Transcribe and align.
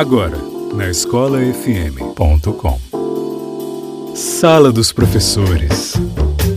Agora, 0.00 0.38
na 0.72 0.88
escolafm.com. 0.88 2.80
Sala 4.14 4.72
dos 4.72 4.92
Professores. 4.92 5.92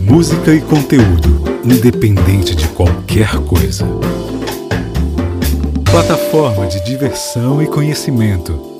Música 0.00 0.54
e 0.54 0.62
conteúdo, 0.62 1.42
independente 1.62 2.56
de 2.56 2.66
qualquer 2.68 3.36
coisa. 3.40 3.86
Plataforma 5.84 6.66
de 6.66 6.82
diversão 6.86 7.62
e 7.62 7.66
conhecimento. 7.66 8.73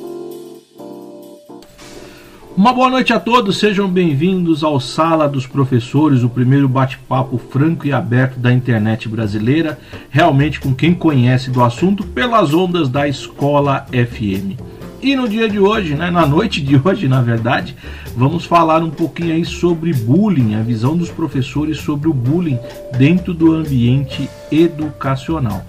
Uma 2.56 2.72
boa 2.72 2.88
noite 2.88 3.12
a 3.12 3.18
todos, 3.18 3.58
sejam 3.58 3.88
bem-vindos 3.88 4.62
ao 4.62 4.78
Sala 4.78 5.28
dos 5.28 5.44
Professores, 5.44 6.22
o 6.22 6.28
primeiro 6.28 6.68
bate-papo 6.68 7.36
franco 7.36 7.84
e 7.84 7.92
aberto 7.92 8.38
da 8.38 8.52
internet 8.52 9.08
brasileira, 9.08 9.76
realmente 10.08 10.60
com 10.60 10.72
quem 10.72 10.94
conhece 10.94 11.50
do 11.50 11.64
assunto 11.64 12.04
pelas 12.04 12.54
ondas 12.54 12.88
da 12.88 13.08
Escola 13.08 13.84
FM. 13.90 14.56
E 15.02 15.16
no 15.16 15.28
dia 15.28 15.48
de 15.48 15.58
hoje, 15.58 15.96
né, 15.96 16.12
na 16.12 16.24
noite 16.24 16.60
de 16.60 16.80
hoje, 16.82 17.08
na 17.08 17.20
verdade, 17.20 17.74
vamos 18.16 18.44
falar 18.44 18.84
um 18.84 18.90
pouquinho 18.90 19.34
aí 19.34 19.44
sobre 19.44 19.92
bullying, 19.92 20.54
a 20.54 20.62
visão 20.62 20.96
dos 20.96 21.10
professores 21.10 21.78
sobre 21.78 22.08
o 22.08 22.14
bullying 22.14 22.60
dentro 22.96 23.34
do 23.34 23.52
ambiente 23.52 24.30
educacional. 24.52 25.66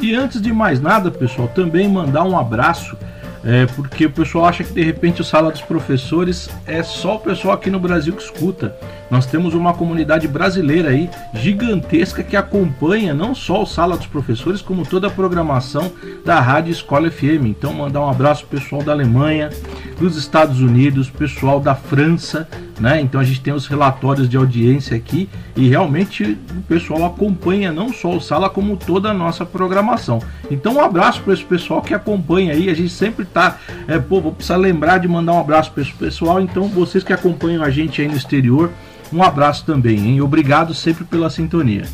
E 0.00 0.14
antes 0.14 0.40
de 0.40 0.54
mais 0.54 0.80
nada, 0.80 1.10
pessoal, 1.10 1.48
também 1.48 1.86
mandar 1.86 2.24
um 2.24 2.38
abraço 2.38 2.96
é, 3.44 3.66
porque 3.66 4.06
o 4.06 4.10
pessoal 4.10 4.46
acha 4.46 4.64
que 4.64 4.72
de 4.72 4.82
repente 4.82 5.20
o 5.20 5.24
Sala 5.24 5.50
dos 5.50 5.60
Professores 5.60 6.48
é 6.66 6.82
só 6.82 7.16
o 7.16 7.20
pessoal 7.20 7.54
aqui 7.54 7.70
no 7.70 7.78
Brasil 7.78 8.12
que 8.12 8.22
escuta. 8.22 8.76
Nós 9.10 9.26
temos 9.26 9.54
uma 9.54 9.72
comunidade 9.72 10.28
brasileira 10.28 10.90
aí 10.90 11.08
gigantesca 11.34 12.22
que 12.22 12.36
acompanha 12.36 13.14
não 13.14 13.34
só 13.34 13.62
o 13.62 13.66
Sala 13.66 13.96
dos 13.96 14.06
Professores, 14.06 14.60
como 14.60 14.84
toda 14.84 15.06
a 15.06 15.10
programação 15.10 15.90
da 16.24 16.40
Rádio 16.40 16.72
Escola 16.72 17.10
FM. 17.10 17.46
Então, 17.46 17.72
mandar 17.72 18.00
um 18.00 18.10
abraço 18.10 18.46
pro 18.46 18.58
pessoal 18.58 18.82
da 18.82 18.92
Alemanha, 18.92 19.50
dos 19.98 20.16
Estados 20.16 20.60
Unidos, 20.60 21.08
pessoal 21.08 21.60
da 21.60 21.74
França, 21.74 22.48
né? 22.78 23.00
Então 23.00 23.20
a 23.20 23.24
gente 23.24 23.40
tem 23.40 23.52
os 23.52 23.66
relatórios 23.66 24.28
de 24.28 24.36
audiência 24.36 24.96
aqui 24.96 25.28
e 25.56 25.68
realmente 25.68 26.38
o 26.50 26.62
pessoal 26.62 27.04
acompanha 27.04 27.72
não 27.72 27.92
só 27.92 28.16
o 28.16 28.20
Sala, 28.20 28.48
como 28.48 28.76
toda 28.76 29.10
a 29.10 29.14
nossa 29.14 29.44
programação. 29.44 30.20
Então, 30.50 30.74
um 30.74 30.80
abraço 30.80 31.22
para 31.22 31.34
esse 31.34 31.44
pessoal 31.44 31.82
que 31.82 31.94
acompanha 31.94 32.52
aí. 32.52 32.70
A 32.70 32.74
gente 32.74 32.90
sempre 32.90 33.24
tá, 33.24 33.58
é, 33.86 33.98
pô, 33.98 34.20
vou 34.20 34.32
precisar 34.32 34.56
lembrar 34.56 34.98
de 34.98 35.08
mandar 35.08 35.32
um 35.32 35.40
abraço 35.40 35.72
para 35.72 35.82
esse 35.82 35.92
pessoal. 35.92 36.40
Então, 36.40 36.68
vocês 36.68 37.02
que 37.04 37.12
acompanham 37.12 37.62
a 37.62 37.70
gente 37.70 38.00
aí 38.00 38.08
no 38.08 38.16
exterior, 38.16 38.70
um 39.12 39.22
abraço 39.22 39.64
também, 39.64 39.98
hein? 39.98 40.20
Obrigado 40.20 40.74
sempre 40.74 41.04
pela 41.04 41.30
sintonia. 41.30 41.84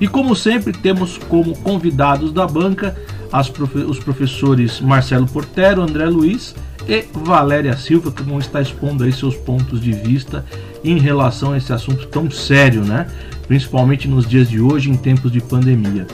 E 0.00 0.08
como 0.08 0.34
sempre, 0.34 0.72
temos 0.72 1.16
como 1.16 1.56
convidados 1.58 2.32
da 2.32 2.46
banca 2.46 2.96
profe 3.52 3.78
os 3.78 3.98
professores 3.98 4.80
Marcelo 4.80 5.26
Portero, 5.26 5.80
André 5.80 6.06
Luiz 6.06 6.54
e 6.88 7.04
Valéria 7.12 7.76
Silva, 7.76 8.10
que 8.10 8.22
vão 8.22 8.38
estar 8.38 8.60
expondo 8.60 9.04
aí 9.04 9.12
seus 9.12 9.36
pontos 9.36 9.80
de 9.80 9.92
vista 9.92 10.44
em 10.82 10.98
relação 10.98 11.52
a 11.52 11.58
esse 11.58 11.72
assunto 11.72 12.06
tão 12.06 12.30
sério, 12.30 12.82
né? 12.82 13.06
Principalmente 13.46 14.08
nos 14.08 14.26
dias 14.26 14.48
de 14.48 14.60
hoje, 14.60 14.90
em 14.90 14.96
tempos 14.96 15.30
de 15.30 15.40
pandemia. 15.40 16.06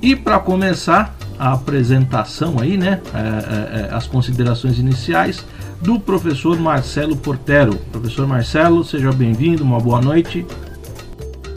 E 0.00 0.14
para 0.14 0.38
começar 0.38 1.16
a 1.38 1.52
apresentação 1.52 2.56
aí, 2.60 2.76
né? 2.76 3.00
É, 3.12 3.18
é, 3.18 3.80
é, 3.80 3.94
as 3.94 4.06
considerações 4.06 4.78
iniciais, 4.78 5.44
do 5.80 5.98
professor 5.98 6.58
Marcelo 6.58 7.16
Portero. 7.16 7.76
Professor 7.92 8.26
Marcelo, 8.26 8.84
seja 8.84 9.12
bem-vindo, 9.12 9.62
uma 9.62 9.80
boa 9.80 10.00
noite. 10.00 10.46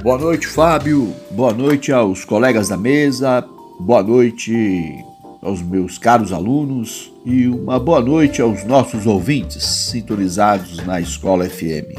Boa 0.01 0.17
noite, 0.17 0.47
Fábio. 0.47 1.13
Boa 1.31 1.53
noite 1.53 1.91
aos 1.91 2.25
colegas 2.25 2.69
da 2.69 2.77
mesa. 2.77 3.45
Boa 3.79 4.03
noite 4.03 5.08
aos 5.41 5.61
meus 5.61 5.97
caros 5.97 6.31
alunos 6.31 7.11
e 7.25 7.47
uma 7.47 7.79
boa 7.79 8.01
noite 8.01 8.41
aos 8.41 8.63
nossos 8.63 9.05
ouvintes 9.05 9.63
sintonizados 9.63 10.77
na 10.85 10.99
Escola 10.99 11.49
FM. 11.49 11.97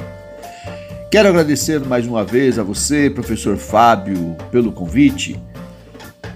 Quero 1.10 1.28
agradecer 1.28 1.80
mais 1.80 2.06
uma 2.06 2.24
vez 2.24 2.58
a 2.58 2.62
você, 2.62 3.10
professor 3.10 3.56
Fábio, 3.56 4.36
pelo 4.50 4.72
convite 4.72 5.40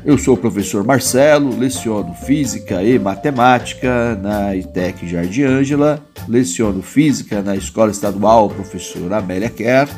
eu 0.04 0.18
sou 0.18 0.34
o 0.34 0.36
professor 0.36 0.84
Marcelo, 0.84 1.58
leciono 1.58 2.12
Física 2.12 2.82
e 2.82 2.98
Matemática 2.98 4.14
na 4.14 4.54
ITEC 4.54 5.08
Jardim 5.08 5.44
Ângela, 5.44 5.98
leciono 6.28 6.82
Física 6.82 7.40
na 7.40 7.56
Escola 7.56 7.90
Estadual 7.90 8.50
Professor 8.50 9.10
Amélia 9.14 9.48
Kerr, 9.48 9.88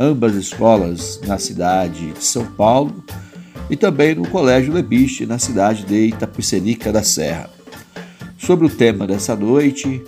ambas 0.00 0.34
escolas 0.36 1.20
na 1.26 1.36
cidade 1.36 2.12
de 2.12 2.24
São 2.24 2.46
Paulo, 2.46 3.04
e 3.72 3.76
também 3.76 4.14
no 4.14 4.28
Colégio 4.28 4.70
Lebiche, 4.70 5.24
na 5.24 5.38
cidade 5.38 5.86
de 5.86 6.08
Itapecerica 6.08 6.92
da 6.92 7.02
Serra. 7.02 7.48
Sobre 8.36 8.66
o 8.66 8.68
tema 8.68 9.06
dessa 9.06 9.34
noite, 9.34 10.04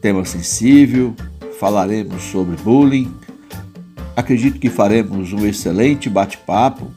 tema 0.00 0.24
sensível, 0.24 1.14
falaremos 1.60 2.20
sobre 2.24 2.56
bullying. 2.56 3.14
Acredito 4.16 4.58
que 4.58 4.68
faremos 4.68 5.32
um 5.32 5.46
excelente 5.46 6.10
bate-papo 6.10 6.90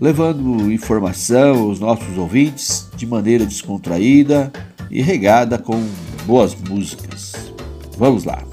levando 0.00 0.70
informação 0.70 1.58
aos 1.58 1.80
nossos 1.80 2.16
ouvintes 2.16 2.88
de 2.96 3.04
maneira 3.04 3.44
descontraída 3.44 4.52
e 4.92 5.02
regada 5.02 5.58
com 5.58 5.84
boas 6.24 6.54
músicas. 6.54 7.52
Vamos 7.98 8.22
lá! 8.22 8.44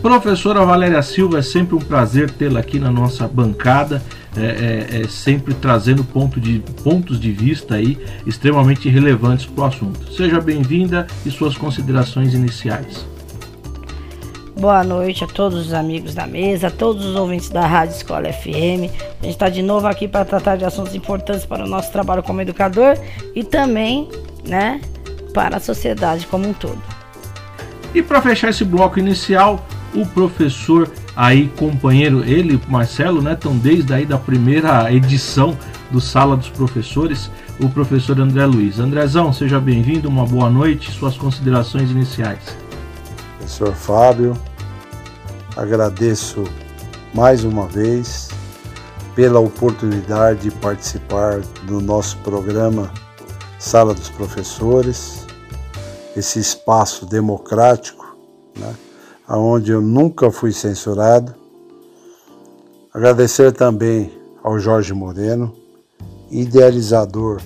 Professora 0.00 0.64
Valéria 0.64 1.02
Silva, 1.02 1.40
é 1.40 1.42
sempre 1.42 1.74
um 1.74 1.80
prazer 1.80 2.30
tê-la 2.30 2.60
aqui 2.60 2.78
na 2.78 2.92
nossa 2.92 3.26
bancada. 3.26 4.00
É, 4.36 4.96
é, 4.96 5.00
é, 5.00 5.08
sempre 5.08 5.52
trazendo 5.54 6.04
ponto 6.04 6.40
de, 6.40 6.60
pontos 6.84 7.18
de 7.18 7.32
vista 7.32 7.74
aí 7.74 7.98
extremamente 8.24 8.88
relevantes 8.88 9.46
para 9.46 9.64
o 9.64 9.66
assunto. 9.66 10.12
Seja 10.12 10.40
bem-vinda 10.40 11.06
e 11.26 11.30
suas 11.32 11.56
considerações 11.56 12.32
iniciais. 12.32 13.04
Boa 14.56 14.84
noite 14.84 15.24
a 15.24 15.26
todos 15.26 15.66
os 15.66 15.72
amigos 15.72 16.14
da 16.14 16.26
mesa, 16.26 16.68
a 16.68 16.70
todos 16.70 17.04
os 17.04 17.16
ouvintes 17.16 17.48
da 17.48 17.66
Rádio 17.66 17.96
Escola 17.96 18.32
FM. 18.32 18.92
A 19.20 19.24
gente 19.24 19.30
está 19.30 19.48
de 19.48 19.62
novo 19.62 19.86
aqui 19.86 20.06
para 20.06 20.24
tratar 20.24 20.56
de 20.56 20.64
assuntos 20.64 20.94
importantes 20.94 21.44
para 21.44 21.64
o 21.64 21.68
nosso 21.68 21.90
trabalho 21.90 22.22
como 22.22 22.40
educador 22.40 22.96
e 23.34 23.42
também, 23.42 24.08
né, 24.46 24.80
para 25.32 25.56
a 25.56 25.60
sociedade 25.60 26.26
como 26.26 26.46
um 26.46 26.52
todo. 26.52 26.80
E 27.94 28.02
para 28.02 28.20
fechar 28.20 28.50
esse 28.50 28.64
bloco 28.64 28.98
inicial, 28.98 29.64
o 29.94 30.06
professor 30.06 30.92
aí, 31.20 31.48
companheiro, 31.56 32.24
ele, 32.24 32.60
Marcelo, 32.68 33.20
né, 33.20 33.34
estão 33.34 33.56
desde 33.56 33.92
aí 33.92 34.06
da 34.06 34.18
primeira 34.18 34.92
edição 34.92 35.56
do 35.90 36.00
Sala 36.00 36.36
dos 36.36 36.48
Professores, 36.48 37.30
o 37.60 37.68
professor 37.68 38.18
André 38.20 38.46
Luiz. 38.46 38.78
Andrezão, 38.78 39.32
seja 39.32 39.60
bem-vindo, 39.60 40.08
uma 40.08 40.24
boa 40.24 40.48
noite, 40.48 40.90
suas 40.90 41.16
considerações 41.16 41.90
iniciais. 41.90 42.56
Professor 43.38 43.74
Fábio, 43.74 44.36
Agradeço 45.56 46.44
mais 47.12 47.44
uma 47.44 47.66
vez 47.66 48.28
pela 49.14 49.40
oportunidade 49.40 50.42
de 50.42 50.50
participar 50.50 51.40
do 51.64 51.80
nosso 51.80 52.16
programa 52.18 52.90
Sala 53.58 53.92
dos 53.92 54.08
Professores, 54.08 55.26
esse 56.16 56.38
espaço 56.38 57.04
democrático, 57.04 58.16
né, 58.56 58.74
onde 59.38 59.70
eu 59.70 59.80
nunca 59.80 60.30
fui 60.30 60.52
censurado. 60.52 61.34
Agradecer 62.92 63.52
também 63.52 64.10
ao 64.42 64.58
Jorge 64.58 64.92
Moreno, 64.92 65.54
idealizador 66.30 67.40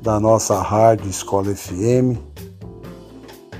da 0.00 0.18
nossa 0.20 0.60
rádio 0.60 1.10
Escola 1.10 1.54
FM, 1.54 2.18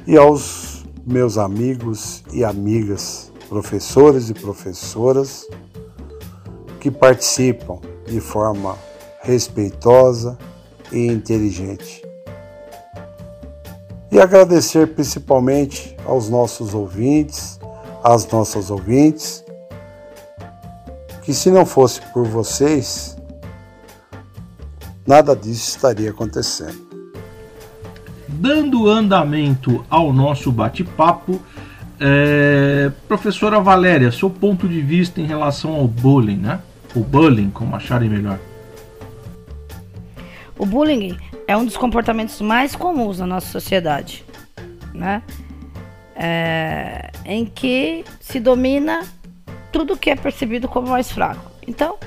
e 0.07 0.17
aos 0.17 0.85
meus 1.05 1.37
amigos 1.37 2.23
e 2.33 2.45
amigas, 2.45 3.33
professores 3.49 4.31
e 4.31 4.35
professoras 4.35 5.47
que 6.81 6.91
participam 6.91 7.81
de 8.07 8.21
forma 8.21 8.77
respeitosa 9.23 10.39
e 10.93 11.07
inteligente. 11.07 12.06
E 14.11 14.21
agradecer 14.21 14.87
principalmente 14.89 15.97
aos 16.05 16.29
nossos 16.29 16.75
ouvintes, 16.75 17.59
às 18.03 18.27
nossas 18.31 18.71
ouvintes, 18.71 19.45
que 21.23 21.35
se 21.35 21.51
não 21.51 21.67
fosse 21.67 22.01
por 22.13 22.25
vocês, 22.25 23.17
nada 25.05 25.35
disso 25.35 25.71
estaria 25.71 26.11
acontecendo. 26.11 26.87
Dando 28.29 28.89
andamento 28.89 29.85
ao 29.91 30.13
nosso 30.13 30.53
bate-papo, 30.53 31.41
é, 31.99 32.93
professora 33.09 33.61
Valéria, 33.61 34.13
seu 34.13 34.31
ponto 34.31 34.69
de 34.69 34.81
vista 34.81 35.21
em 35.21 35.27
relação 35.27 35.75
ao 35.75 35.89
bullying, 35.89 36.37
né? 36.37 36.61
O 36.95 37.01
bullying, 37.01 37.51
como 37.51 37.75
acharem 37.75 38.09
melhor. 38.09 38.39
O 40.59 40.65
bullying 40.65 41.17
é 41.47 41.57
um 41.57 41.65
dos 41.65 41.77
comportamentos 41.77 42.41
mais 42.41 42.75
comuns 42.75 43.19
na 43.19 43.27
nossa 43.27 43.47
sociedade, 43.47 44.25
né? 44.93 45.23
É, 46.15 47.11
em 47.25 47.45
que 47.45 48.05
se 48.21 48.41
domina 48.41 49.03
tudo 49.71 49.97
que 49.97 50.11
é 50.11 50.17
percebido 50.17 50.67
como 50.67 50.89
mais 50.89 51.11
fraco. 51.11 51.51
Então, 51.67 51.99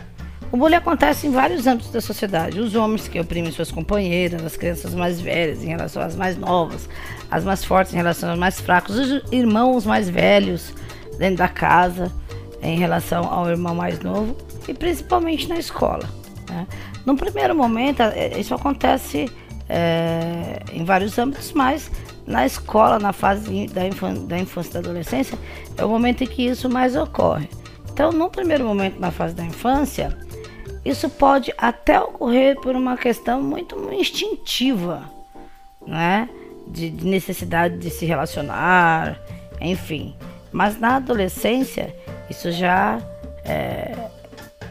O 0.51 0.57
bullying 0.57 0.77
acontece 0.77 1.27
em 1.27 1.31
vários 1.31 1.67
âmbitos 1.67 1.91
da 1.91 2.01
sociedade. 2.01 2.59
Os 2.59 2.73
homens 2.73 3.07
que 3.07 3.19
oprimem 3.19 3.51
suas 3.51 3.71
companheiras, 3.71 4.43
as 4.43 4.57
crianças 4.57 4.95
mais 4.95 5.21
velhas 5.21 5.63
em 5.63 5.67
relação 5.67 6.01
às 6.01 6.15
mais 6.15 6.37
novas, 6.37 6.89
as 7.29 7.43
mais 7.43 7.63
fortes 7.63 7.93
em 7.93 7.97
relação 7.97 8.31
aos 8.31 8.39
mais 8.39 8.59
fracos, 8.59 8.97
os 8.97 9.31
irmãos 9.31 9.85
mais 9.85 10.09
velhos 10.09 10.73
dentro 11.19 11.37
da 11.37 11.47
casa 11.47 12.11
em 12.63 12.77
relação 12.77 13.31
ao 13.31 13.47
irmão 13.47 13.75
mais 13.75 13.99
novo 13.99 14.35
e 14.67 14.73
principalmente 14.73 15.47
na 15.47 15.57
escola. 15.57 16.09
Né? 16.49 16.65
No 17.09 17.15
primeiro 17.15 17.55
momento, 17.55 18.03
é, 18.03 18.39
isso 18.39 18.53
acontece 18.53 19.27
é, 19.67 20.59
em 20.71 20.85
vários 20.85 21.17
âmbitos, 21.17 21.51
mas 21.53 21.89
na 22.27 22.45
escola, 22.45 22.99
na 22.99 23.11
fase 23.11 23.65
da, 23.65 23.83
infância, 23.87 24.27
da 24.27 24.37
infância 24.37 24.69
e 24.69 24.73
da 24.73 24.79
adolescência, 24.79 25.35
é 25.75 25.83
o 25.83 25.89
momento 25.89 26.23
em 26.23 26.27
que 26.27 26.45
isso 26.45 26.69
mais 26.69 26.95
ocorre. 26.95 27.49
Então, 27.91 28.11
no 28.11 28.29
primeiro 28.29 28.63
momento, 28.63 28.99
na 28.99 29.09
fase 29.09 29.33
da 29.33 29.43
infância, 29.43 30.15
isso 30.85 31.09
pode 31.09 31.51
até 31.57 31.99
ocorrer 31.99 32.55
por 32.61 32.75
uma 32.75 32.95
questão 32.95 33.41
muito 33.41 33.75
instintiva, 33.91 35.01
né? 35.87 36.29
De, 36.67 36.91
de 36.91 37.07
necessidade 37.07 37.79
de 37.79 37.89
se 37.89 38.05
relacionar, 38.05 39.19
enfim. 39.59 40.15
Mas 40.51 40.79
na 40.79 40.97
adolescência, 40.97 41.91
isso 42.29 42.51
já 42.51 43.01
é, 43.43 43.95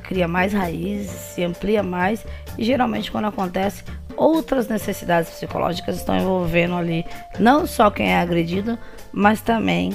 cria 0.09 0.27
mais 0.27 0.55
raízes, 0.55 1.11
se 1.11 1.45
amplia 1.45 1.83
mais 1.83 2.25
e 2.57 2.65
geralmente 2.65 3.13
quando 3.13 3.27
acontece 3.27 3.85
outras 4.17 4.67
necessidades 4.67 5.31
psicológicas 5.31 5.97
estão 5.97 6.17
envolvendo 6.17 6.75
ali 6.75 7.05
não 7.39 7.67
só 7.67 7.91
quem 7.91 8.11
é 8.11 8.19
agredido, 8.19 8.79
mas 9.13 9.43
também 9.43 9.93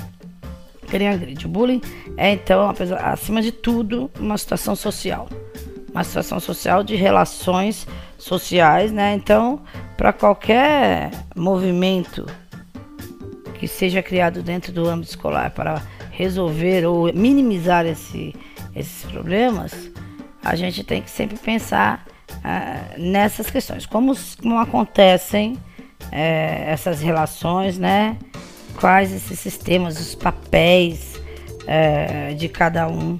quem 0.88 1.10
agride. 1.10 1.48
O 1.48 1.50
bullying 1.50 1.81
é 2.15 2.31
então, 2.31 2.71
acima 3.00 3.42
de 3.42 3.51
tudo, 3.51 4.10
uma 4.19 4.38
situação 4.38 4.75
social 4.75 5.27
uma 5.94 6.04
situação 6.04 6.39
social 6.39 6.83
de 6.83 6.95
relações 6.95 7.88
sociais, 8.18 8.92
né? 8.92 9.13
Então, 9.13 9.62
para 9.95 10.12
qualquer 10.12 11.12
movimento 11.36 12.25
que 13.59 13.68
seja 13.68 14.01
criado 14.01 14.42
dentro 14.42 14.74
do 14.74 14.89
âmbito 14.89 15.12
escolar 15.12 15.51
para 15.51 15.81
resolver 16.09 16.86
ou 16.86 17.13
minimizar 17.13 17.86
esse, 17.86 18.36
esses 18.75 19.06
problemas, 19.06 19.92
a 20.44 20.56
gente 20.56 20.84
tem 20.84 21.01
que 21.01 21.10
sempre 21.10 21.38
pensar 21.38 22.06
ah, 22.44 22.81
nessas 22.98 23.50
questões, 23.50 23.86
como, 23.86 24.13
como 24.42 24.60
acontecem 24.60 25.57
eh, 26.12 26.66
essas 26.68 27.01
relações, 27.01 27.78
né? 27.78 28.18
Quais 28.80 29.12
esses 29.13 29.40
sistemas, 29.40 30.00
os 30.00 30.16
papéis 30.16 31.19
eh, 31.68 32.34
de 32.34 32.50
cada 32.50 32.88
um 32.88 33.19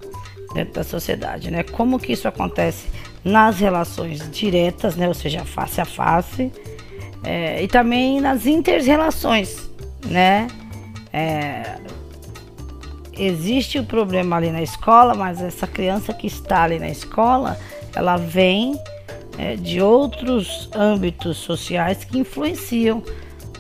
dentro 0.54 0.74
da 0.74 0.84
sociedade, 0.84 1.50
né? 1.50 1.64
Como 1.64 2.00
que 2.00 2.14
isso 2.14 2.28
acontece 2.28 2.88
nas 3.24 3.60
relações 3.60 4.30
diretas, 4.30 4.96
né? 4.96 5.08
Ou 5.08 5.14
seja, 5.14 5.46
face 5.46 5.80
a 5.80 5.86
face, 5.86 6.52
é, 7.24 7.64
e 7.64 7.68
também 7.68 8.20
nas 8.20 8.46
interrelações, 8.46 9.70
né? 10.06 10.48
Existe 13.18 13.80
o 13.80 13.84
problema 13.84 14.38
ali 14.38 14.52
na 14.52 14.62
escola, 14.62 15.14
mas 15.14 15.42
essa 15.42 15.68
criança 15.68 16.14
que 16.14 16.28
está 16.28 16.64
ali 16.64 16.80
na 16.80 16.90
escola, 16.90 17.60
ela 17.96 18.18
vem 18.18 18.80
é, 19.38 19.56
de 19.56 19.82
outros 19.82 20.70
âmbitos 20.74 21.38
sociais 21.38 22.04
que 22.04 22.18
influenciam 22.18 23.04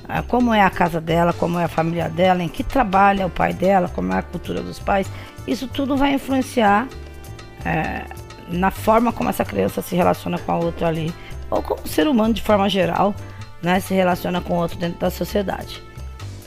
é, 0.10 0.22
como 0.24 0.54
é 0.54 0.62
a 0.62 0.70
casa 0.70 1.00
dela, 1.00 1.34
como 1.34 1.60
é 1.60 1.66
a 1.66 1.68
família 1.68 2.10
dela, 2.10 2.44
em 2.44 2.50
que 2.50 2.64
trabalha 2.64 3.28
o 3.28 3.30
pai 3.30 3.54
dela, 3.54 3.88
como 3.88 4.12
é 4.12 4.18
a 4.18 4.22
cultura 4.24 4.62
dos 4.62 4.80
pais 4.80 5.08
isso 5.48 5.68
tudo 5.68 5.98
vai 5.98 6.14
influenciar 6.14 6.88
é, 7.66 8.06
na 8.50 8.72
forma 8.72 9.12
como 9.12 9.30
essa 9.30 9.44
criança 9.44 9.82
se 9.82 9.96
relaciona 9.96 10.38
com 10.38 10.52
a 10.52 10.58
outra 10.58 10.88
ali, 10.88 11.14
ou 11.50 11.62
como 11.62 11.82
o 11.84 11.88
ser 11.88 12.08
humano 12.08 12.34
de 12.34 12.42
forma 12.42 12.70
geral 12.70 13.14
né, 13.62 13.80
se 13.80 13.94
relaciona 13.94 14.42
com 14.42 14.54
o 14.54 14.58
outro 14.58 14.78
dentro 14.78 15.00
da 15.00 15.10
sociedade. 15.10 15.82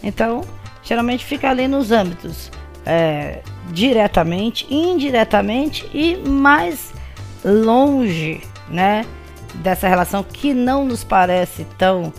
Então, 0.03 0.43
geralmente 0.83 1.25
fica 1.25 1.51
ali 1.51 1.69
nos 1.69 1.91
âmbitos 1.91 2.51
é, 2.87 3.41
diretamente, 3.71 4.67
indiretamente 4.73 5.89
e 5.93 6.17
mais 6.17 6.95
longe, 7.45 8.41
né, 8.69 9.05
dessa 9.57 9.89
relação 9.89 10.23
que 10.23 10.55
não 10.55 10.85
nos 10.85 11.03
parece 11.03 11.67
tão 11.77 12.13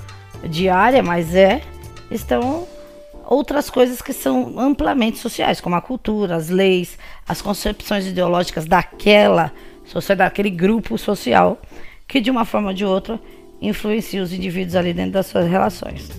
diária, 0.44 1.02
mas 1.02 1.34
é, 1.34 1.62
estão 2.12 2.68
outras 3.26 3.70
coisas 3.70 4.02
que 4.02 4.14
são 4.14 4.60
amplamente 4.60 5.18
sociais, 5.18 5.60
como 5.60 5.76
a 5.76 5.82
cultura, 5.82 6.36
as 6.36 6.50
leis, 6.50 6.98
as 7.28 7.42
concepções 7.42 8.06
ideológicas 8.06 8.66
daquela 8.66 9.52
sociedade, 9.86 10.30
daquele 10.30 10.50
grupo 10.50 10.98
social, 10.98 11.62
que 12.08 12.22
de 12.22 12.32
uma 12.32 12.46
forma 12.46 12.70
ou 12.70 12.74
de 12.74 12.86
outra 12.86 13.20
influencia 13.62 14.22
os 14.22 14.32
indivíduos 14.32 14.76
ali 14.76 14.94
dentro 14.94 15.14
das 15.14 15.26
suas 15.26 15.48
relações. 15.48 16.10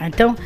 Então, 0.00 0.36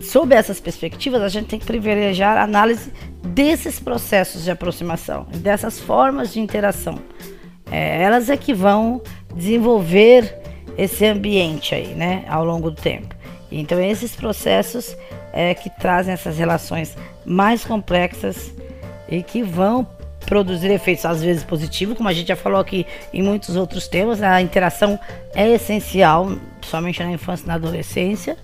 sob 0.00 0.34
essas 0.34 0.60
perspectivas, 0.60 1.22
a 1.22 1.28
gente 1.28 1.46
tem 1.46 1.58
que 1.58 1.66
privilegiar 1.66 2.36
a 2.36 2.42
análise 2.42 2.92
desses 3.22 3.78
processos 3.78 4.44
de 4.44 4.50
aproximação, 4.50 5.26
dessas 5.36 5.78
formas 5.80 6.32
de 6.32 6.40
interação. 6.40 6.98
É, 7.70 8.02
elas 8.02 8.30
é 8.30 8.36
que 8.36 8.54
vão 8.54 9.02
desenvolver 9.34 10.34
esse 10.78 11.04
ambiente 11.04 11.74
aí, 11.74 11.88
né, 11.94 12.24
ao 12.28 12.44
longo 12.44 12.70
do 12.70 12.80
tempo. 12.80 13.14
Então, 13.50 13.80
esses 13.80 14.14
processos 14.14 14.96
é 15.32 15.54
que 15.54 15.70
trazem 15.70 16.14
essas 16.14 16.38
relações 16.38 16.96
mais 17.24 17.64
complexas 17.64 18.52
e 19.08 19.22
que 19.22 19.42
vão 19.42 19.86
produzir 20.26 20.70
efeitos 20.70 21.04
às 21.06 21.22
vezes 21.22 21.44
positivos, 21.44 21.96
como 21.96 22.08
a 22.08 22.12
gente 22.12 22.28
já 22.28 22.36
falou 22.36 22.60
aqui 22.60 22.84
em 23.12 23.22
muitos 23.22 23.56
outros 23.56 23.86
temas. 23.86 24.20
A 24.22 24.42
interação 24.42 24.98
é 25.34 25.48
essencial, 25.50 26.32
somente 26.62 27.02
na 27.02 27.10
infância 27.10 27.44
e 27.44 27.48
na 27.48 27.54
adolescência. 27.54 28.36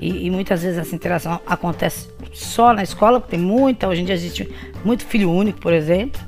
E, 0.00 0.26
e, 0.26 0.30
muitas 0.30 0.62
vezes 0.62 0.78
essa 0.78 0.94
interação 0.94 1.38
acontece 1.46 2.08
só 2.32 2.72
na 2.72 2.82
escola, 2.82 3.20
porque 3.20 3.36
tem 3.36 3.44
muita, 3.44 3.86
hoje 3.86 4.00
em 4.00 4.04
dia 4.06 4.14
existe 4.14 4.48
muito 4.82 5.04
filho 5.04 5.30
único, 5.30 5.60
por 5.60 5.74
exemplo, 5.74 6.18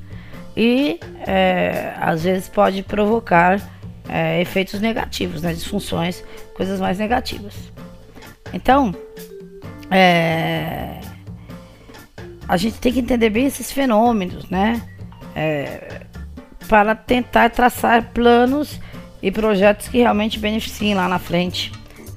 e 0.54 1.00
é, 1.26 1.94
às 1.98 2.24
vezes 2.24 2.50
pode 2.50 2.82
provocar 2.82 3.58
é, 4.10 4.42
efeitos 4.42 4.78
negativos, 4.78 5.40
né, 5.40 5.54
disfunções, 5.54 6.22
coisas 6.54 6.78
mais 6.80 6.98
negativas. 6.98 7.54
Então, 8.52 8.94
é, 9.90 11.00
a 12.46 12.58
gente 12.58 12.78
tem 12.78 12.92
que 12.92 13.00
entender 13.00 13.30
bem 13.30 13.46
esses 13.46 13.72
fenômenos, 13.72 14.50
né? 14.50 14.82
É, 15.34 16.02
para 16.68 16.94
tentar 16.94 17.48
traçar 17.48 18.10
planos 18.12 18.78
e 19.22 19.30
projetos 19.30 19.88
que 19.88 19.98
realmente 19.98 20.38
beneficiem 20.38 20.94
lá 20.94 21.08
na 21.08 21.18
frente 21.18 21.72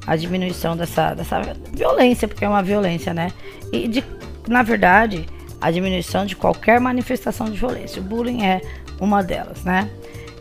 a 0.05 0.15
diminuição 0.15 0.75
dessa, 0.75 1.13
dessa 1.13 1.41
violência, 1.73 2.27
porque 2.27 2.45
é 2.45 2.49
uma 2.49 2.63
violência, 2.63 3.13
né? 3.13 3.31
E 3.71 3.87
de, 3.87 4.03
na 4.47 4.63
verdade, 4.63 5.25
a 5.59 5.71
diminuição 5.71 6.25
de 6.25 6.35
qualquer 6.35 6.79
manifestação 6.79 7.47
de 7.47 7.57
violência. 7.57 8.01
O 8.01 8.05
bullying 8.05 8.43
é 8.43 8.61
uma 8.99 9.23
delas, 9.23 9.63
né? 9.63 9.89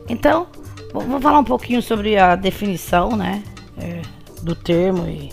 Então, 0.09 0.47
vou 0.93 1.21
falar 1.21 1.39
um 1.39 1.45
pouquinho 1.45 1.81
sobre 1.81 2.17
a 2.17 2.37
definição, 2.37 3.17
né? 3.17 3.43
É, 3.79 4.03
do 4.43 4.55
termo 4.55 5.09
e 5.09 5.33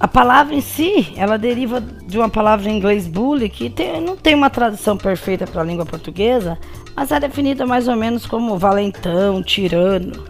a 0.00 0.08
palavra 0.08 0.54
em 0.54 0.62
si, 0.62 1.12
ela 1.14 1.36
deriva 1.36 1.78
de 1.78 2.16
uma 2.16 2.30
palavra 2.30 2.70
em 2.70 2.78
inglês 2.78 3.06
bully, 3.06 3.50
que 3.50 3.68
tem, 3.68 4.00
não 4.00 4.16
tem 4.16 4.34
uma 4.34 4.48
tradução 4.48 4.96
perfeita 4.96 5.46
para 5.46 5.60
a 5.60 5.64
língua 5.64 5.84
portuguesa, 5.84 6.58
mas 6.96 7.12
é 7.12 7.20
definida 7.20 7.66
mais 7.66 7.86
ou 7.86 7.94
menos 7.94 8.24
como 8.24 8.56
valentão, 8.56 9.42
tirano. 9.42 10.24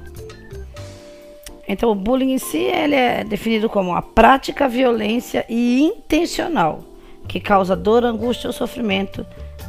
Então, 1.73 1.89
o 1.93 1.95
bullying 1.95 2.33
em 2.33 2.39
si 2.39 2.59
ele 2.59 2.97
é 2.97 3.23
definido 3.23 3.69
como 3.69 3.95
a 3.95 4.03
prática, 4.03 4.69
violência 4.69 5.47
e 5.49 5.81
intencional 5.81 6.81
que 7.29 7.39
causa 7.39 7.77
dor, 7.77 8.05
angústia 8.05 8.49
ou 8.49 8.53
sofrimento 8.53 9.25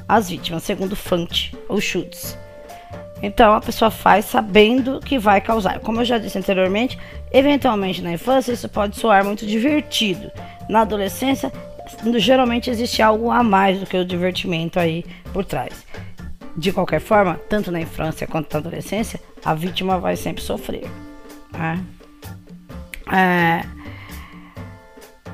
às 0.10 0.28
vítimas, 0.28 0.64
segundo 0.64 0.96
Fante 0.96 1.56
ou 1.70 1.80
Schutz. 1.80 2.36
Então 3.22 3.54
a 3.54 3.62
pessoa 3.62 3.92
faz 3.92 4.26
sabendo 4.26 5.00
que 5.00 5.20
vai 5.20 5.40
causar. 5.42 5.80
Como 5.80 6.02
eu 6.02 6.06
já 6.06 6.18
disse 6.18 6.40
anteriormente, 6.40 6.98
eventualmente 7.32 8.02
na 8.02 8.12
infância 8.12 8.52
isso 8.52 8.68
pode 8.68 8.98
soar 8.98 9.24
muito 9.24 9.46
divertido. 9.46 10.32
Na 10.68 10.82
adolescência, 10.82 11.52
geralmente 12.18 12.72
existe 12.72 13.04
algo 13.04 13.30
a 13.30 13.44
mais 13.44 13.80
do 13.80 13.86
que 13.86 13.96
o 13.96 14.04
divertimento 14.04 14.80
aí 14.80 15.06
por 15.32 15.46
trás. 15.46 15.86
De 16.58 16.72
qualquer 16.72 17.00
forma, 17.00 17.40
tanto 17.48 17.72
na 17.72 17.80
infância 17.80 18.26
quanto 18.26 18.52
na 18.52 18.60
adolescência, 18.60 19.20
a 19.46 19.54
vítima 19.54 20.00
vai 20.00 20.16
sempre 20.16 20.42
sofrer. 20.42 20.90
Né? 21.54 21.84
É... 23.12 23.82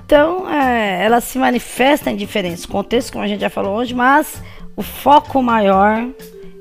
Então, 0.05 0.49
é, 0.49 1.03
ela 1.03 1.19
se 1.19 1.37
manifesta 1.37 2.09
em 2.09 2.15
diferentes 2.15 2.65
contextos, 2.65 3.11
como 3.11 3.25
a 3.25 3.27
gente 3.27 3.41
já 3.41 3.49
falou 3.49 3.75
hoje, 3.75 3.93
mas 3.93 4.41
o 4.75 4.81
foco 4.81 5.43
maior 5.43 6.07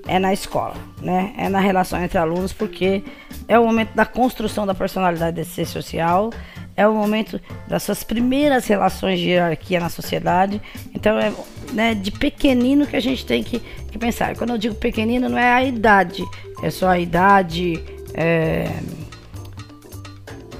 é 0.09 0.19
na 0.19 0.33
escola, 0.33 0.75
né? 1.01 1.33
É 1.39 1.49
na 1.49 1.61
relação 1.61 2.03
entre 2.03 2.19
alunos, 2.19 2.53
porque 2.53 3.05
é 3.47 3.57
o 3.57 3.65
momento 3.65 3.95
da 3.95 4.05
construção 4.05 4.67
da 4.67 4.75
personalidade 4.75 5.37
desse 5.37 5.51
ser 5.51 5.67
social, 5.67 6.31
é 6.77 6.87
o 6.89 6.95
momento 6.95 7.41
das 7.69 7.85
suas 7.85 8.03
primeiras 8.03 8.67
relações 8.67 9.19
de 9.19 9.31
hierarquia 9.31 9.79
na 9.79 9.89
sociedade. 9.89 10.61
Então, 10.93 11.17
é 11.19 11.33
né, 11.73 11.95
de 11.95 12.11
pequenino 12.11 12.87
que 12.87 12.97
a 12.97 13.01
gente 13.01 13.25
tem 13.25 13.43
que, 13.43 13.61
que, 13.61 13.99
pensar. 13.99 14.37
Quando 14.37 14.51
eu 14.51 14.59
digo 14.59 14.75
pequenino, 14.75 15.29
não 15.29 15.39
é 15.39 15.53
a 15.53 15.65
idade, 15.65 16.25
é 16.63 16.71
só 16.71 16.89
a 16.89 16.99
idade 16.99 17.83
é, 18.15 18.71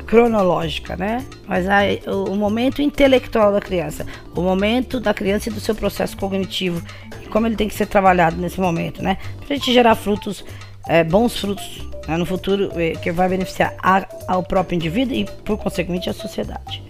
cronológica, 0.07 0.97
né? 0.97 1.25
Mas 1.47 1.67
a, 1.69 1.81
o, 2.11 2.37
momento 2.37 2.81
intelectual 2.81 3.53
da 3.53 3.61
criança, 3.61 4.07
o 4.35 4.41
momento 4.41 5.01
da 5.01 5.13
criança 5.13 5.49
e 5.49 5.53
do 5.53 5.61
seu 5.61 5.75
processo 5.75 6.17
cognitivo, 6.17 6.83
e 7.23 7.27
como 7.27 7.47
ele 7.47 7.57
tem 7.57 7.69
que 7.69 7.75
ser 7.75 7.87
trabalhado 7.87 8.37
nesse 8.37 8.61
momento, 8.61 9.03
né? 9.03 9.19
Para 9.45 9.55
a 9.55 9.59
gente 9.59 9.73
gerar 9.73 9.95
frutos, 9.97 10.45
é, 10.87 11.03
bons 11.03 11.37
frutos 11.37 11.87
né, 12.07 12.17
no 12.17 12.25
futuro, 12.25 12.71
é, 12.77 12.93
que 12.93 13.11
vai 13.11 13.29
beneficiar 13.29 13.75
a, 13.83 14.07
ao 14.29 14.43
próprio 14.43 14.77
indivíduo 14.77 15.17
e, 15.17 15.25
por 15.25 15.59
consequente, 15.59 16.09
a 16.09 16.15
sociedade. 16.15 16.83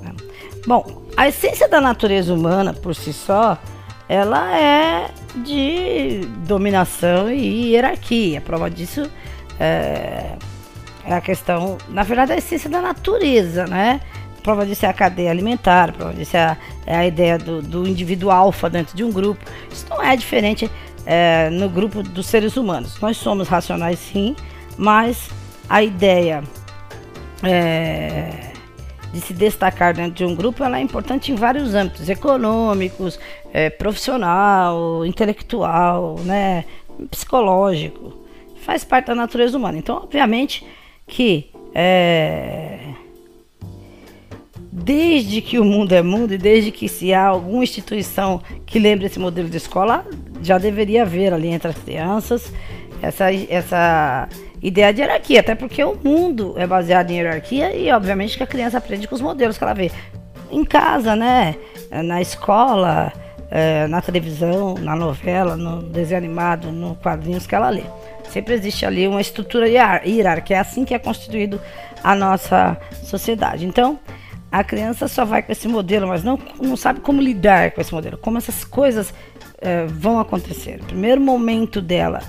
Né? 0.00 0.12
Bom, 0.66 1.04
a 1.16 1.28
essência 1.28 1.68
da 1.68 1.80
natureza 1.80 2.32
humana, 2.32 2.72
por 2.72 2.94
si 2.94 3.12
só, 3.12 3.58
ela 4.08 4.58
é 4.58 5.10
de 5.44 6.20
dominação 6.46 7.30
e 7.30 7.72
hierarquia. 7.72 8.38
A 8.38 8.40
prova 8.40 8.70
disso 8.70 9.10
é 9.60 10.36
é 11.06 11.14
a 11.14 11.20
questão, 11.20 11.78
na 11.88 12.02
verdade, 12.02 12.32
a 12.32 12.36
essência 12.36 12.68
da 12.68 12.80
natureza, 12.80 13.66
né? 13.66 14.00
Prova 14.42 14.66
disso 14.66 14.84
é 14.84 14.88
a 14.88 14.92
cadeia 14.92 15.30
alimentar, 15.30 15.92
prova 15.92 16.12
disso 16.12 16.36
é 16.36 16.40
a, 16.40 16.56
é 16.86 16.96
a 16.96 17.06
ideia 17.06 17.38
do, 17.38 17.62
do 17.62 17.88
indivíduo 17.88 18.30
alfa 18.30 18.68
dentro 18.68 18.96
de 18.96 19.02
um 19.02 19.10
grupo. 19.10 19.42
Isso 19.70 19.86
não 19.88 20.02
é 20.02 20.14
diferente 20.16 20.70
é, 21.06 21.48
no 21.50 21.68
grupo 21.68 22.02
dos 22.02 22.26
seres 22.26 22.56
humanos. 22.56 23.00
Nós 23.00 23.16
somos 23.16 23.48
racionais 23.48 23.98
sim, 23.98 24.36
mas 24.76 25.30
a 25.68 25.82
ideia 25.82 26.42
é, 27.42 28.52
de 29.12 29.20
se 29.20 29.32
destacar 29.32 29.94
dentro 29.94 30.12
de 30.12 30.24
um 30.24 30.34
grupo 30.34 30.64
ela 30.64 30.78
é 30.78 30.80
importante 30.82 31.32
em 31.32 31.34
vários 31.34 31.74
âmbitos 31.74 32.08
econômicos, 32.08 33.18
é, 33.52 33.70
profissional, 33.70 35.06
intelectual, 35.06 36.16
né, 36.24 36.64
psicológico. 37.10 38.12
Faz 38.62 38.84
parte 38.84 39.06
da 39.06 39.14
natureza 39.14 39.56
humana. 39.56 39.78
Então, 39.78 39.96
obviamente, 39.96 40.66
que 41.06 41.50
é, 41.74 42.78
desde 44.72 45.40
que 45.40 45.58
o 45.58 45.64
mundo 45.64 45.92
é 45.92 46.02
mundo 46.02 46.34
e 46.34 46.38
desde 46.38 46.70
que 46.70 46.88
se 46.88 47.12
há 47.12 47.26
alguma 47.26 47.62
instituição 47.62 48.42
que 48.66 48.78
lembre 48.78 49.06
esse 49.06 49.18
modelo 49.18 49.48
de 49.48 49.56
escola, 49.56 50.06
já 50.42 50.58
deveria 50.58 51.02
haver 51.02 51.32
ali 51.32 51.48
entre 51.48 51.68
as 51.68 51.76
crianças 51.76 52.52
essa, 53.02 53.32
essa 53.32 54.28
ideia 54.62 54.92
de 54.92 55.00
hierarquia, 55.00 55.40
até 55.40 55.54
porque 55.54 55.82
o 55.84 55.96
mundo 56.02 56.54
é 56.56 56.66
baseado 56.66 57.10
em 57.10 57.16
hierarquia 57.16 57.74
e 57.74 57.90
obviamente 57.92 58.36
que 58.36 58.42
a 58.42 58.46
criança 58.46 58.78
aprende 58.78 59.06
com 59.06 59.14
os 59.14 59.20
modelos 59.20 59.58
que 59.58 59.64
ela 59.64 59.74
vê 59.74 59.90
em 60.50 60.64
casa, 60.64 61.14
né, 61.16 61.56
na 62.04 62.20
escola, 62.20 63.12
é, 63.50 63.86
na 63.86 64.00
televisão, 64.00 64.74
na 64.74 64.96
novela, 64.96 65.56
no 65.56 65.82
desenho 65.82 66.18
animado, 66.18 66.70
no 66.72 66.94
quadrinhos 66.96 67.46
que 67.46 67.54
ela 67.54 67.68
lê. 67.68 67.84
Sempre 68.34 68.54
existe 68.54 68.84
ali 68.84 69.06
uma 69.06 69.20
estrutura 69.20 69.68
hierárquica, 69.68 70.54
é 70.54 70.58
assim 70.58 70.84
que 70.84 70.92
é 70.92 70.98
constituído 70.98 71.60
a 72.02 72.16
nossa 72.16 72.76
sociedade. 73.04 73.64
Então, 73.64 73.96
a 74.50 74.64
criança 74.64 75.06
só 75.06 75.24
vai 75.24 75.40
com 75.40 75.52
esse 75.52 75.68
modelo, 75.68 76.08
mas 76.08 76.24
não, 76.24 76.36
não 76.60 76.76
sabe 76.76 76.98
como 76.98 77.22
lidar 77.22 77.70
com 77.70 77.80
esse 77.80 77.94
modelo, 77.94 78.18
como 78.18 78.36
essas 78.36 78.64
coisas 78.64 79.14
é, 79.60 79.86
vão 79.86 80.18
acontecer. 80.18 80.80
O 80.82 80.84
primeiro 80.86 81.20
momento 81.20 81.80
dela 81.80 82.22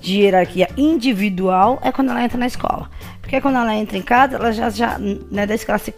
de 0.00 0.20
hierarquia 0.20 0.68
individual 0.76 1.80
é 1.82 1.90
quando 1.90 2.10
ela 2.10 2.22
entra 2.22 2.38
na 2.38 2.46
escola. 2.46 2.88
Porque 3.20 3.40
quando 3.40 3.56
ela 3.56 3.74
entra 3.74 3.98
em 3.98 4.02
casa, 4.02 4.36
ela 4.36 4.52
já, 4.52 4.70
já 4.70 4.96
né, 4.96 5.44
desde 5.44 5.66
que 5.66 5.72
ela 5.72 5.78
se 5.78 5.92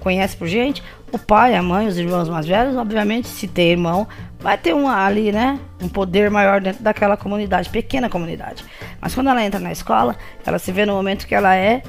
conhece 0.00 0.36
por 0.36 0.48
gente, 0.48 0.82
o 1.12 1.18
pai, 1.18 1.54
a 1.54 1.62
mãe, 1.62 1.86
os 1.86 1.98
irmãos 1.98 2.28
mais 2.28 2.46
velhos, 2.46 2.76
obviamente, 2.76 3.28
se 3.28 3.46
tem 3.46 3.70
irmão, 3.70 4.08
vai 4.40 4.56
ter 4.58 4.74
um 4.74 4.88
ali, 4.88 5.30
né? 5.30 5.60
Um 5.80 5.88
poder 5.88 6.30
maior 6.30 6.60
dentro 6.60 6.82
daquela 6.82 7.16
comunidade, 7.16 7.68
pequena 7.68 8.08
comunidade. 8.08 8.64
Mas 9.00 9.14
quando 9.14 9.28
ela 9.28 9.44
entra 9.44 9.60
na 9.60 9.70
escola, 9.70 10.16
ela 10.44 10.58
se 10.58 10.72
vê 10.72 10.84
no 10.84 10.94
momento 10.94 11.26
que 11.26 11.34
ela 11.34 11.54
é 11.54 11.82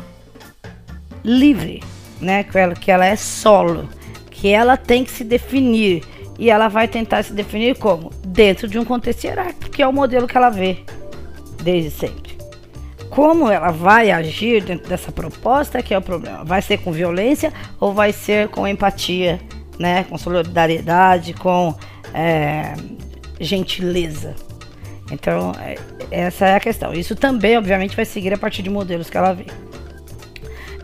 livre, 1.23 1.83
né? 2.19 2.43
Que 2.43 2.57
ela, 2.57 2.73
que 2.75 2.91
ela 2.91 3.05
é 3.05 3.15
solo, 3.15 3.89
que 4.29 4.49
ela 4.49 4.77
tem 4.77 5.03
que 5.03 5.11
se 5.11 5.23
definir. 5.23 6.03
E 6.37 6.49
ela 6.49 6.67
vai 6.67 6.87
tentar 6.87 7.23
se 7.23 7.33
definir 7.33 7.77
como? 7.77 8.09
Dentro 8.25 8.67
de 8.67 8.79
um 8.79 8.85
contexto 8.85 9.23
hierárquico, 9.25 9.69
que 9.69 9.81
é 9.81 9.87
o 9.87 9.93
modelo 9.93 10.27
que 10.27 10.35
ela 10.35 10.49
vê 10.49 10.79
desde 11.61 11.91
sempre. 11.91 12.30
Como 13.11 13.51
ela 13.51 13.71
vai 13.71 14.09
agir 14.09 14.63
dentro 14.63 14.87
dessa 14.87 15.11
proposta 15.11 15.83
que 15.83 15.93
é 15.93 15.97
o 15.97 16.01
problema. 16.01 16.45
Vai 16.45 16.61
ser 16.61 16.77
com 16.77 16.93
violência 16.93 17.51
ou 17.77 17.93
vai 17.93 18.13
ser 18.13 18.47
com 18.47 18.65
empatia, 18.65 19.37
né? 19.77 20.05
com 20.05 20.17
solidariedade, 20.17 21.33
com 21.33 21.75
é, 22.13 22.73
gentileza. 23.37 24.33
Então, 25.11 25.51
é, 25.59 25.75
essa 26.09 26.47
é 26.47 26.55
a 26.55 26.59
questão. 26.61 26.93
Isso 26.93 27.13
também, 27.13 27.57
obviamente, 27.57 27.97
vai 27.97 28.05
seguir 28.05 28.33
a 28.33 28.37
partir 28.37 28.63
de 28.63 28.69
modelos 28.69 29.09
que 29.09 29.17
ela 29.17 29.33
vê. 29.33 29.45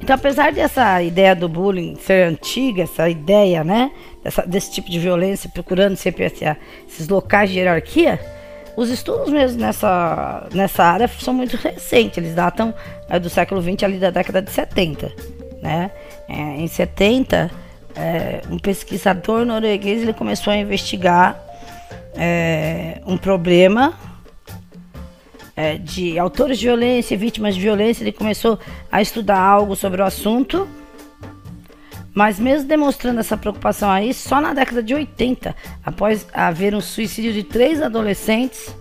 Então, 0.01 0.13
apesar 0.13 0.51
dessa 0.51 1.01
ideia 1.01 1.33
do 1.33 1.47
bullying 1.47 1.95
ser 1.95 2.27
antiga, 2.27 2.83
essa 2.83 3.09
ideia, 3.09 3.63
né, 3.63 3.89
dessa, 4.21 4.45
desse 4.45 4.71
tipo 4.71 4.91
de 4.91 4.99
violência, 4.99 5.49
procurando 5.49 5.95
sempre 5.95 6.25
essa, 6.25 6.57
esses 6.85 7.07
locais 7.07 7.49
de 7.49 7.59
hierarquia, 7.59 8.19
os 8.77 8.91
estudos 8.91 9.29
mesmo 9.29 9.59
nessa, 9.59 10.47
nessa 10.53 10.83
área 10.83 11.07
são 11.07 11.33
muito 11.33 11.57
recentes, 11.57 12.19
eles 12.19 12.35
datam 12.35 12.71
é, 13.09 13.17
do 13.17 13.27
século 13.27 13.59
XX 13.59 13.83
ali 13.83 13.97
da 13.97 14.11
década 14.11 14.39
de 14.39 14.51
70. 14.51 15.11
Né? 15.63 15.89
É, 16.29 16.33
em 16.61 16.67
70, 16.67 17.49
é, 17.95 18.41
um 18.51 18.59
pesquisador 18.59 19.43
norueguês 19.43 20.03
ele 20.03 20.13
começou 20.13 20.53
a 20.53 20.57
investigar 20.57 21.43
é, 22.15 23.01
um 23.07 23.17
problema 23.17 23.95
é, 25.55 25.79
de 25.79 26.19
autores 26.19 26.59
de 26.59 26.67
violência, 26.67 27.17
vítimas 27.17 27.55
de 27.55 27.61
violência, 27.61 28.03
ele 28.03 28.11
começou 28.11 28.59
a 28.91 29.01
estudar 29.01 29.39
algo 29.39 29.75
sobre 29.75 30.03
o 30.03 30.05
assunto 30.05 30.67
mas 32.17 32.39
mesmo 32.39 32.67
demonstrando 32.67 33.19
essa 33.19 33.37
preocupação 33.37 33.91
aí, 33.91 34.11
só 34.11 34.41
na 34.41 34.51
década 34.51 34.81
de 34.81 34.91
80, 34.91 35.55
após 35.85 36.25
haver 36.33 36.73
um 36.73 36.81
suicídio 36.81 37.31
de 37.31 37.43
três 37.43 37.79
adolescentes 37.79 38.75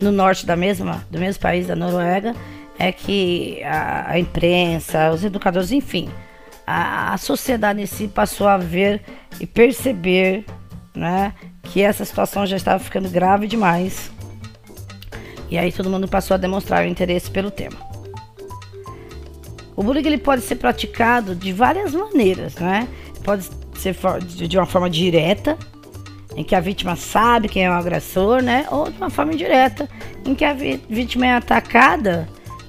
no 0.00 0.10
norte 0.10 0.44
da 0.44 0.56
mesma, 0.56 1.06
do 1.08 1.16
mesmo 1.16 1.40
país, 1.40 1.68
da 1.68 1.76
Noruega, 1.76 2.34
é 2.76 2.90
que 2.90 3.62
a, 3.62 4.10
a 4.10 4.18
imprensa, 4.18 5.12
os 5.12 5.22
educadores, 5.22 5.70
enfim, 5.70 6.10
a, 6.66 7.14
a, 7.14 7.18
sociedade 7.18 7.80
em 7.80 7.86
si 7.86 8.08
passou 8.08 8.48
a 8.48 8.56
ver 8.56 9.00
e 9.38 9.46
perceber 9.46 10.44
né, 10.92 11.34
que 11.62 11.82
essa 11.82 12.04
situação 12.04 12.44
já 12.44 12.56
estava 12.56 12.82
ficando 12.82 13.08
grave 13.08 13.46
demais. 13.46 14.10
E 15.48 15.56
aí 15.56 15.70
todo 15.70 15.88
mundo 15.88 16.08
passou 16.08 16.34
a 16.34 16.38
demonstrar 16.38 16.84
o 16.84 16.88
interesse 16.88 17.30
pelo 17.30 17.52
tema. 17.52 17.91
O 19.76 19.82
bullying 19.82 20.06
ele 20.06 20.18
pode 20.18 20.42
ser 20.42 20.56
praticado 20.56 21.34
de 21.34 21.52
várias 21.52 21.94
maneiras, 21.94 22.54
né? 22.56 22.88
Pode 23.24 23.48
ser 23.76 23.96
de 24.22 24.58
uma 24.58 24.66
forma 24.66 24.90
direta, 24.90 25.56
em 26.36 26.44
que 26.44 26.54
a 26.54 26.60
vítima 26.60 26.96
sabe 26.96 27.48
quem 27.48 27.64
é 27.64 27.70
o 27.70 27.72
agressor, 27.72 28.42
né? 28.42 28.66
Ou 28.70 28.90
de 28.90 28.96
uma 28.96 29.10
forma 29.10 29.32
indireta, 29.32 29.88
em 30.24 30.34
que 30.34 30.44
a 30.44 30.54
vítima 30.54 31.26
é 31.26 31.34
atacada, 31.34 32.28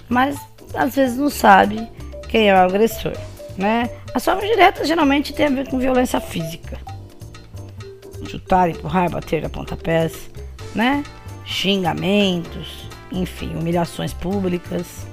mas 0.09 0.37
às 0.73 0.95
vezes 0.95 1.17
não 1.17 1.29
sabe 1.29 1.87
quem 2.29 2.49
é 2.49 2.53
o 2.53 2.57
agressor, 2.57 3.13
né? 3.57 3.89
As 4.13 4.23
formas 4.23 4.45
diretas 4.47 4.87
geralmente 4.87 5.33
tem 5.33 5.45
a 5.45 5.49
ver 5.49 5.67
com 5.69 5.79
violência 5.79 6.19
física. 6.19 6.77
Chutar, 8.27 8.69
empurrar, 8.69 9.09
bater 9.09 9.45
a 9.45 9.49
pontapés, 9.49 10.29
né? 10.73 11.03
Xingamentos, 11.45 12.87
enfim, 13.11 13.55
humilhações 13.55 14.13
públicas. 14.13 15.05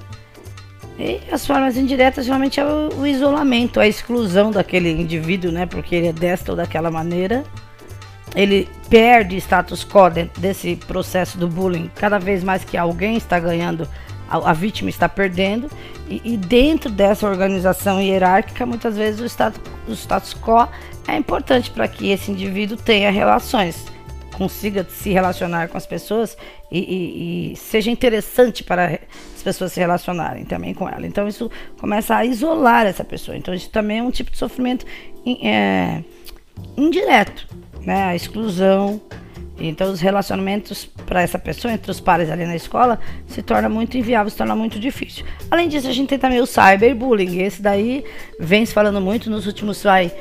E 1.01 1.19
as 1.31 1.47
formas 1.47 1.77
indiretas 1.77 2.25
geralmente 2.25 2.59
é 2.59 2.63
o, 2.63 3.07
isolamento, 3.07 3.79
a 3.79 3.87
exclusão 3.87 4.51
daquele 4.51 4.91
indivíduo, 4.91 5.51
né? 5.51 5.65
Porque 5.65 5.95
ele 5.95 6.07
é 6.07 6.13
desta 6.13 6.51
ou 6.51 6.55
daquela 6.55 6.91
maneira. 6.91 7.43
Ele 8.35 8.69
perde 8.87 9.35
status 9.37 9.83
quo 9.83 10.11
dentro 10.11 10.39
desse 10.39 10.75
processo 10.75 11.39
do 11.39 11.47
bullying. 11.47 11.89
Cada 11.95 12.19
vez 12.19 12.43
mais 12.43 12.63
que 12.63 12.77
alguém 12.77 13.17
está 13.17 13.39
ganhando, 13.39 13.89
a, 14.29 14.51
a 14.51 14.53
vítima 14.53 14.91
está 14.91 15.09
perdendo. 15.09 15.71
E, 16.07 16.21
e, 16.23 16.37
dentro 16.37 16.91
dessa 16.91 17.27
organização 17.27 17.99
hierárquica, 17.99 18.63
muitas 18.63 18.95
vezes 18.95 19.21
o 19.21 19.25
status, 19.25 19.59
o 19.87 19.93
status 19.93 20.35
quo 20.35 20.67
é 21.07 21.17
importante 21.17 21.71
para 21.71 21.87
que 21.87 22.11
esse 22.11 22.31
indivíduo 22.31 22.77
tenha 22.77 23.09
relações 23.09 23.85
consiga 24.41 24.83
se 24.89 25.11
relacionar 25.11 25.67
com 25.67 25.77
as 25.77 25.85
pessoas 25.85 26.35
e, 26.71 26.79
e, 26.79 27.51
e, 27.53 27.55
seja 27.55 27.91
interessante 27.91 28.63
para 28.63 28.99
as 29.41 29.43
pessoas 29.43 29.73
se 29.73 29.79
relacionarem 29.79 30.45
também 30.45 30.73
com 30.73 30.87
ela. 30.87 31.05
Então 31.05 31.27
isso 31.27 31.49
começa 31.79 32.15
a 32.15 32.23
isolar 32.23 32.85
essa 32.85 33.03
pessoa. 33.03 33.35
Então 33.35 33.53
isso 33.53 33.69
também 33.69 33.99
é 33.99 34.03
um 34.03 34.11
tipo 34.11 34.31
de 34.31 34.37
sofrimento 34.37 34.85
é, 35.43 36.01
indireto, 36.77 37.47
né? 37.81 38.03
A 38.03 38.15
exclusão. 38.15 39.01
Então 39.59 39.91
os 39.91 39.99
relacionamentos 39.99 40.85
para 41.05 41.21
essa 41.21 41.37
pessoa 41.37 41.73
entre 41.73 41.91
os 41.91 41.99
pares 41.99 42.29
ali 42.29 42.45
na 42.45 42.55
escola 42.55 42.99
se 43.27 43.41
torna 43.41 43.69
muito 43.69 43.97
inviável, 43.97 44.29
se 44.29 44.37
torna 44.37 44.55
muito 44.55 44.79
difícil. 44.79 45.25
Além 45.49 45.67
disso, 45.67 45.87
a 45.87 45.93
gente 45.93 46.09
tem 46.09 46.19
também 46.19 46.39
o 46.39 46.45
cyberbullying. 46.45 47.41
Esse 47.41 47.61
daí 47.61 48.03
vem 48.39 48.65
se 48.65 48.73
falando 48.73 49.01
muito 49.01 49.29
nos 49.29 49.45
últimos 49.45 49.83
vai, 49.83 50.11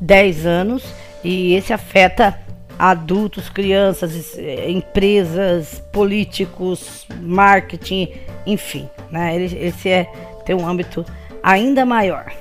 10 0.00 0.46
anos 0.46 0.84
e 1.22 1.54
esse 1.54 1.72
afeta 1.72 2.38
adultos, 2.80 3.50
crianças, 3.50 4.38
eh, 4.38 4.70
empresas, 4.70 5.82
políticos, 5.92 7.06
marketing, 7.20 8.08
enfim, 8.46 8.88
né? 9.10 9.36
Ele, 9.36 9.66
esse 9.66 9.90
é 9.90 10.10
tem 10.46 10.56
um 10.56 10.66
âmbito 10.66 11.04
ainda 11.42 11.84
maior. 11.84 12.32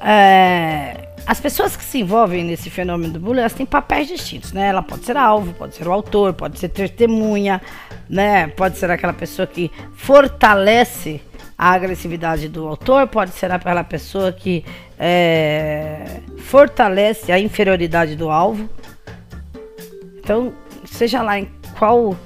É, 0.00 1.08
as 1.26 1.38
pessoas 1.38 1.76
que 1.76 1.84
se 1.84 1.98
envolvem 1.98 2.42
nesse 2.44 2.70
fenômeno 2.70 3.12
do 3.12 3.20
bullying, 3.20 3.40
elas 3.40 3.52
têm 3.52 3.66
papéis 3.66 4.08
distintos, 4.08 4.54
né? 4.54 4.68
Ela 4.68 4.82
pode 4.82 5.04
ser 5.04 5.18
alvo, 5.18 5.52
pode 5.52 5.74
ser 5.74 5.86
o 5.86 5.92
autor, 5.92 6.32
pode 6.32 6.58
ser 6.58 6.70
testemunha, 6.70 7.60
né? 8.08 8.46
Pode 8.48 8.78
ser 8.78 8.90
aquela 8.90 9.12
pessoa 9.12 9.46
que 9.46 9.70
fortalece 9.94 11.20
a 11.62 11.74
agressividade 11.74 12.48
do 12.48 12.66
autor, 12.66 13.06
pode 13.06 13.30
ser 13.30 13.52
aquela 13.52 13.84
pessoa 13.84 14.32
que 14.32 14.64
é, 14.98 16.20
fortalece 16.38 17.30
a 17.30 17.38
inferioridade 17.38 18.16
do 18.16 18.30
alvo. 18.30 18.68
Então, 20.18 20.52
seja 20.84 21.22
lá 21.22 21.38
em 21.38 21.48
qual 21.78 22.16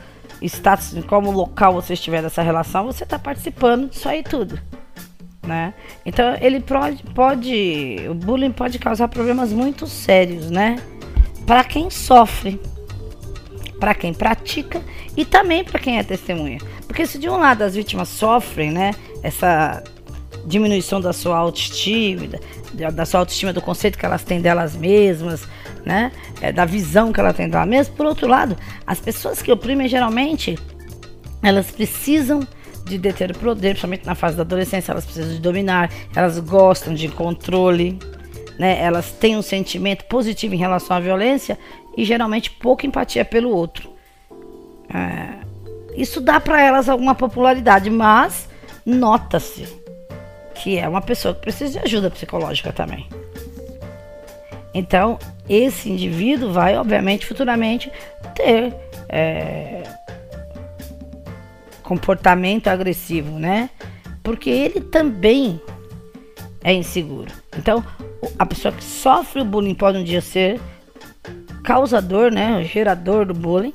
status, 0.41 0.97
em 0.97 1.03
qual 1.03 1.21
local 1.21 1.75
você 1.75 1.93
estiver 1.93 2.23
nessa 2.23 2.41
relação, 2.41 2.87
você 2.87 3.05
está 3.05 3.19
participando 3.19 3.91
disso 3.91 4.09
aí 4.09 4.23
tudo 4.23 4.59
né? 5.47 5.75
Então 6.05 6.37
ele 6.41 6.59
pode, 6.59 7.03
pode, 7.15 7.99
o 8.11 8.15
bullying 8.15 8.51
pode 8.51 8.81
causar 8.81 9.07
problemas 9.07 9.53
muito 9.53 9.87
sérios, 9.87 10.51
né? 10.51 10.77
Para 11.47 11.63
quem 11.63 11.89
sofre, 11.89 12.61
para 13.79 13.95
quem 13.95 14.13
pratica 14.13 14.83
e 15.17 15.25
também 15.25 15.63
para 15.63 15.79
quem 15.79 15.99
é 15.99 16.03
testemunha. 16.03 16.59
Porque 16.87 17.07
se 17.07 17.19
de 17.19 17.29
um 17.29 17.37
lado 17.37 17.63
as 17.63 17.75
vítimas 17.75 18.09
sofrem, 18.09 18.71
né, 18.71 18.95
essa 19.23 19.83
diminuição 20.47 21.01
da 21.01 21.13
sua 21.13 21.37
autoestima, 21.37 22.29
da, 22.93 23.05
sua 23.05 23.21
autoestima, 23.21 23.53
do 23.53 23.61
conceito 23.61 23.99
que 23.99 24.07
elas 24.07 24.23
têm 24.23 24.41
delas 24.41 24.77
mesmas, 24.77 25.47
né, 25.85 26.13
é, 26.41 26.53
da 26.53 26.65
visão 26.65 27.13
que 27.13 27.21
ela 27.21 27.33
tem 27.33 27.49
delas 27.49 27.69
mesmas. 27.69 27.97
Por 27.97 28.07
outro 28.07 28.27
lado, 28.29 28.57
as 28.87 29.01
pessoas 29.01 29.43
que 29.43 29.51
oprimem 29.51 29.89
geralmente 29.89 30.57
elas 31.43 31.71
precisam 31.71 32.47
de 32.85 32.99
deter 32.99 33.31
o 33.31 33.39
poder, 33.39 33.71
principalmente 33.71 34.07
na 34.07 34.15
fase 34.15 34.37
da 34.37 34.43
adolescência, 34.43 34.93
elas 34.93 35.05
precisam 35.05 35.31
de 35.31 35.41
dominar, 35.41 35.91
elas 36.15 36.39
gostam 36.39 36.95
de 36.95 37.09
controle, 37.09 37.99
né? 38.59 38.81
Elas 38.81 39.11
têm 39.11 39.37
um 39.37 39.43
sentimento 39.43 40.05
positivo 40.05 40.55
em 40.55 40.59
relação 40.59 40.97
à 40.97 41.01
violência 41.01 41.59
e 41.97 42.05
geralmente 42.05 42.51
pouca 42.51 42.87
empatia 42.87 43.25
pelo 43.25 43.51
outro. 43.51 43.91
É, 44.93 45.46
isso 45.97 46.21
dá 46.21 46.39
para 46.39 46.61
elas 46.61 46.89
alguma 46.89 47.15
popularidade, 47.15 47.91
mas 47.91 48.49
nota-se 48.85 49.67
que 50.55 50.79
é 50.79 50.89
uma 50.89 51.03
pessoa 51.03 51.35
que 51.35 51.41
precisa 51.41 51.79
de 51.79 51.79
ajuda 51.85 52.11
psicológica 52.11 52.73
também. 52.73 53.07
Então, 54.75 55.19
esse 55.49 55.91
indivíduo 55.91 56.53
vai, 56.53 56.77
obviamente, 56.77 57.27
futuramente 57.27 57.91
ter 58.35 58.75
é, 59.09 59.83
comportamento 61.83 62.69
agressivo, 62.69 63.39
né? 63.39 63.71
Porque 64.23 64.51
ele 64.51 64.81
também 64.81 65.61
é 66.63 66.75
inseguro. 66.75 67.33
Então, 67.57 67.85
a 68.39 68.45
pessoa 68.45 68.73
que 68.73 68.83
sofre 68.83 69.41
o 69.41 69.45
bullying 69.45 69.75
pode 69.75 69.99
um 69.99 70.05
dia 70.05 70.21
ser 70.21 70.61
causador, 71.63 72.31
né? 72.31 72.59
O 72.59 72.65
gerador 72.65 73.25
do 73.25 73.35
bullying. 73.35 73.75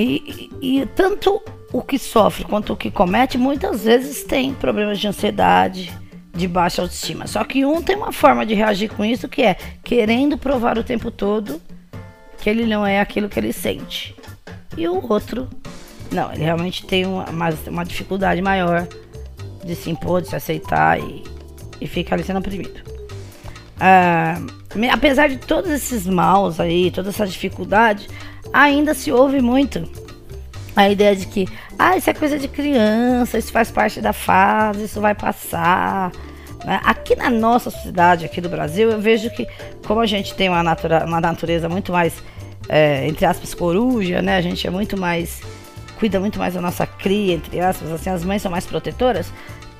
E, 0.00 0.48
e, 0.62 0.86
tanto 0.94 1.42
o 1.72 1.82
que 1.82 1.98
sofre 1.98 2.44
quanto 2.44 2.72
o 2.72 2.76
que 2.76 2.88
comete 2.88 3.36
muitas 3.36 3.82
vezes 3.82 4.22
tem 4.22 4.54
problemas 4.54 5.00
de 5.00 5.08
ansiedade, 5.08 5.92
de 6.32 6.46
baixa 6.46 6.82
autoestima. 6.82 7.26
Só 7.26 7.42
que 7.42 7.64
um 7.64 7.82
tem 7.82 7.96
uma 7.96 8.12
forma 8.12 8.46
de 8.46 8.54
reagir 8.54 8.88
com 8.90 9.04
isso 9.04 9.28
que 9.28 9.42
é 9.42 9.56
querendo 9.82 10.38
provar 10.38 10.78
o 10.78 10.84
tempo 10.84 11.10
todo 11.10 11.60
que 12.40 12.48
ele 12.48 12.64
não 12.64 12.86
é 12.86 13.00
aquilo 13.00 13.28
que 13.28 13.40
ele 13.40 13.52
sente. 13.52 14.14
E 14.76 14.86
o 14.86 15.04
outro 15.12 15.48
não, 16.12 16.32
ele 16.32 16.44
realmente 16.44 16.86
tem 16.86 17.04
uma, 17.04 17.50
uma 17.66 17.84
dificuldade 17.84 18.40
maior 18.40 18.86
de 19.64 19.74
se 19.74 19.90
impor, 19.90 20.22
de 20.22 20.28
se 20.28 20.36
aceitar 20.36 21.00
e, 21.00 21.24
e 21.80 21.88
fica 21.88 22.14
ali 22.14 22.22
sendo 22.22 22.38
oprimido. 22.38 22.80
Ah, 23.80 24.36
apesar 24.92 25.28
de 25.28 25.38
todos 25.38 25.72
esses 25.72 26.06
maus 26.06 26.60
aí, 26.60 26.92
toda 26.92 27.08
essa 27.08 27.26
dificuldade, 27.26 28.08
ainda 28.52 28.94
se 28.94 29.12
ouve 29.12 29.40
muito 29.40 29.88
a 30.74 30.88
ideia 30.88 31.14
de 31.14 31.26
que 31.26 31.48
ah, 31.78 31.96
isso 31.96 32.08
é 32.08 32.14
coisa 32.14 32.38
de 32.38 32.48
criança, 32.48 33.38
isso 33.38 33.52
faz 33.52 33.70
parte 33.70 34.00
da 34.00 34.12
fase, 34.12 34.84
isso 34.84 35.00
vai 35.00 35.14
passar. 35.14 36.12
Né? 36.64 36.80
Aqui 36.84 37.14
na 37.16 37.30
nossa 37.30 37.70
sociedade, 37.70 38.24
aqui 38.24 38.40
do 38.40 38.48
Brasil, 38.48 38.90
eu 38.90 39.00
vejo 39.00 39.30
que 39.30 39.46
como 39.86 40.00
a 40.00 40.06
gente 40.06 40.34
tem 40.34 40.48
uma, 40.48 40.62
natura, 40.62 41.04
uma 41.04 41.20
natureza 41.20 41.68
muito 41.68 41.92
mais, 41.92 42.14
é, 42.68 43.06
entre 43.06 43.26
aspas, 43.26 43.54
coruja, 43.54 44.22
né? 44.22 44.36
A 44.36 44.40
gente 44.40 44.66
é 44.66 44.70
muito 44.70 44.96
mais 44.96 45.40
cuida 45.98 46.20
muito 46.20 46.38
mais 46.38 46.54
da 46.54 46.60
nossa 46.60 46.86
cria, 46.86 47.34
entre 47.34 47.60
aspas, 47.60 47.90
assim, 47.90 48.08
as 48.08 48.24
mães 48.24 48.40
são 48.40 48.50
mais 48.50 48.64
protetoras, 48.64 49.32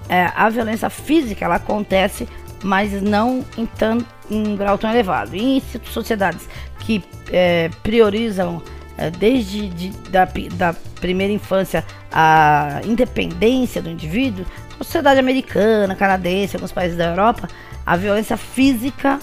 é, 0.09 0.29
a 0.35 0.49
violência 0.49 0.91
física 0.91 1.45
ela 1.45 1.57
acontece, 1.57 2.29
mas 2.63 3.01
não 3.03 3.45
em, 3.57 3.67
tanto, 3.67 4.07
em 4.31 4.57
grau 4.57 4.77
tão 4.79 4.91
elevado. 4.91 5.35
Em 5.35 5.63
sociedades 5.85 6.49
que 6.81 7.03
é, 7.31 7.71
priorizam 7.83 8.63
é, 8.97 9.11
desde 9.11 9.69
de, 9.69 9.91
da, 10.11 10.29
da 10.55 10.75
primeira 11.01 11.33
infância 11.33 11.85
a 12.11 12.81
independência 12.85 13.81
do 13.81 13.91
indivíduo, 13.91 14.45
sociedade 14.79 15.21
americana, 15.21 15.95
canadense, 15.95 16.57
alguns 16.57 16.73
países 16.73 16.97
da 16.97 17.07
Europa, 17.07 17.49
a 17.85 17.97
violência 17.97 18.37
física 18.37 19.19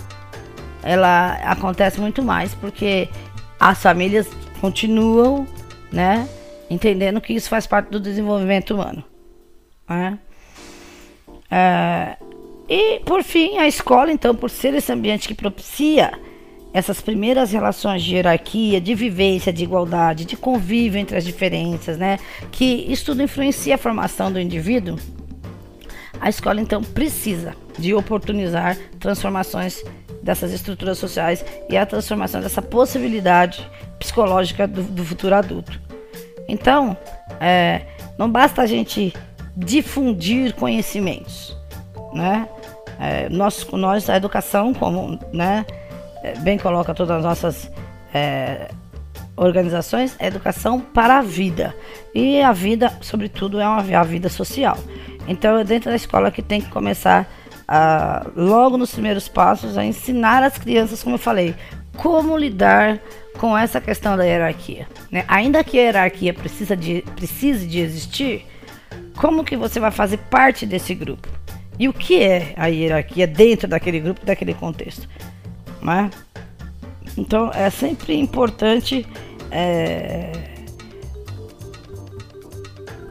ela 0.83 1.33
acontece 1.43 1.99
muito 1.99 2.21
mais 2.21 2.53
porque 2.53 3.09
as 3.59 3.81
famílias 3.81 4.29
continuam, 4.61 5.47
né, 5.91 6.27
entendendo 6.69 7.19
que 7.19 7.33
isso 7.33 7.49
faz 7.49 7.65
parte 7.65 7.89
do 7.89 7.99
desenvolvimento 7.99 8.75
humano. 8.75 9.03
Né? 9.89 10.19
É, 11.49 12.17
e 12.67 12.99
por 13.05 13.23
fim, 13.23 13.57
a 13.57 13.67
escola, 13.67 14.11
então, 14.11 14.35
por 14.35 14.49
ser 14.49 14.73
esse 14.73 14.91
ambiente 14.91 15.27
que 15.27 15.35
propicia 15.35 16.11
essas 16.73 16.99
primeiras 16.99 17.53
relações 17.53 18.03
de 18.03 18.15
hierarquia, 18.15 18.81
de 18.81 18.93
vivência, 18.93 19.53
de 19.53 19.63
igualdade, 19.63 20.25
de 20.25 20.35
convívio 20.35 20.99
entre 20.99 21.15
as 21.15 21.23
diferenças, 21.23 21.97
né? 21.97 22.19
Que 22.51 22.65
isso 22.91 23.05
tudo 23.05 23.23
influencia 23.23 23.75
a 23.75 23.77
formação 23.77 24.29
do 24.29 24.39
indivíduo. 24.39 24.97
A 26.19 26.27
escola 26.27 26.59
então 26.59 26.83
precisa 26.83 27.55
de 27.77 27.93
oportunizar 27.93 28.77
transformações 28.99 29.83
dessas 30.21 30.51
estruturas 30.51 30.97
sociais 30.97 31.45
e 31.69 31.77
a 31.77 31.85
transformação 31.85 32.41
dessa 32.41 32.61
possibilidade 32.61 33.65
psicológica 33.97 34.67
do, 34.67 34.83
do 34.83 35.05
futuro 35.05 35.35
adulto. 35.35 35.79
Então, 36.45 36.97
é, 37.39 37.83
não 38.17 38.29
basta 38.29 38.61
a 38.61 38.65
gente 38.65 39.13
difundir 39.55 40.53
conhecimentos, 40.55 41.55
né? 42.13 42.49
É, 42.99 43.29
nós, 43.29 43.65
nós, 43.71 44.09
a 44.09 44.15
educação, 44.15 44.73
como 44.73 45.19
né, 45.33 45.65
é, 46.23 46.35
bem 46.39 46.57
coloca 46.57 46.93
todas 46.93 47.17
as 47.17 47.23
nossas 47.23 47.71
é, 48.13 48.69
organizações, 49.35 50.15
é 50.19 50.27
educação 50.27 50.79
para 50.79 51.19
a 51.19 51.21
vida. 51.21 51.75
E 52.13 52.41
a 52.41 52.51
vida, 52.51 52.91
sobretudo, 53.01 53.59
é 53.59 53.67
uma 53.67 53.99
a 53.99 54.03
vida 54.03 54.29
social. 54.29 54.77
Então, 55.27 55.57
é 55.57 55.63
dentro 55.63 55.89
da 55.89 55.95
escola 55.95 56.31
que 56.31 56.41
tem 56.41 56.61
que 56.61 56.69
começar, 56.69 57.27
a, 57.67 58.25
logo 58.35 58.77
nos 58.77 58.91
primeiros 58.91 59.27
passos, 59.27 59.77
a 59.77 59.83
ensinar 59.83 60.43
as 60.43 60.57
crianças, 60.57 61.03
como 61.03 61.15
eu 61.15 61.19
falei, 61.19 61.55
como 61.97 62.37
lidar 62.37 62.99
com 63.37 63.57
essa 63.57 63.81
questão 63.81 64.15
da 64.15 64.23
hierarquia. 64.23 64.87
Né? 65.11 65.25
Ainda 65.27 65.63
que 65.63 65.77
a 65.77 65.83
hierarquia 65.83 66.33
precisa 66.33 66.75
de, 66.75 67.03
precise 67.15 67.67
de 67.67 67.79
existir, 67.79 68.45
como 69.17 69.43
que 69.43 69.57
você 69.57 69.79
vai 69.79 69.91
fazer 69.91 70.17
parte 70.17 70.65
desse 70.65 70.93
grupo? 70.93 71.27
E 71.77 71.87
o 71.87 71.93
que 71.93 72.21
é 72.21 72.53
a 72.55 72.67
hierarquia 72.67 73.27
dentro 73.27 73.67
daquele 73.67 73.99
grupo, 73.99 74.25
daquele 74.25 74.53
contexto? 74.53 75.07
Né? 75.81 76.09
Então 77.17 77.51
é 77.53 77.69
sempre 77.69 78.15
importante 78.17 79.05
é, 79.51 80.31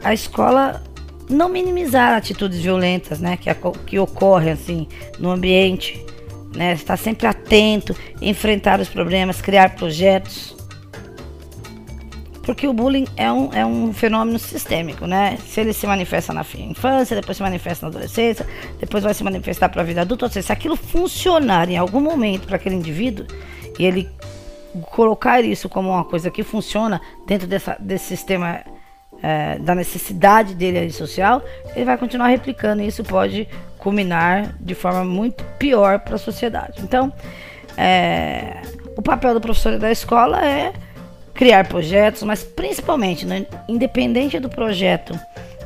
a 0.03 0.13
escola 0.13 0.83
não 1.29 1.49
minimizar 1.49 2.15
atitudes 2.15 2.59
violentas 2.59 3.19
né, 3.19 3.37
que, 3.37 3.49
que 3.85 3.97
ocorrem 3.99 4.51
assim, 4.51 4.87
no 5.19 5.31
ambiente 5.31 6.05
né? 6.55 6.73
Estar 6.73 6.97
sempre 6.97 7.27
atento, 7.27 7.95
enfrentar 8.21 8.79
os 8.79 8.89
problemas, 8.89 9.41
criar 9.41 9.75
projetos. 9.75 10.54
Porque 12.45 12.67
o 12.67 12.73
bullying 12.73 13.07
é 13.17 13.31
um, 13.31 13.51
é 13.51 13.65
um 13.65 13.91
fenômeno 13.91 14.37
sistêmico, 14.37 15.07
né? 15.07 15.37
Se 15.47 15.61
ele 15.61 15.73
se 15.73 15.87
manifesta 15.87 16.31
na 16.31 16.45
infância, 16.59 17.15
depois 17.15 17.37
se 17.37 17.43
manifesta 17.43 17.85
na 17.85 17.89
adolescência, 17.89 18.45
depois 18.79 19.03
vai 19.03 19.13
se 19.15 19.23
manifestar 19.23 19.67
para 19.69 19.81
a 19.81 19.85
vida 19.85 20.01
adulta. 20.01 20.25
Ou 20.25 20.31
seja, 20.31 20.47
se 20.47 20.53
aquilo 20.53 20.75
funcionar 20.75 21.69
em 21.69 21.77
algum 21.77 21.99
momento 21.99 22.45
para 22.45 22.57
aquele 22.57 22.75
indivíduo 22.75 23.25
e 23.79 23.85
ele 23.85 24.07
colocar 24.91 25.43
isso 25.43 25.67
como 25.67 25.89
uma 25.89 26.03
coisa 26.03 26.29
que 26.29 26.43
funciona 26.43 27.01
dentro 27.25 27.47
dessa, 27.47 27.77
desse 27.79 28.05
sistema 28.05 28.61
é, 29.23 29.57
da 29.57 29.73
necessidade 29.73 30.53
dele 30.53 30.91
social, 30.91 31.41
ele 31.75 31.85
vai 31.85 31.97
continuar 31.97 32.27
replicando 32.27 32.83
e 32.83 32.87
isso 32.87 33.03
pode 33.03 33.47
culminar 33.79 34.53
de 34.59 34.75
forma 34.75 35.03
muito 35.03 35.43
pior 35.57 35.99
para 35.99 36.15
a 36.15 36.19
sociedade. 36.19 36.81
Então, 36.83 37.11
é, 37.77 38.61
o 38.95 39.01
papel 39.01 39.33
do 39.33 39.41
professor 39.41 39.77
da 39.79 39.91
escola 39.91 40.45
é 40.45 40.73
criar 41.35 41.67
projetos, 41.67 42.23
mas 42.23 42.43
principalmente, 42.43 43.25
né, 43.25 43.45
independente 43.67 44.39
do 44.39 44.49
projeto 44.49 45.19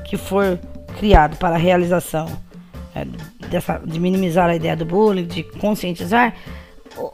que 0.03 0.17
for 0.17 0.59
criado 0.97 1.37
para 1.37 1.55
a 1.55 1.59
realização 1.59 2.27
é, 2.95 3.05
dessa, 3.47 3.79
de 3.85 3.99
minimizar 3.99 4.49
a 4.49 4.55
ideia 4.55 4.75
do 4.75 4.83
bullying, 4.83 5.25
de 5.25 5.43
conscientizar, 5.43 6.33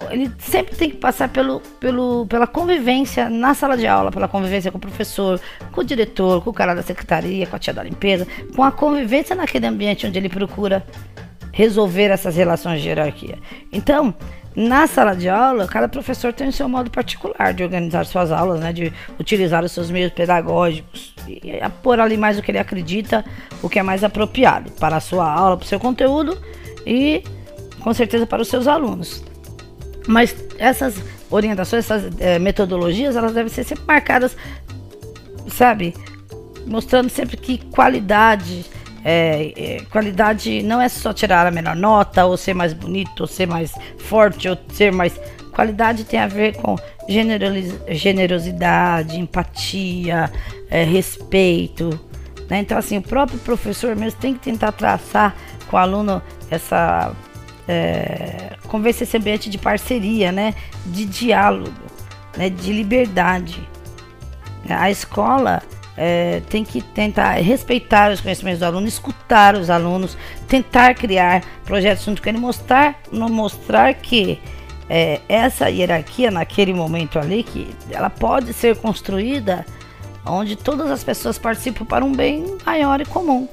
ele 0.09 0.31
sempre 0.39 0.75
tem 0.75 0.89
que 0.89 0.97
passar 0.97 1.29
pelo, 1.29 1.59
pelo, 1.79 2.25
pela 2.27 2.47
convivência 2.47 3.29
na 3.29 3.53
sala 3.53 3.77
de 3.77 3.85
aula, 3.85 4.09
pela 4.09 4.27
convivência 4.27 4.71
com 4.71 4.77
o 4.77 4.81
professor, 4.81 5.39
com 5.71 5.81
o 5.81 5.83
diretor, 5.83 6.41
com 6.41 6.49
o 6.49 6.53
cara 6.53 6.73
da 6.73 6.81
secretaria, 6.81 7.45
com 7.45 7.55
a 7.55 7.59
tia 7.59 7.73
da 7.73 7.83
limpeza, 7.83 8.25
com 8.55 8.63
a 8.63 8.71
convivência 8.71 9.35
naquele 9.35 9.67
ambiente 9.67 10.07
onde 10.07 10.17
ele 10.17 10.29
procura 10.29 10.85
resolver 11.51 12.05
essas 12.09 12.35
relações 12.35 12.81
de 12.81 12.87
hierarquia. 12.87 13.37
Então, 13.71 14.13
na 14.55 14.87
sala 14.87 15.15
de 15.15 15.27
aula, 15.27 15.67
cada 15.67 15.89
professor 15.89 16.31
tem 16.31 16.47
o 16.47 16.53
seu 16.53 16.69
modo 16.69 16.89
particular 16.89 17.53
de 17.53 17.63
organizar 17.63 18.05
suas 18.05 18.31
aulas, 18.31 18.59
né, 18.61 18.71
de 18.71 18.93
utilizar 19.19 19.63
os 19.63 19.71
seus 19.71 19.91
meios 19.91 20.13
pedagógicos 20.13 21.13
e 21.27 21.41
pôr 21.83 21.99
ali 21.99 22.15
mais 22.15 22.37
o 22.39 22.41
que 22.41 22.51
ele 22.51 22.59
acredita, 22.59 23.25
o 23.61 23.67
que 23.67 23.79
é 23.79 23.83
mais 23.83 24.03
apropriado 24.03 24.71
para 24.71 24.95
a 24.95 24.99
sua 25.01 25.29
aula, 25.29 25.57
para 25.57 25.65
o 25.65 25.67
seu 25.67 25.79
conteúdo 25.79 26.37
e 26.85 27.21
com 27.81 27.93
certeza 27.93 28.25
para 28.25 28.41
os 28.41 28.47
seus 28.47 28.65
alunos. 28.65 29.23
Mas 30.07 30.35
essas 30.57 30.95
orientações, 31.29 31.83
essas 31.89 32.19
é, 32.19 32.39
metodologias, 32.39 33.15
elas 33.15 33.33
devem 33.33 33.51
ser 33.51 33.63
sempre 33.63 33.83
marcadas, 33.85 34.37
sabe? 35.49 35.93
Mostrando 36.65 37.09
sempre 37.09 37.35
que 37.35 37.57
qualidade, 37.57 38.65
é, 39.07 39.53
é, 39.55 39.81
qualidade 39.91 40.63
não 40.63 40.81
é 40.81 40.89
só 40.89 41.13
tirar 41.13 41.45
a 41.45 41.51
menor 41.51 41.75
nota, 41.75 42.25
ou 42.25 42.35
ser 42.35 42.55
mais 42.55 42.73
bonito, 42.73 43.19
ou 43.21 43.27
ser 43.27 43.45
mais 43.45 43.71
forte, 43.99 44.49
ou 44.49 44.57
ser 44.73 44.91
mais. 44.91 45.21
Qualidade 45.53 46.03
tem 46.05 46.19
a 46.19 46.25
ver 46.25 46.57
com 46.57 46.75
generosidade, 47.87 49.19
empatia, 49.19 50.31
é, 50.71 50.83
respeito. 50.83 51.99
Né? 52.49 52.61
Então, 52.61 52.75
assim, 52.79 52.97
o 52.97 53.01
próprio 53.01 53.37
professor 53.39 53.95
mesmo 53.95 54.19
tem 54.19 54.33
que 54.33 54.39
tentar 54.39 54.71
traçar 54.71 55.35
com 55.69 55.77
o 55.77 55.79
aluno 55.79 56.19
essa 56.49 57.13
é, 57.67 58.53
convencer 58.67 59.07
esse 59.07 59.17
ambiente 59.17 59.51
de 59.51 59.59
parceria, 59.59 60.31
né? 60.31 60.55
De 60.85 61.05
diálogo, 61.05 61.71
né? 62.35 62.49
De 62.49 62.73
liberdade. 62.73 63.67
A 64.67 64.89
escola 64.89 65.61
é, 65.97 66.41
tem 66.49 66.63
que 66.63 66.81
tentar 66.81 67.31
respeitar 67.35 68.11
os 68.11 68.21
conhecimentos 68.21 68.59
do 68.59 68.65
aluno, 68.65 68.87
escutar 68.87 69.55
os 69.55 69.69
alunos, 69.69 70.17
tentar 70.47 70.93
criar 70.95 71.43
projetos 71.63 72.03
junto 72.03 72.21
com 72.21 72.29
ele, 72.29 72.37
mostrar, 72.37 72.99
mostrar 73.11 73.93
que 73.93 74.39
é, 74.89 75.21
essa 75.27 75.69
hierarquia 75.69 76.29
naquele 76.29 76.73
momento 76.73 77.17
ali, 77.17 77.43
que 77.43 77.69
ela 77.91 78.09
pode 78.09 78.53
ser 78.53 78.75
construída 78.77 79.65
onde 80.25 80.55
todas 80.55 80.89
as 80.89 81.03
pessoas 81.03 81.37
participam 81.37 81.85
para 81.85 82.03
um 82.03 82.11
bem 82.11 82.57
maior 82.65 82.99
e 82.99 83.05
comum. 83.05 83.47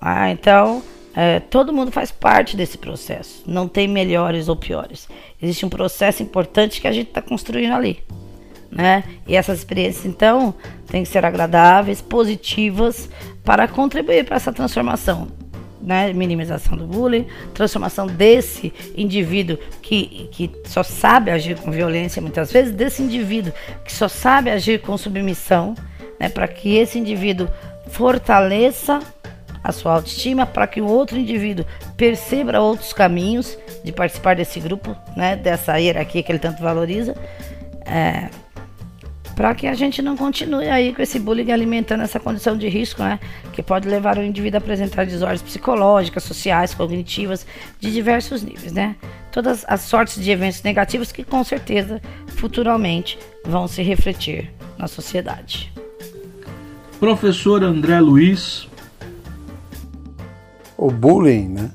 Ah, 0.00 0.30
então 0.30 0.82
é, 1.14 1.40
todo 1.40 1.72
mundo 1.72 1.90
faz 1.90 2.10
parte 2.10 2.56
desse 2.56 2.78
processo. 2.78 3.42
Não 3.46 3.66
tem 3.66 3.88
melhores 3.88 4.48
ou 4.48 4.56
piores. 4.56 5.08
Existe 5.40 5.66
um 5.66 5.70
processo 5.70 6.22
importante 6.22 6.80
que 6.80 6.86
a 6.86 6.92
gente 6.92 7.08
está 7.08 7.22
construindo 7.22 7.72
ali. 7.72 8.02
Né? 8.70 9.04
E 9.26 9.36
essas 9.36 9.58
experiências, 9.58 10.04
então, 10.06 10.54
têm 10.88 11.02
que 11.02 11.08
ser 11.08 11.24
agradáveis, 11.24 12.00
positivas, 12.00 13.08
para 13.44 13.68
contribuir 13.68 14.24
para 14.24 14.36
essa 14.36 14.52
transformação. 14.52 15.28
Né? 15.80 16.12
Minimização 16.12 16.76
do 16.76 16.86
bullying, 16.86 17.26
transformação 17.54 18.06
desse 18.06 18.72
indivíduo 18.96 19.56
que, 19.80 20.28
que 20.32 20.50
só 20.64 20.82
sabe 20.82 21.30
agir 21.30 21.56
com 21.58 21.70
violência, 21.70 22.20
muitas 22.20 22.50
vezes, 22.50 22.72
desse 22.72 23.02
indivíduo 23.02 23.52
que 23.84 23.92
só 23.92 24.08
sabe 24.08 24.50
agir 24.50 24.80
com 24.80 24.96
submissão, 24.98 25.74
né? 26.18 26.28
para 26.28 26.48
que 26.48 26.76
esse 26.76 26.98
indivíduo 26.98 27.48
fortaleça 27.88 29.00
a 29.66 29.72
sua 29.72 29.94
autoestima 29.94 30.46
para 30.46 30.66
que 30.68 30.80
o 30.80 30.86
outro 30.86 31.18
indivíduo 31.18 31.66
perceba 31.96 32.60
outros 32.60 32.92
caminhos 32.92 33.58
de 33.82 33.90
participar 33.90 34.36
desse 34.36 34.60
grupo, 34.60 34.96
né, 35.16 35.34
dessa 35.34 35.76
hierarquia 35.76 36.22
que 36.22 36.30
ele 36.30 36.38
tanto 36.38 36.62
valoriza, 36.62 37.16
é, 37.84 38.28
para 39.36 39.54
que 39.54 39.66
a 39.66 39.74
gente 39.74 40.00
não 40.00 40.16
continue 40.16 40.66
aí 40.66 40.94
com 40.94 41.02
esse 41.02 41.18
bullying 41.18 41.52
alimentando 41.52 42.02
essa 42.02 42.18
condição 42.18 42.56
de 42.56 42.68
risco, 42.68 43.02
né, 43.02 43.20
que 43.52 43.62
pode 43.62 43.86
levar 43.86 44.16
o 44.16 44.22
indivíduo 44.22 44.56
a 44.56 44.60
apresentar 44.60 45.04
desordens 45.04 45.42
psicológicas, 45.42 46.24
sociais, 46.24 46.74
cognitivas, 46.74 47.46
de 47.78 47.92
diversos 47.92 48.42
níveis, 48.42 48.72
né? 48.72 48.96
Todas 49.30 49.62
as 49.68 49.82
sortes 49.82 50.24
de 50.24 50.30
eventos 50.30 50.62
negativos 50.62 51.12
que 51.12 51.22
com 51.22 51.44
certeza 51.44 52.00
futuramente 52.28 53.18
vão 53.44 53.68
se 53.68 53.82
refletir 53.82 54.50
na 54.78 54.88
sociedade. 54.88 55.70
Professor 56.98 57.62
André 57.62 58.00
Luiz, 58.00 58.66
o 60.78 60.90
bullying, 60.90 61.48
né? 61.48 61.70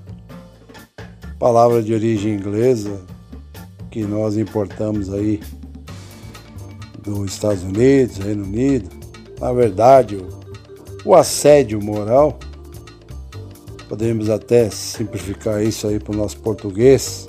Palavra 1.37 1.83
de 1.83 1.93
origem 1.93 2.33
inglesa 2.33 3.05
que 3.91 4.03
nós 4.03 4.35
importamos 4.35 5.13
aí 5.13 5.39
dos 7.03 7.33
Estados 7.33 7.63
Unidos, 7.63 8.17
Reino 8.17 8.43
Unido. 8.43 8.89
Na 9.39 9.51
verdade, 9.51 10.15
o, 10.15 10.29
o 11.03 11.15
assédio 11.15 11.81
moral, 11.81 12.37
podemos 13.89 14.29
até 14.29 14.69
simplificar 14.69 15.63
isso 15.63 15.87
aí 15.87 15.99
para 15.99 16.13
o 16.13 16.17
nosso 16.17 16.37
português, 16.37 17.27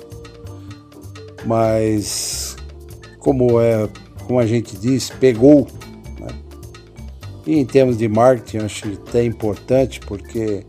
mas 1.45 2.55
como 3.19 3.59
é, 3.59 3.89
como 4.25 4.39
a 4.39 4.45
gente 4.45 4.77
diz, 4.77 5.09
pegou. 5.09 5.67
Né? 6.19 6.27
E 7.45 7.59
em 7.59 7.65
termos 7.65 7.97
de 7.97 8.07
marketing, 8.07 8.65
acho 8.65 8.87
até 9.07 9.23
importante 9.23 9.99
porque 10.01 10.65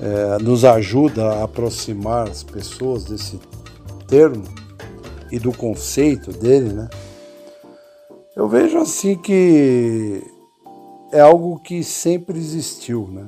é, 0.00 0.42
nos 0.42 0.64
ajuda 0.64 1.26
a 1.26 1.44
aproximar 1.44 2.28
as 2.28 2.42
pessoas 2.42 3.04
desse 3.04 3.38
termo 4.06 4.44
e 5.30 5.38
do 5.38 5.52
conceito 5.52 6.32
dele, 6.32 6.72
né? 6.72 6.88
Eu 8.36 8.46
vejo 8.46 8.76
assim 8.76 9.16
que 9.16 10.22
é 11.10 11.20
algo 11.20 11.58
que 11.58 11.82
sempre 11.82 12.38
existiu, 12.38 13.08
né? 13.10 13.24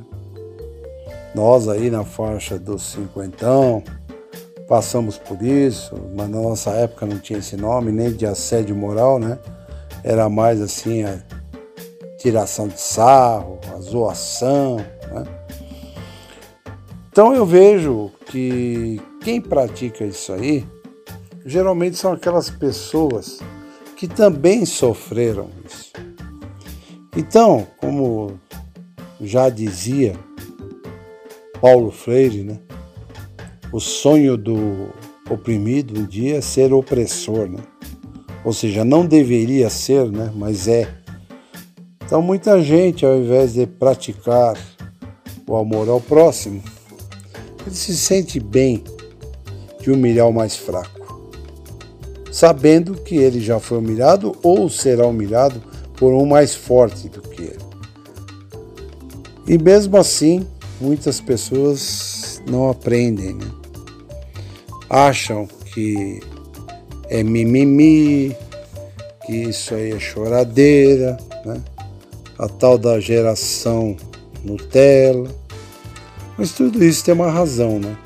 Nós 1.34 1.66
aí 1.66 1.88
na 1.88 2.04
faixa 2.04 2.58
dos 2.58 2.82
cinquentão 2.92 3.82
passamos 4.68 5.16
por 5.16 5.40
isso, 5.40 5.94
mas 6.14 6.28
na 6.28 6.42
nossa 6.42 6.72
época 6.72 7.06
não 7.06 7.18
tinha 7.18 7.38
esse 7.38 7.56
nome, 7.56 7.90
nem 7.90 8.12
de 8.12 8.26
assédio 8.26 8.76
moral, 8.76 9.18
né? 9.18 9.38
Era 10.04 10.28
mais 10.28 10.60
assim 10.60 11.04
a 11.04 11.18
tiração 12.18 12.68
de 12.68 12.78
sarro, 12.78 13.58
a 13.74 13.80
zoação, 13.80 14.76
né? 14.76 15.24
Então 17.10 17.34
eu 17.34 17.46
vejo 17.46 18.10
que 18.26 19.00
quem 19.22 19.40
pratica 19.40 20.04
isso 20.04 20.34
aí 20.34 20.66
geralmente 21.46 21.96
são 21.96 22.12
aquelas 22.12 22.50
pessoas 22.50 23.40
que 23.98 24.06
também 24.06 24.64
sofreram 24.64 25.50
isso. 25.66 25.92
Então, 27.16 27.66
como 27.78 28.38
já 29.20 29.48
dizia 29.48 30.14
Paulo 31.60 31.90
Freire, 31.90 32.44
né? 32.44 32.60
O 33.72 33.80
sonho 33.80 34.36
do 34.36 34.90
oprimido 35.28 35.98
um 35.98 36.06
dia 36.06 36.36
é 36.36 36.40
ser 36.40 36.72
opressor, 36.72 37.48
né? 37.48 37.58
Ou 38.44 38.52
seja, 38.52 38.84
não 38.84 39.04
deveria 39.04 39.68
ser, 39.68 40.08
né? 40.12 40.32
Mas 40.32 40.68
é. 40.68 40.88
Então 42.04 42.22
muita 42.22 42.62
gente, 42.62 43.04
ao 43.04 43.18
invés 43.18 43.54
de 43.54 43.66
praticar 43.66 44.56
o 45.44 45.56
amor 45.56 45.88
ao 45.88 46.00
próximo, 46.00 46.62
ele 47.66 47.74
se 47.74 47.96
sente 47.96 48.38
bem 48.38 48.84
de 49.80 49.90
humilhar 49.90 50.28
o 50.28 50.32
mais 50.32 50.56
fraco, 50.56 50.97
sabendo 52.38 52.94
que 52.94 53.16
ele 53.16 53.40
já 53.40 53.58
foi 53.58 53.78
humilhado 53.78 54.36
ou 54.44 54.70
será 54.70 55.04
humilhado 55.04 55.60
por 55.96 56.12
um 56.12 56.24
mais 56.24 56.54
forte 56.54 57.08
do 57.08 57.20
que 57.20 57.42
ele. 57.42 57.58
E 59.44 59.58
mesmo 59.58 59.96
assim, 59.96 60.46
muitas 60.80 61.20
pessoas 61.20 62.40
não 62.48 62.70
aprendem, 62.70 63.34
né? 63.34 63.50
acham 64.88 65.48
que 65.74 66.20
é 67.08 67.24
mimimi, 67.24 68.36
que 69.26 69.32
isso 69.32 69.74
aí 69.74 69.90
é 69.90 69.98
choradeira, 69.98 71.16
né? 71.44 71.60
a 72.38 72.46
tal 72.46 72.78
da 72.78 73.00
geração 73.00 73.96
Nutella 74.44 75.28
mas 76.36 76.52
tudo 76.52 76.84
isso 76.84 77.04
tem 77.04 77.14
uma 77.14 77.32
razão, 77.32 77.80
né? 77.80 77.96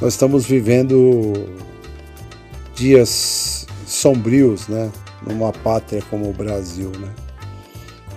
Nós 0.00 0.14
estamos 0.14 0.46
vivendo 0.46 1.34
dias 2.74 3.66
sombrios, 3.86 4.68
né? 4.68 4.90
Numa 5.26 5.52
pátria 5.52 6.02
como 6.10 6.28
o 6.28 6.32
Brasil, 6.32 6.90
né? 6.98 7.12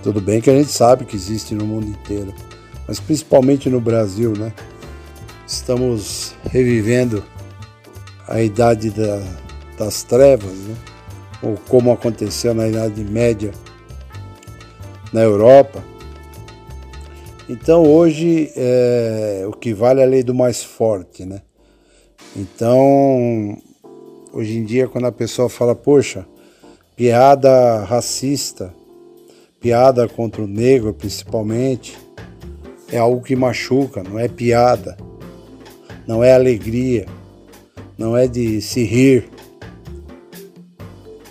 Tudo 0.02 0.20
bem 0.20 0.40
que 0.40 0.50
a 0.50 0.56
gente 0.56 0.70
sabe 0.70 1.04
que 1.04 1.16
existe 1.16 1.54
no 1.54 1.64
mundo 1.64 1.88
inteiro, 1.88 2.34
mas 2.86 3.00
principalmente 3.00 3.68
no 3.68 3.80
Brasil, 3.80 4.32
né? 4.32 4.52
Estamos 5.46 6.34
revivendo 6.50 7.24
a 8.26 8.40
idade 8.40 8.90
da 8.90 9.22
das 9.76 10.02
trevas, 10.02 10.52
né? 10.52 10.74
ou 11.42 11.56
como 11.68 11.92
aconteceu 11.92 12.54
na 12.54 12.68
Idade 12.68 13.04
Média 13.04 13.52
na 15.12 15.20
Europa. 15.20 15.84
Então 17.48 17.84
hoje 17.84 18.50
é, 18.56 19.44
o 19.46 19.52
que 19.52 19.72
vale 19.72 20.00
é 20.00 20.04
a 20.04 20.06
lei 20.06 20.22
do 20.22 20.34
mais 20.34 20.62
forte, 20.64 21.24
né? 21.24 21.42
Então 22.34 23.56
hoje 24.36 24.58
em 24.58 24.64
dia 24.64 24.86
quando 24.86 25.06
a 25.06 25.12
pessoa 25.12 25.48
fala, 25.48 25.74
poxa, 25.74 26.26
piada 26.94 27.82
racista, 27.84 28.72
piada 29.58 30.06
contra 30.06 30.42
o 30.42 30.46
negro 30.46 30.92
principalmente, 30.92 31.96
é 32.92 32.98
algo 32.98 33.22
que 33.22 33.34
machuca, 33.34 34.02
não 34.02 34.18
é 34.18 34.28
piada, 34.28 34.94
não 36.06 36.22
é 36.22 36.34
alegria, 36.34 37.06
não 37.96 38.14
é 38.14 38.28
de 38.28 38.60
se 38.60 38.84
rir. 38.84 39.26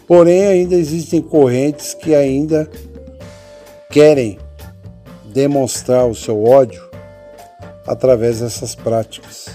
Porém, 0.08 0.46
ainda 0.46 0.76
existem 0.76 1.22
correntes 1.22 1.94
que 1.94 2.15
ainda 2.15 2.70
querem 3.91 4.39
demonstrar 5.32 6.08
o 6.08 6.15
seu 6.15 6.44
ódio 6.44 6.84
através 7.86 8.39
dessas 8.39 8.74
práticas. 8.74 9.55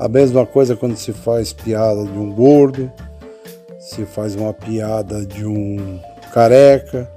A 0.00 0.08
mesma 0.08 0.46
coisa 0.46 0.74
quando 0.74 0.96
se 0.96 1.12
faz 1.12 1.52
piada 1.52 2.02
de 2.04 2.18
um 2.18 2.32
gordo, 2.32 2.90
se 3.78 4.06
faz 4.06 4.34
uma 4.34 4.50
piada 4.50 5.26
de 5.26 5.44
um 5.44 6.00
careca, 6.32 7.12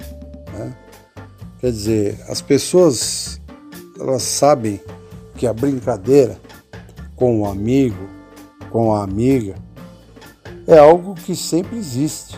né? 0.52 0.76
Quer 1.62 1.72
dizer, 1.72 2.20
as 2.28 2.42
pessoas 2.42 3.40
elas 3.98 4.24
sabem 4.24 4.82
que 5.38 5.48
a 5.48 5.54
brincadeira 5.54 6.38
com 7.16 7.40
o 7.40 7.46
amigo, 7.46 8.06
com 8.70 8.94
a 8.94 9.02
amiga, 9.02 9.56
é 10.68 10.78
algo 10.78 11.16
que 11.16 11.38
sempre 11.38 11.78
existe. 11.78 12.38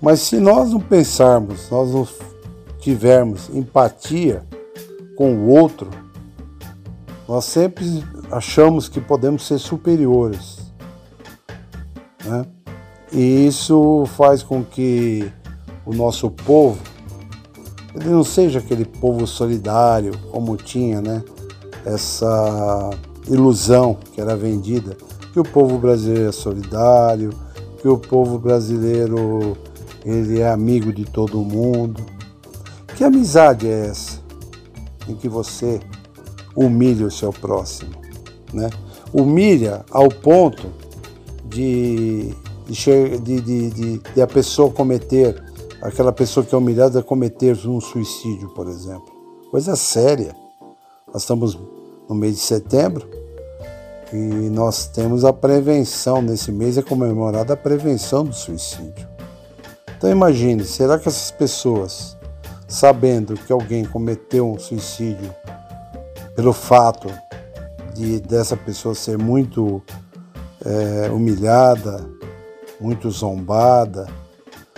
Mas 0.00 0.22
se 0.22 0.40
nós 0.40 0.72
não 0.72 0.80
pensarmos, 0.80 1.70
nós 1.70 1.92
não 1.92 2.08
tivermos 2.80 3.48
empatia 3.50 4.42
com 5.14 5.36
o 5.36 5.50
outro, 5.50 5.88
nós 7.28 7.44
sempre 7.44 8.02
achamos 8.30 8.88
que 8.88 9.00
podemos 9.00 9.46
ser 9.46 9.58
superiores. 9.58 10.58
Né? 12.24 12.46
E 13.12 13.46
isso 13.46 14.04
faz 14.16 14.42
com 14.42 14.62
que 14.64 15.30
o 15.86 15.94
nosso 15.94 16.30
povo 16.30 16.78
ele 17.94 18.10
não 18.10 18.22
seja 18.22 18.58
aquele 18.58 18.84
povo 18.84 19.26
solidário 19.26 20.16
como 20.30 20.56
tinha, 20.56 21.00
né? 21.00 21.24
Essa 21.84 22.90
ilusão 23.28 23.96
que 24.12 24.20
era 24.20 24.36
vendida 24.36 24.96
que 25.32 25.40
o 25.40 25.44
povo 25.44 25.78
brasileiro 25.78 26.28
é 26.28 26.32
solidário, 26.32 27.30
que 27.80 27.88
o 27.88 27.96
povo 27.96 28.38
brasileiro 28.38 29.56
ele 30.04 30.40
é 30.40 30.50
amigo 30.50 30.92
de 30.92 31.04
todo 31.04 31.38
mundo. 31.38 32.04
Que 32.96 33.04
amizade 33.04 33.68
é 33.68 33.86
essa 33.86 34.20
em 35.08 35.14
que 35.14 35.28
você 35.28 35.80
humilha 36.56 37.06
o 37.06 37.10
seu 37.10 37.32
próximo, 37.32 37.92
né? 38.52 38.70
Humilha 39.12 39.84
ao 39.90 40.08
ponto 40.08 40.72
de, 41.44 42.34
de, 42.68 43.40
de, 43.40 43.98
de, 43.98 44.22
a 44.22 44.26
pessoa 44.26 44.70
cometer, 44.70 45.42
aquela 45.82 46.12
pessoa 46.12 46.44
que 46.44 46.54
é 46.54 46.58
humilhada 46.58 47.02
cometer 47.02 47.56
um 47.66 47.80
suicídio, 47.80 48.48
por 48.50 48.68
exemplo. 48.68 49.10
Coisa 49.50 49.76
séria. 49.76 50.34
Nós 51.12 51.22
estamos 51.22 51.58
no 52.08 52.14
mês 52.14 52.34
de 52.34 52.40
setembro, 52.40 53.08
e 54.12 54.16
nós 54.16 54.86
temos 54.86 55.24
a 55.24 55.32
prevenção, 55.32 56.22
nesse 56.22 56.50
mês 56.50 56.78
é 56.78 56.82
comemorada 56.82 57.52
a 57.52 57.56
prevenção 57.56 58.24
do 58.24 58.34
suicídio. 58.34 59.06
Então 59.96 60.10
imagine, 60.10 60.64
será 60.64 60.98
que 60.98 61.08
essas 61.08 61.30
pessoas, 61.30 62.16
sabendo 62.66 63.34
que 63.34 63.52
alguém 63.52 63.84
cometeu 63.84 64.50
um 64.50 64.58
suicídio 64.58 65.34
pelo 66.34 66.52
fato 66.52 67.12
de 67.98 68.20
dessa 68.20 68.56
pessoa 68.56 68.94
ser 68.94 69.18
muito 69.18 69.82
é, 70.64 71.10
humilhada, 71.10 72.08
muito 72.80 73.10
zombada, 73.10 74.06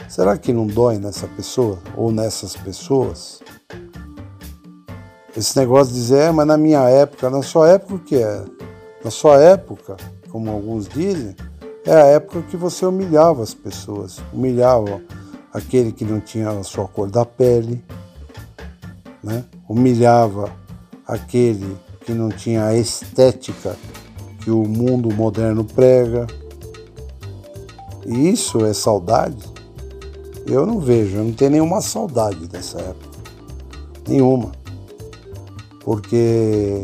será 0.09 0.39
que 0.39 0.53
não 0.55 0.67
dói 0.67 0.97
nessa 0.99 1.27
pessoa 1.27 1.79
ou 1.95 2.11
nessas 2.11 2.57
pessoas? 2.57 3.43
Esse 5.37 5.57
negócio 5.59 5.93
de 5.93 6.01
dizer, 6.01 6.23
é, 6.23 6.31
mas 6.31 6.47
na 6.47 6.57
minha 6.57 6.89
época, 6.89 7.29
na 7.29 7.43
sua 7.43 7.69
época 7.69 7.95
o 7.95 7.99
que 7.99 8.17
é? 8.17 8.45
Na 9.05 9.11
sua 9.11 9.37
época, 9.37 9.97
como 10.31 10.51
alguns 10.51 10.89
dizem, 10.89 11.37
é 11.85 11.93
a 11.93 12.07
época 12.07 12.43
que 12.43 12.57
você 12.57 12.87
humilhava 12.87 13.43
as 13.43 13.53
pessoas, 13.53 14.19
humilhava 14.33 15.01
aquele 15.53 15.93
que 15.93 16.05
não 16.05 16.21
tinha 16.21 16.49
a 16.51 16.63
sua 16.63 16.89
cor 16.89 17.11
da 17.11 17.25
pele, 17.25 17.85
né? 19.23 19.45
humilhava 19.69 20.51
aquele 21.07 21.77
que 22.05 22.13
não 22.13 22.29
tinha 22.29 22.65
a 22.65 22.77
estética 22.77 23.77
que 24.43 24.51
o 24.51 24.67
mundo 24.67 25.15
moderno 25.15 25.65
prega. 25.65 26.27
E 28.07 28.31
isso 28.31 28.65
é 28.65 28.73
saudade? 28.73 29.45
Eu 30.47 30.67
não 30.67 30.81
vejo, 30.81 31.17
eu 31.17 31.25
não 31.25 31.33
tenho 31.33 31.53
nenhuma 31.53 31.81
saudade 31.81 32.49
dessa 32.49 32.81
época. 32.81 33.19
Nenhuma. 34.09 34.53
Porque 35.81 36.83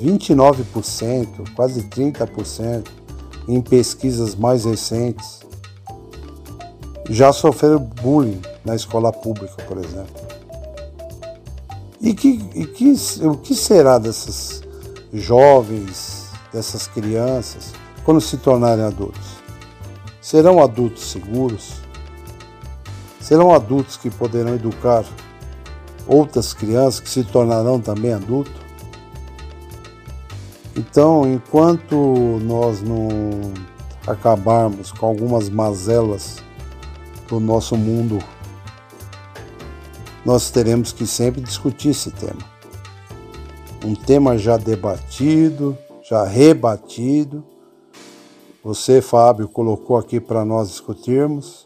29%, 0.00 1.54
quase 1.54 1.82
30% 1.84 2.88
em 3.48 3.60
pesquisas 3.60 4.34
mais 4.34 4.64
recentes 4.64 5.40
já 7.08 7.32
sofreram 7.32 7.78
bullying 7.78 8.40
na 8.64 8.74
escola 8.74 9.12
pública, 9.12 9.62
por 9.68 9.78
exemplo. 9.78 10.25
E, 12.00 12.14
que, 12.14 12.40
e 12.54 12.66
que, 12.66 12.94
o 13.22 13.36
que 13.36 13.54
será 13.54 13.98
dessas 13.98 14.62
jovens, 15.12 16.30
dessas 16.52 16.86
crianças, 16.86 17.72
quando 18.04 18.20
se 18.20 18.36
tornarem 18.36 18.84
adultos? 18.84 19.36
Serão 20.20 20.62
adultos 20.62 21.10
seguros? 21.10 21.74
Serão 23.20 23.54
adultos 23.54 23.96
que 23.96 24.10
poderão 24.10 24.54
educar 24.54 25.04
outras 26.06 26.52
crianças 26.52 27.00
que 27.00 27.08
se 27.08 27.24
tornarão 27.24 27.80
também 27.80 28.12
adultos? 28.12 28.54
Então, 30.76 31.26
enquanto 31.26 31.96
nós 32.42 32.82
não 32.82 33.08
acabarmos 34.06 34.92
com 34.92 35.06
algumas 35.06 35.48
mazelas 35.48 36.36
do 37.28 37.40
nosso 37.40 37.76
mundo, 37.76 38.18
nós 40.26 40.50
teremos 40.50 40.90
que 40.90 41.06
sempre 41.06 41.40
discutir 41.40 41.90
esse 41.90 42.10
tema. 42.10 42.40
Um 43.84 43.94
tema 43.94 44.36
já 44.36 44.56
debatido, 44.56 45.78
já 46.02 46.24
rebatido. 46.24 47.44
Você, 48.64 49.00
Fábio, 49.00 49.46
colocou 49.46 49.96
aqui 49.96 50.18
para 50.18 50.44
nós 50.44 50.68
discutirmos. 50.68 51.64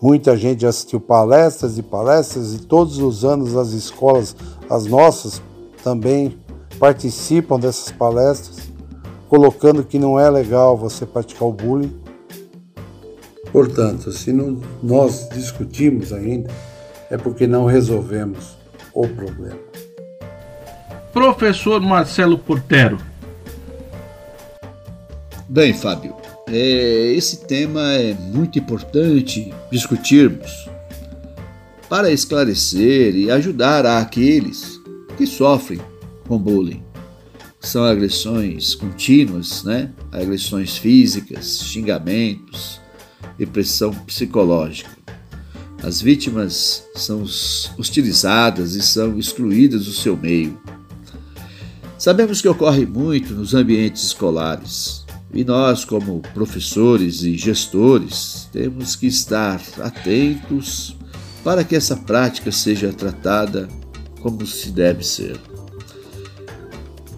Muita 0.00 0.38
gente 0.38 0.64
assistiu 0.64 0.98
palestras 0.98 1.76
e 1.76 1.82
palestras 1.82 2.54
e 2.54 2.60
todos 2.60 2.98
os 2.98 3.26
anos 3.26 3.54
as 3.54 3.72
escolas, 3.72 4.34
as 4.70 4.86
nossas, 4.86 5.42
também 5.84 6.38
participam 6.78 7.60
dessas 7.60 7.92
palestras, 7.92 8.70
colocando 9.28 9.84
que 9.84 9.98
não 9.98 10.18
é 10.18 10.30
legal 10.30 10.78
você 10.78 11.04
praticar 11.04 11.46
o 11.46 11.52
bullying. 11.52 12.07
Portanto, 13.52 14.12
se 14.12 14.32
não, 14.32 14.60
nós 14.82 15.28
discutimos 15.30 16.12
ainda, 16.12 16.50
é 17.10 17.16
porque 17.16 17.46
não 17.46 17.64
resolvemos 17.64 18.56
o 18.92 19.06
problema. 19.08 19.58
Professor 21.12 21.80
Marcelo 21.80 22.38
Portero. 22.38 22.98
Bem, 25.48 25.72
Fábio, 25.72 26.14
é, 26.46 27.12
esse 27.14 27.46
tema 27.46 27.92
é 27.92 28.12
muito 28.12 28.58
importante 28.58 29.52
discutirmos 29.72 30.68
para 31.88 32.10
esclarecer 32.10 33.16
e 33.16 33.30
ajudar 33.30 33.86
aqueles 33.86 34.78
que 35.16 35.26
sofrem 35.26 35.80
com 36.26 36.38
bullying. 36.38 36.82
São 37.60 37.82
agressões 37.82 38.74
contínuas, 38.74 39.64
né? 39.64 39.90
agressões 40.12 40.76
físicas, 40.76 41.60
xingamentos 41.62 42.80
e 43.38 43.46
pressão 43.46 43.92
psicológica. 43.92 44.90
As 45.82 46.00
vítimas 46.00 46.84
são 46.94 47.22
hostilizadas 47.78 48.74
e 48.74 48.82
são 48.82 49.18
excluídas 49.18 49.84
do 49.84 49.92
seu 49.92 50.16
meio. 50.16 50.60
Sabemos 51.96 52.40
que 52.40 52.48
ocorre 52.48 52.84
muito 52.84 53.32
nos 53.34 53.54
ambientes 53.54 54.04
escolares 54.04 55.04
e 55.32 55.44
nós, 55.44 55.84
como 55.84 56.22
professores 56.32 57.22
e 57.22 57.36
gestores, 57.36 58.48
temos 58.52 58.96
que 58.96 59.06
estar 59.06 59.60
atentos 59.78 60.96
para 61.44 61.62
que 61.62 61.76
essa 61.76 61.96
prática 61.96 62.50
seja 62.50 62.92
tratada 62.92 63.68
como 64.20 64.46
se 64.46 64.70
deve 64.70 65.04
ser. 65.04 65.38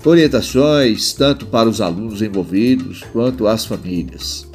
orientações 0.05 1.13
tanto 1.13 1.47
para 1.47 1.69
os 1.69 1.81
alunos 1.81 2.21
envolvidos 2.21 3.05
quanto 3.13 3.47
às 3.47 3.65
famílias. 3.65 4.50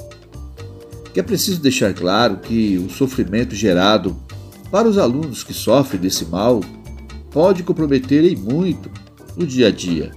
Que 1.16 1.22
é 1.22 1.24
preciso 1.24 1.62
deixar 1.62 1.94
claro 1.94 2.40
que 2.40 2.78
o 2.78 2.90
sofrimento 2.90 3.56
gerado 3.56 4.18
para 4.70 4.86
os 4.86 4.98
alunos 4.98 5.46
que 5.46 5.54
sofrem 5.54 6.02
desse 6.02 6.26
mal 6.26 6.60
pode 7.32 7.64
comprometer 7.64 8.26
em 8.26 8.36
muito 8.36 8.92
o 9.38 9.46
dia 9.46 9.70
a 9.70 9.72
dia, 9.72 10.12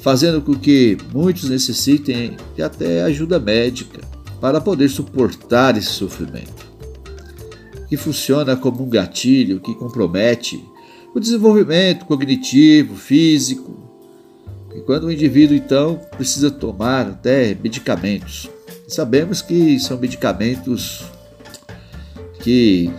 fazendo 0.00 0.42
com 0.42 0.56
que 0.56 0.98
muitos 1.12 1.48
necessitem 1.48 2.36
de 2.56 2.62
até 2.64 3.04
ajuda 3.04 3.38
médica 3.38 4.00
para 4.40 4.60
poder 4.60 4.88
suportar 4.88 5.78
esse 5.78 5.90
sofrimento, 5.90 6.66
que 7.88 7.96
funciona 7.96 8.56
como 8.56 8.82
um 8.82 8.88
gatilho 8.88 9.60
que 9.60 9.76
compromete 9.76 10.60
o 11.14 11.20
desenvolvimento 11.20 12.04
cognitivo, 12.04 12.96
físico, 12.96 13.78
e 14.74 14.80
quando 14.80 15.04
o 15.04 15.12
indivíduo 15.12 15.56
então 15.56 16.00
precisa 16.16 16.50
tomar 16.50 17.06
até 17.06 17.54
medicamentos. 17.54 18.50
Sabemos 18.86 19.40
que 19.40 19.78
são 19.80 19.98
medicamentos 19.98 21.04
que 22.40 22.90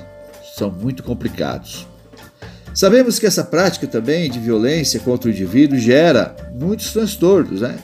são 0.57 0.71
muito 0.71 1.03
complicados. 1.03 1.87
Sabemos 2.73 3.19
que 3.19 3.25
essa 3.25 3.43
prática 3.43 3.87
também 3.87 4.29
de 4.29 4.39
violência 4.39 4.99
contra 4.99 5.29
o 5.29 5.31
indivíduo 5.31 5.77
gera 5.77 6.35
muitos 6.53 6.91
transtornos, 6.91 7.61
né? 7.61 7.79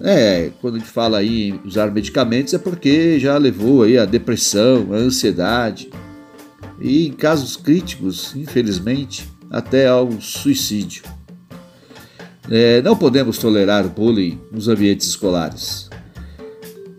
É, 0.00 0.50
quando 0.60 0.76
a 0.76 0.78
gente 0.78 0.90
fala 0.90 1.18
aí 1.18 1.50
em 1.50 1.60
usar 1.64 1.90
medicamentos 1.90 2.54
é 2.54 2.58
porque 2.58 3.20
já 3.20 3.36
levou 3.36 3.82
aí 3.82 3.98
a 3.98 4.04
depressão, 4.04 4.88
a 4.92 4.96
ansiedade 4.96 5.90
e 6.80 7.06
em 7.06 7.12
casos 7.12 7.56
críticos, 7.56 8.34
infelizmente, 8.34 9.28
até 9.50 9.86
ao 9.86 10.10
suicídio. 10.20 11.04
É, 12.50 12.82
não 12.82 12.96
podemos 12.96 13.38
tolerar 13.38 13.86
o 13.86 13.90
bullying 13.90 14.40
nos 14.50 14.66
ambientes 14.66 15.06
escolares, 15.06 15.88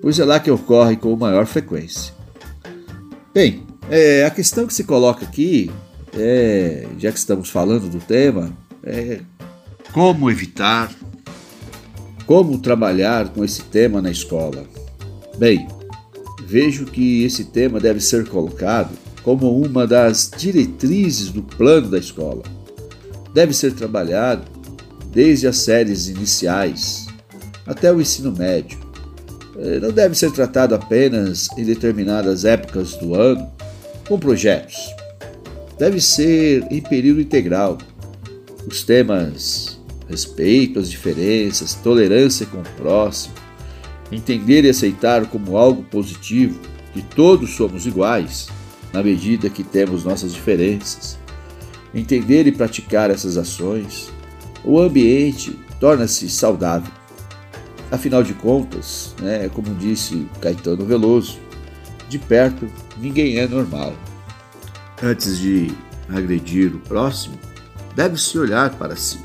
pois 0.03 0.19
é 0.19 0.25
lá 0.25 0.39
que 0.39 0.51
ocorre 0.51 0.97
com 0.97 1.15
maior 1.15 1.47
frequência. 1.47 2.13
Bem, 3.33 3.63
é, 3.89 4.25
a 4.25 4.29
questão 4.29 4.67
que 4.67 4.73
se 4.73 4.83
coloca 4.83 5.25
aqui 5.25 5.71
é, 6.17 6.85
já 6.99 7.11
que 7.11 7.17
estamos 7.17 7.49
falando 7.49 7.89
do 7.89 7.99
tema, 7.99 8.51
é 8.83 9.21
como 9.91 10.29
evitar, 10.29 10.93
como 12.25 12.57
trabalhar 12.59 13.29
com 13.29 13.43
esse 13.43 13.63
tema 13.63 14.01
na 14.01 14.11
escola. 14.11 14.65
Bem, 15.37 15.67
vejo 16.45 16.85
que 16.85 17.23
esse 17.23 17.45
tema 17.45 17.79
deve 17.79 17.99
ser 17.99 18.27
colocado 18.27 18.91
como 19.23 19.57
uma 19.57 19.87
das 19.87 20.29
diretrizes 20.35 21.29
do 21.29 21.41
plano 21.41 21.89
da 21.89 21.97
escola. 21.97 22.43
Deve 23.33 23.53
ser 23.53 23.73
trabalhado 23.73 24.43
desde 25.11 25.47
as 25.47 25.57
séries 25.57 26.09
iniciais 26.09 27.07
até 27.65 27.91
o 27.91 28.01
ensino 28.01 28.31
médio. 28.31 28.82
É, 29.57 29.79
não 29.79 29.91
deve 29.91 30.15
ser 30.15 30.31
tratado 30.31 30.73
apenas 30.73 31.47
em 31.57 31.63
determinadas 31.63 32.43
épocas 32.43 32.95
do 32.95 33.13
ano 33.13 33.51
com 34.07 34.17
projetos 34.17 34.93
deve 35.77 35.99
ser 35.99 36.65
em 36.71 36.81
período 36.81 37.21
integral. 37.21 37.77
Os 38.65 38.83
temas 38.83 39.79
respeito 40.07 40.79
às 40.79 40.89
diferenças, 40.89 41.73
tolerância 41.73 42.45
com 42.45 42.59
o 42.59 42.63
próximo, 42.77 43.33
entender 44.11 44.63
e 44.63 44.69
aceitar 44.69 45.25
como 45.25 45.57
algo 45.57 45.83
positivo 45.83 46.59
que 46.93 47.01
todos 47.01 47.55
somos 47.55 47.85
iguais 47.85 48.47
na 48.91 49.01
medida 49.01 49.49
que 49.49 49.63
temos 49.63 50.03
nossas 50.03 50.33
diferenças, 50.33 51.17
entender 51.93 52.45
e 52.45 52.51
praticar 52.51 53.09
essas 53.09 53.37
ações, 53.37 54.11
o 54.63 54.79
ambiente 54.79 55.57
torna-se 55.79 56.29
saudável. 56.29 56.91
Afinal 57.93 58.23
de 58.23 58.33
contas, 58.33 59.13
né, 59.21 59.47
como 59.49 59.75
disse 59.75 60.27
Caetano 60.41 60.83
Veloso, 60.83 61.37
de 62.09 62.17
perto 62.17 62.67
ninguém 62.97 63.37
é 63.37 63.47
normal. 63.47 63.93
Antes 65.01 65.37
de 65.37 65.71
agredir 66.09 66.75
o 66.75 66.79
próximo, 66.79 67.37
deve-se 67.95 68.35
olhar 68.39 68.75
para 68.79 68.95
si, 68.95 69.19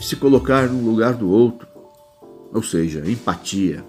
se 0.00 0.16
colocar 0.16 0.66
no 0.66 0.84
lugar 0.84 1.14
do 1.14 1.30
outro, 1.30 1.68
ou 2.52 2.60
seja, 2.60 3.08
empatia. 3.08 3.84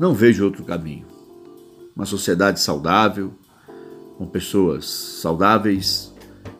Não 0.00 0.14
vejo 0.14 0.46
outro 0.46 0.64
caminho. 0.64 1.04
Uma 1.94 2.06
sociedade 2.06 2.60
saudável, 2.60 3.30
com 4.16 4.24
pessoas 4.26 4.86
saudáveis 5.20 6.14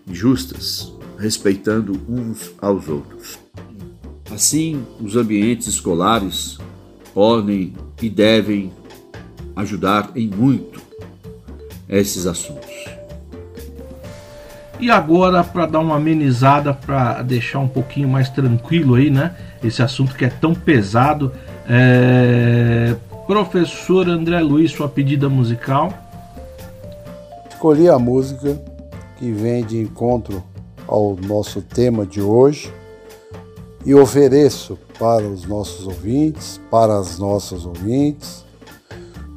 e 0.07 0.15
justas, 0.15 0.93
respeitando 1.19 1.99
uns 2.07 2.53
aos 2.61 2.89
outros. 2.89 3.46
Assim, 4.37 4.85
os 5.01 5.17
ambientes 5.17 5.67
escolares 5.67 6.59
podem 7.15 7.73
e 8.03 8.11
devem 8.11 8.71
ajudar 9.57 10.11
em 10.15 10.29
muito 10.29 10.79
esses 11.89 12.27
assuntos. 12.27 12.85
E 14.79 14.91
agora, 14.91 15.43
para 15.43 15.65
dar 15.65 15.79
uma 15.79 15.97
amenizada, 15.97 16.75
para 16.75 17.23
deixar 17.23 17.61
um 17.61 17.67
pouquinho 17.67 18.11
mais 18.11 18.29
tranquilo 18.29 18.97
aí, 18.97 19.09
né? 19.09 19.35
Esse 19.65 19.83
assunto 19.83 20.15
que 20.15 20.27
é 20.27 20.29
tão 20.29 20.55
pesado. 20.55 21.33
É... 21.67 22.95
Professor 23.27 24.07
André 24.07 24.39
Luiz, 24.43 24.71
sua 24.71 24.87
pedida 24.87 25.31
musical? 25.31 25.91
Escolhi 27.49 27.89
a 27.89 27.99
música 27.99 28.61
que 29.19 29.33
vem 29.33 29.65
de 29.65 29.79
encontro 29.79 30.45
ao 30.87 31.17
nosso 31.27 31.63
tema 31.63 32.05
de 32.05 32.21
hoje 32.21 32.71
e 33.87 33.95
ofereço 33.95 34.77
para 34.99 35.23
os 35.23 35.47
nossos 35.47 35.87
ouvintes, 35.87 36.61
para 36.69 36.99
as 36.99 37.19
nossas 37.19 37.65
ouvintes, 37.65 38.45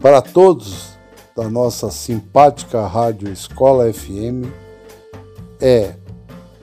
para 0.02 0.22
todos 0.22 0.98
da 1.38 1.48
nossa 1.48 1.92
simpática 1.92 2.86
Rádio 2.86 3.32
Escola 3.32 3.94
FM 3.94 4.50
é 5.62 5.94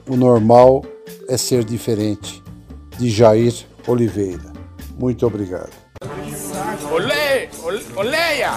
O 0.07 0.17
Normal 0.17 0.83
é 1.29 1.37
Ser 1.37 1.63
Diferente, 1.63 2.43
de 2.97 3.09
Jair 3.09 3.65
Oliveira. 3.87 4.53
Muito 4.99 5.25
obrigado. 5.25 5.71
Olé, 6.91 7.49
oleia! 7.95 8.51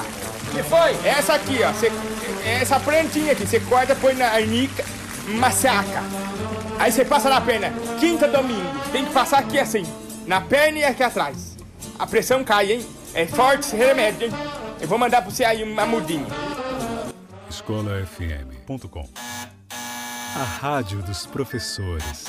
que 0.51 0.63
foi? 0.65 0.97
Essa 1.09 1.35
aqui, 1.35 1.61
ó. 1.63 1.73
Cê, 1.75 1.91
essa 2.61 2.81
prantinha 2.81 3.33
aqui, 3.33 3.47
você 3.47 3.61
corta, 3.61 3.95
põe 3.95 4.15
na 4.15 4.27
arnica, 4.27 4.85
massacra. 5.29 6.03
Aí 6.79 6.91
você 6.91 7.05
passa 7.05 7.29
na 7.29 7.41
perna. 7.41 7.73
Quinta, 7.99 8.27
domingo. 8.27 8.80
Tem 8.93 9.05
que 9.05 9.13
passar 9.13 9.39
aqui 9.39 9.59
assim. 9.59 9.85
Na 10.27 10.41
perna 10.41 10.79
e 10.79 10.85
aqui 10.85 11.03
atrás. 11.03 11.57
A 11.99 12.07
pressão 12.07 12.45
cai, 12.45 12.73
hein? 12.73 12.87
É 13.15 13.27
forte 13.27 13.61
esse 13.67 13.77
remédio, 13.77 14.27
hein? 14.29 14.33
Eu 14.81 14.89
vou 14.89 14.99
mandar 14.99 15.23
pra 15.23 15.31
você 15.31 15.45
aí 15.45 15.63
uma 15.63 15.85
mudinha. 15.87 16.27
escolafm.com 17.49 19.09
a 20.37 20.45
Rádio 20.45 21.03
dos 21.03 21.27
Professores. 21.27 22.25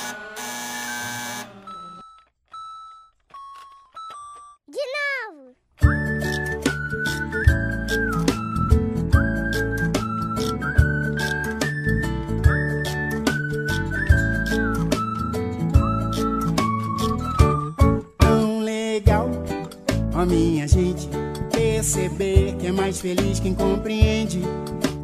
Feliz 23.02 23.40
quem 23.40 23.52
compreende 23.52 24.40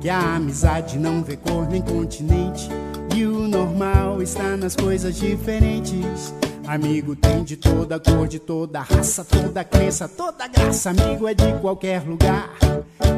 que 0.01 0.09
a 0.09 0.37
amizade 0.37 0.97
não 0.97 1.21
vê 1.21 1.37
cor 1.37 1.69
nem 1.69 1.83
continente 1.83 2.69
e 3.17 3.27
o 3.27 3.49
normal 3.49 4.23
está 4.23 4.57
nas 4.57 4.77
coisas 4.77 5.17
diferentes. 5.17 6.33
Amigo 6.65 7.17
tem 7.17 7.43
de 7.43 7.57
toda 7.57 7.99
cor, 7.99 8.29
de 8.29 8.39
toda 8.39 8.83
raça, 8.83 9.25
toda 9.25 9.65
crença, 9.65 10.07
toda 10.07 10.47
graça. 10.47 10.91
Amigo 10.91 11.27
é 11.27 11.35
de 11.35 11.53
qualquer 11.61 12.03
lugar. 12.07 12.55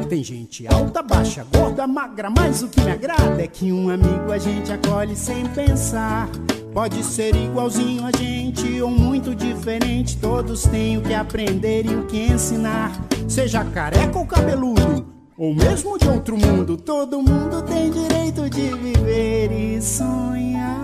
Tem 0.09 0.23
gente 0.23 0.65
alta, 0.67 1.03
baixa, 1.03 1.45
gorda, 1.53 1.85
magra, 1.85 2.31
mas 2.35 2.63
o 2.63 2.67
que 2.67 2.81
me 2.81 2.91
agrada 2.91 3.39
é 3.39 3.47
que 3.47 3.71
um 3.71 3.87
amigo 3.87 4.31
a 4.31 4.39
gente 4.39 4.73
acolhe 4.73 5.15
sem 5.15 5.45
pensar. 5.49 6.27
Pode 6.73 7.03
ser 7.03 7.35
igualzinho 7.35 8.03
a 8.03 8.11
gente 8.17 8.81
ou 8.81 8.89
muito 8.89 9.35
diferente. 9.35 10.17
Todos 10.17 10.63
têm 10.63 10.97
o 10.97 11.01
que 11.01 11.13
aprender 11.13 11.85
e 11.85 11.95
o 11.95 12.07
que 12.07 12.17
ensinar. 12.17 13.10
Seja 13.31 13.63
careca 13.63 14.19
ou 14.19 14.25
cabeludo, 14.25 15.05
ou 15.37 15.55
mesmo 15.55 15.97
de 15.97 16.05
outro 16.05 16.35
mundo, 16.37 16.75
todo 16.75 17.21
mundo 17.21 17.61
tem 17.61 17.89
direito 17.89 18.49
de 18.49 18.75
viver 18.75 19.49
e 19.53 19.81
sonhar. 19.81 20.77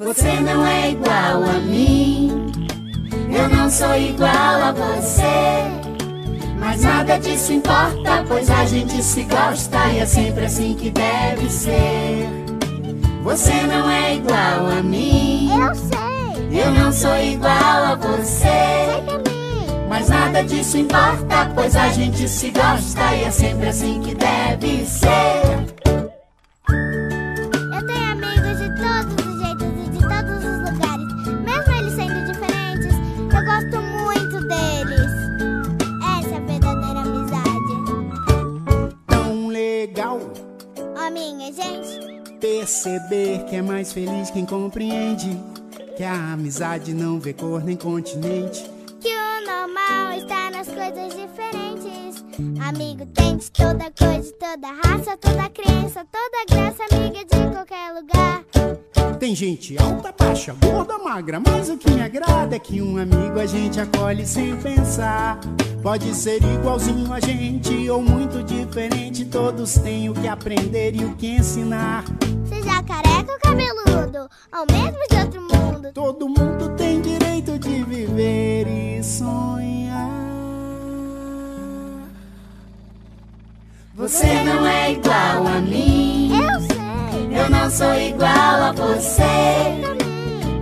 Você 0.00 0.40
não 0.40 0.66
é 0.66 0.90
igual 0.90 1.44
a 1.44 1.60
mim, 1.60 2.50
eu 3.30 3.48
não 3.56 3.70
sou 3.70 3.94
igual 3.94 4.32
a 4.32 4.72
você. 4.72 5.22
Mas 6.58 6.82
nada 6.82 7.18
disso 7.18 7.52
importa, 7.52 8.24
pois 8.26 8.50
a 8.50 8.64
gente 8.64 9.00
se 9.00 9.22
gosta 9.22 9.92
e 9.92 10.00
é 10.00 10.06
sempre 10.06 10.46
assim 10.46 10.74
que 10.74 10.90
deve 10.90 11.48
ser. 11.48 12.28
Você 13.22 13.62
não 13.62 13.88
é 13.88 14.16
igual 14.16 14.66
a 14.76 14.82
mim. 14.82 15.50
Eu 15.56 15.72
sei. 15.72 16.01
Eu 16.54 16.70
não 16.72 16.92
sou 16.92 17.16
igual 17.16 17.50
a 17.52 17.94
você. 17.94 19.02
Mas 19.88 20.08
nada 20.08 20.42
disso 20.44 20.78
importa, 20.78 21.50
pois 21.54 21.74
a 21.76 21.88
gente 21.88 22.28
se 22.28 22.50
gosta 22.50 23.14
e 23.16 23.24
é 23.24 23.30
sempre 23.30 23.68
assim 23.68 24.00
que 24.02 24.14
deve 24.14 24.86
ser. 24.86 25.42
Eu 27.74 27.86
tenho 27.86 28.12
amigos 28.12 28.58
de 28.58 28.68
todos 28.76 29.26
os 29.26 29.40
jeitos 29.42 29.86
e 29.86 29.90
de 29.90 29.98
todos 30.00 30.44
os 30.44 30.58
lugares. 30.70 31.08
Mesmo 31.44 31.72
eles 31.74 31.94
sendo 31.94 32.32
diferentes, 32.32 32.94
eu 33.34 33.44
gosto 33.44 33.82
muito 33.82 34.40
deles. 34.48 35.12
Essa 36.18 36.34
é 36.34 36.36
a 36.36 36.40
verdadeira 36.40 37.00
amizade. 37.00 37.74
Tão 39.08 39.48
legal 39.48 40.20
Ó, 40.96 41.10
minha 41.10 41.52
gente. 41.52 42.38
perceber 42.40 43.44
que 43.44 43.56
é 43.56 43.62
mais 43.62 43.92
feliz 43.92 44.30
quem 44.30 44.44
compreende. 44.46 45.38
Que 46.02 46.06
a 46.06 46.32
amizade 46.32 46.92
não 46.92 47.20
vê 47.20 47.32
cor 47.32 47.62
nem 47.62 47.76
continente. 47.76 48.68
Que 49.00 49.08
o 49.08 49.46
normal 49.46 50.18
está 50.18 50.50
nas 50.50 50.66
coisas 50.66 51.14
diferentes. 51.14 51.61
Amigo 52.68 53.06
tem 53.06 53.36
de 53.36 53.50
toda 53.50 53.90
coisa, 53.90 54.22
de 54.22 54.32
toda 54.32 54.68
raça, 54.68 55.16
toda 55.16 55.48
crença, 55.48 56.06
toda 56.10 56.44
graça, 56.48 56.82
amiga 56.90 57.24
de 57.24 57.54
qualquer 57.54 57.92
lugar. 57.92 58.44
Tem 59.18 59.34
gente 59.34 59.78
alta, 59.78 60.12
baixa, 60.18 60.52
gorda, 60.54 60.98
magra, 60.98 61.38
mas 61.38 61.68
o 61.68 61.78
que 61.78 61.90
me 61.90 62.02
agrada 62.02 62.56
é 62.56 62.58
que 62.58 62.82
um 62.82 62.98
amigo 62.98 63.38
a 63.38 63.46
gente 63.46 63.80
acolhe 63.80 64.26
sem 64.26 64.56
pensar. 64.56 65.38
Pode 65.82 66.14
ser 66.14 66.42
igualzinho 66.42 67.12
a 67.12 67.20
gente 67.20 67.88
ou 67.88 68.02
muito 68.02 68.42
diferente, 68.42 69.24
todos 69.24 69.74
têm 69.74 70.10
o 70.10 70.14
que 70.14 70.26
aprender 70.26 70.96
e 70.96 71.04
o 71.04 71.14
que 71.14 71.28
ensinar. 71.36 72.04
Seja 72.44 72.82
careca 72.82 73.32
ou 73.32 73.38
cabeludo, 73.38 74.28
ou 74.52 74.66
mesmo 74.72 74.98
de 75.08 75.16
outro 75.16 75.42
mundo. 75.42 75.92
Todo 75.92 76.28
mundo 76.28 76.74
tem 76.76 77.00
direito 77.00 77.58
de 77.58 77.84
viver 77.84 78.66
e 78.66 79.02
sonhar. 79.04 80.21
Você 83.94 84.42
não 84.42 84.66
é 84.66 84.92
igual 84.92 85.46
a 85.46 85.60
mim. 85.60 86.32
Eu 86.32 86.60
sei. 86.60 87.38
Eu 87.42 87.50
não 87.50 87.70
sou 87.70 87.94
igual 87.94 88.30
a 88.30 88.72
você. 88.72 89.22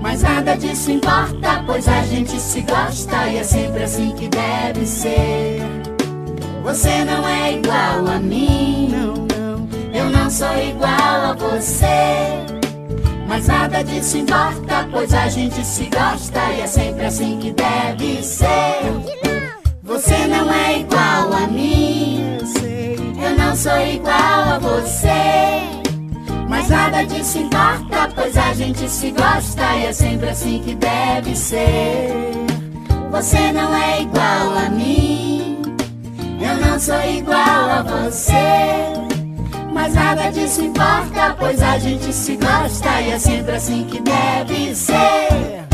Mas 0.03 0.23
nada 0.23 0.57
disso 0.57 0.91
importa, 0.91 1.63
pois 1.65 1.87
a 1.87 2.03
gente 2.03 2.41
se 2.41 2.63
gosta 2.63 3.29
e 3.29 3.37
é 3.37 3.45
sempre 3.45 3.85
assim 3.85 4.11
que 4.17 4.29
deve 4.29 4.85
ser. 4.85 5.61
Você 6.65 7.05
não 7.05 7.27
é 7.29 7.53
igual 7.53 8.09
a 8.09 8.19
mim. 8.19 8.89
Não, 8.91 9.15
não, 9.15 9.69
Eu 9.95 10.11
não 10.11 10.29
sou 10.29 10.57
igual 10.59 10.91
a 10.91 11.33
você. 11.35 11.87
Mas 13.29 13.47
nada 13.47 13.85
disso 13.85 14.19
importa, 14.19 14.89
pois 14.91 15.15
a 15.15 15.29
gente 15.29 15.65
se 15.65 15.85
gosta 15.85 16.41
e 16.53 16.63
é 16.63 16.67
sempre 16.67 17.07
assim 17.07 17.39
que 17.39 17.53
deve 17.53 18.25
ser. 18.25 18.81
Você 19.85 20.27
não 20.27 20.53
é 20.53 20.81
igual 20.81 21.33
a 21.33 21.47
mim. 21.47 22.20
Não 23.51 23.57
sou 23.57 23.85
igual 23.85 24.15
a 24.15 24.59
você. 24.61 25.09
Mas 26.49 26.69
nada 26.69 27.03
disso 27.03 27.39
importa, 27.39 28.09
pois 28.15 28.37
a 28.37 28.55
gente 28.55 28.89
se 28.89 29.11
gosta 29.11 29.77
e 29.77 29.87
é 29.87 29.93
sempre 29.93 30.29
assim 30.29 30.63
que 30.65 30.77
deve 30.77 31.35
ser. 31.35 32.31
Você 33.11 33.51
não 33.51 33.75
é 33.75 34.03
igual 34.03 34.57
a 34.57 34.71
mim. 34.71 35.63
Eu 36.41 36.65
não 36.65 36.79
sou 36.79 37.03
igual 37.03 37.71
a 37.71 37.83
você. 37.83 38.33
Mas 39.73 39.95
nada 39.95 40.31
disso 40.31 40.63
importa, 40.63 41.35
pois 41.37 41.61
a 41.61 41.77
gente 41.77 42.13
se 42.13 42.37
gosta 42.37 43.01
e 43.01 43.11
é 43.11 43.19
sempre 43.19 43.57
assim 43.57 43.85
que 43.85 44.01
deve 44.01 44.77
ser. 44.77 45.65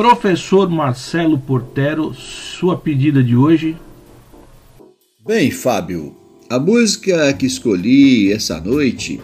Professor 0.00 0.66
Marcelo 0.70 1.38
Portero, 1.38 2.14
sua 2.14 2.74
pedida 2.74 3.22
de 3.22 3.36
hoje. 3.36 3.76
Bem, 5.26 5.50
Fábio, 5.50 6.16
a 6.48 6.58
música 6.58 7.30
que 7.34 7.44
escolhi 7.44 8.32
essa 8.32 8.58
noite 8.58 9.20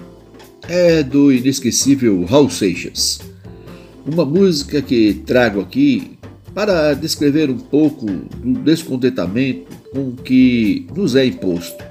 é 0.69 1.03
do 1.03 1.33
inesquecível 1.33 2.23
Raul 2.27 2.51
Seixas. 2.51 3.23
Uma 4.05 4.27
música 4.27 4.83
que 4.83 5.15
trago 5.15 5.63
aqui 5.63 6.19
para 6.55 6.93
descrever 6.93 7.49
um 7.49 7.59
pouco 7.59 8.05
do 8.05 8.61
descontentamento 8.61 9.75
com 9.91 10.15
que 10.15 10.87
nos 10.95 11.17
é 11.17 11.25
imposto, 11.25 11.83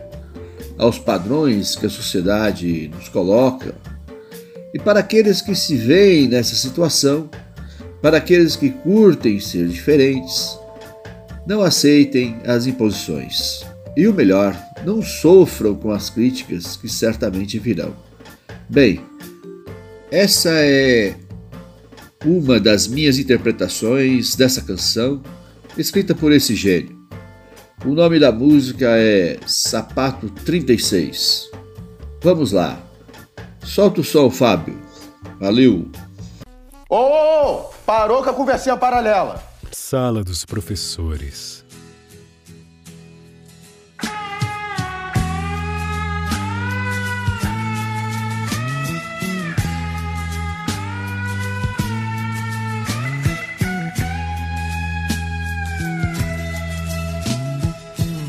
aos 0.78 1.00
padrões 1.00 1.76
que 1.76 1.88
a 1.88 1.90
sociedade 1.90 2.92
nos 2.94 3.10
coloca, 3.10 3.74
e 4.72 4.78
para 4.78 5.00
aqueles 5.00 5.42
que 5.42 5.56
se 5.56 5.76
veem 5.76 6.28
nessa 6.28 6.54
situação, 6.54 7.28
para 8.02 8.18
aqueles 8.18 8.56
que 8.56 8.70
curtem 8.70 9.40
ser 9.40 9.68
diferentes, 9.68 10.58
não 11.48 11.62
aceitem 11.62 12.38
as 12.46 12.68
imposições. 12.68 13.66
E 13.96 14.08
o 14.08 14.14
melhor, 14.14 14.56
não 14.86 15.02
sofram 15.02 15.76
com 15.76 15.92
as 15.92 16.10
críticas 16.10 16.76
que 16.76 16.90
certamente 16.90 17.58
virão. 17.58 17.96
Bem, 18.70 19.02
essa 20.12 20.50
é 20.52 21.16
uma 22.26 22.60
das 22.60 22.88
minhas 22.88 23.20
interpretações 23.20 24.36
dessa 24.36 24.62
canção, 24.62 25.22
escrita 25.78 26.16
por 26.16 26.32
esse 26.32 26.56
gênio. 26.56 26.96
O 27.86 27.90
nome 27.90 28.20
da 28.20 28.32
música 28.32 28.88
é 28.98 29.38
Sapato 29.46 30.30
36. 30.30 31.52
Vamos 32.24 32.52
lá. 32.52 32.82
Solta 33.64 34.02
o 34.02 34.04
som, 34.04 34.30
Fábio. 34.30 34.80
Valeu. 35.40 35.88
Ô, 36.90 37.70
parou 37.86 38.24
com 38.24 38.30
a 38.30 38.34
conversinha 38.34 38.76
paralela. 38.76 39.42
Sala 39.72 40.24
dos 40.24 40.44
professores. 40.44 41.64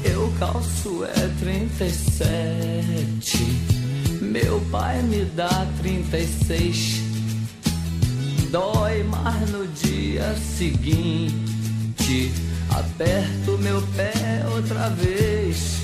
Eu 0.04 0.32
calço 0.38 1.04
é 1.04 1.28
37. 1.40 3.38
Meu 4.20 4.60
pai 4.70 5.00
me 5.02 5.24
dá 5.24 5.66
36. 5.80 7.05
Dói 8.50 9.02
mais 9.02 9.50
no 9.50 9.66
dia 9.68 10.34
seguinte. 10.34 12.32
Aperto 12.70 13.58
meu 13.58 13.82
pé 13.96 14.12
outra 14.54 14.88
vez. 14.90 15.82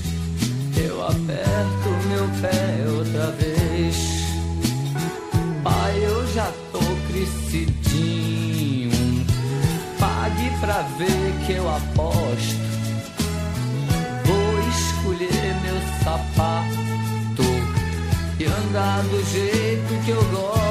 Eu 0.77 1.05
aperto 1.05 1.89
meu 2.09 2.29
pé 2.41 2.85
outra 2.97 3.33
vez. 3.33 3.97
Pai, 5.63 6.05
eu 6.05 6.27
já 6.33 6.53
tô 6.71 6.81
crescidinho. 7.09 8.91
Pague 9.99 10.51
pra 10.61 10.83
ver 10.99 11.33
que 11.47 11.53
eu 11.53 11.69
aposto. 11.69 12.63
Vou 14.25 14.59
escolher 14.69 15.55
meu 15.63 15.81
sapato 16.05 17.43
e 18.39 18.45
andar 18.45 19.03
do 19.03 19.23
jeito 19.31 20.05
que 20.05 20.11
eu 20.11 20.23
gosto. 20.31 20.62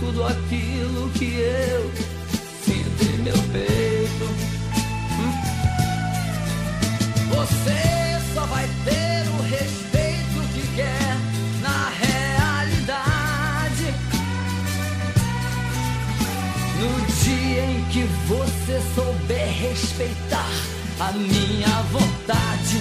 tudo 0.00 0.24
aquilo 0.24 1.08
que 1.10 1.36
eu 1.36 1.92
sinto 2.64 3.04
em 3.04 3.18
meu 3.22 3.38
peito. 3.52 4.24
Hum? 5.20 5.32
Você 7.28 8.18
só 8.34 8.44
vai 8.46 8.68
ter 8.84 9.28
o 9.28 9.42
respeito 9.42 10.40
que 10.52 10.66
quer 10.74 11.16
na 11.62 11.90
realidade. 11.90 13.06
No 16.80 16.90
dia 17.22 17.64
em 17.64 17.84
que 17.90 18.02
você 18.26 18.80
souber 18.94 19.48
respeitar 19.48 20.50
a 20.98 21.12
minha 21.12 21.82
vontade, 21.92 22.78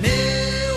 meu. 0.00 0.71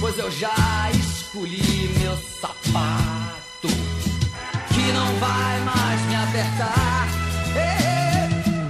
Pois 0.00 0.16
eu 0.16 0.30
já 0.30 0.54
escolhi 0.92 1.92
meu 1.98 2.16
sapato 2.40 3.68
que 4.72 4.92
não 4.92 5.06
vai 5.16 5.60
mais 5.60 6.00
me 6.02 6.14
apertar. 6.14 7.08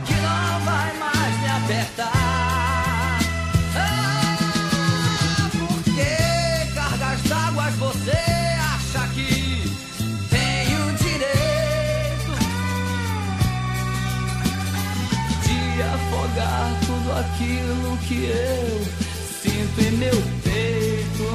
que 0.07 0.14
não 0.14 0.61
vai 0.64 0.95
mais 0.99 1.41
me 1.41 1.49
apertar. 1.49 3.19
Ah, 3.77 4.39
por 5.53 5.83
que 5.85 6.75
cargas 6.75 7.23
d'água 7.25 7.71
você 7.73 8.19
acha 8.75 9.07
que 9.09 9.71
tem 10.31 10.77
o 10.77 10.93
direito 10.97 12.33
de 15.43 15.83
afogar 15.83 16.81
tudo 16.87 17.12
aquilo 17.12 17.99
que 17.99 18.25
eu 18.25 19.07
sinto 19.59 19.80
em 19.80 19.90
meu 19.96 20.22
peito? 20.44 21.26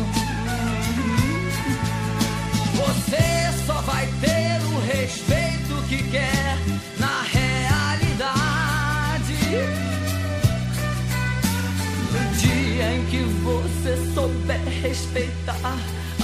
Você 2.77 3.65
só 3.65 3.81
vai 3.81 4.07
ter 4.21 4.61
o 4.65 4.79
respeito 4.79 5.83
que 5.89 6.03
quer 6.09 6.57
na 6.97 7.21
realidade. 7.23 8.33
No 12.13 12.35
dia 12.37 12.93
em 12.95 13.05
que 13.07 13.23
você 13.43 14.13
souber 14.13 14.63
respeitar 14.81 15.77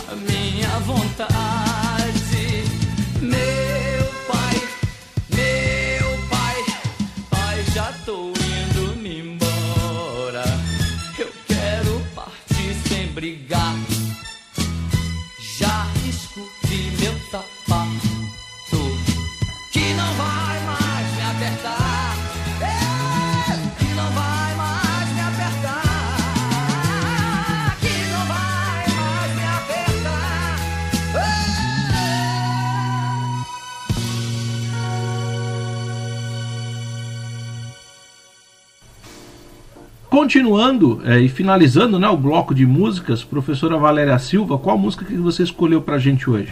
a 0.07 0.15
minha 0.15 0.79
vontade. 0.79 1.68
Continuando 40.19 41.01
é, 41.05 41.17
e 41.17 41.29
finalizando 41.29 41.97
né, 41.97 42.09
o 42.09 42.17
bloco 42.17 42.53
de 42.53 42.65
músicas, 42.65 43.23
professora 43.23 43.77
Valéria 43.77 44.19
Silva, 44.19 44.57
qual 44.57 44.77
música 44.77 45.05
que 45.05 45.15
você 45.15 45.43
escolheu 45.43 45.81
pra 45.81 45.97
gente 45.97 46.29
hoje? 46.29 46.51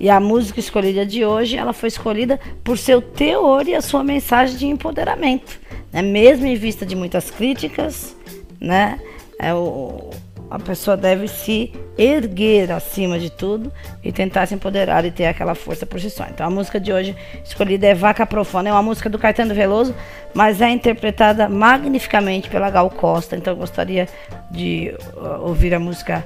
E 0.00 0.08
a 0.08 0.18
música 0.20 0.58
escolhida 0.58 1.04
de 1.04 1.26
hoje, 1.26 1.54
ela 1.54 1.74
foi 1.74 1.88
escolhida 1.88 2.40
por 2.64 2.78
seu 2.78 3.02
teor 3.02 3.68
e 3.68 3.74
a 3.74 3.82
sua 3.82 4.02
mensagem 4.02 4.56
de 4.56 4.66
empoderamento, 4.68 5.60
né? 5.92 6.00
Mesmo 6.00 6.46
em 6.46 6.56
vista 6.56 6.86
de 6.86 6.96
muitas 6.96 7.30
críticas, 7.30 8.16
né? 8.58 8.98
É 9.38 9.52
o, 9.52 10.08
a 10.50 10.58
pessoa 10.58 10.96
deve 10.96 11.28
se 11.28 11.72
erguer 11.96 12.72
acima 12.72 13.18
de 13.18 13.30
tudo 13.30 13.72
e 14.02 14.10
tentar 14.10 14.46
se 14.46 14.54
empoderar 14.54 15.04
e 15.04 15.10
ter 15.10 15.26
aquela 15.26 15.54
força 15.54 15.84
por 15.84 16.00
si 16.00 16.10
só. 16.10 16.24
Então 16.24 16.46
a 16.46 16.50
música 16.50 16.80
de 16.80 16.92
hoje 16.92 17.16
escolhida 17.44 17.86
é 17.86 17.94
Vaca 17.94 18.24
Profana, 18.24 18.68
é 18.68 18.72
uma 18.72 18.82
música 18.82 19.10
do 19.10 19.18
Caetano 19.18 19.54
Veloso, 19.54 19.94
mas 20.32 20.60
é 20.60 20.70
interpretada 20.70 21.48
magnificamente 21.48 22.48
pela 22.48 22.70
Gal 22.70 22.90
Costa. 22.90 23.36
Então 23.36 23.52
eu 23.52 23.58
gostaria 23.58 24.08
de 24.50 24.94
uh, 25.14 25.46
ouvir 25.46 25.74
a 25.74 25.80
música 25.80 26.24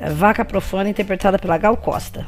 eh, 0.00 0.10
Vaca 0.10 0.44
Profana 0.44 0.88
interpretada 0.88 1.38
pela 1.38 1.58
Gal 1.58 1.76
Costa. 1.76 2.26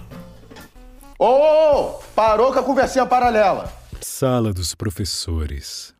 Ô, 1.18 1.24
ô, 1.24 1.72
ô, 1.74 2.00
parou 2.14 2.52
com 2.52 2.58
a 2.58 2.62
conversinha 2.62 3.06
paralela. 3.06 3.72
Sala 4.00 4.52
dos 4.52 4.74
professores. 4.74 5.94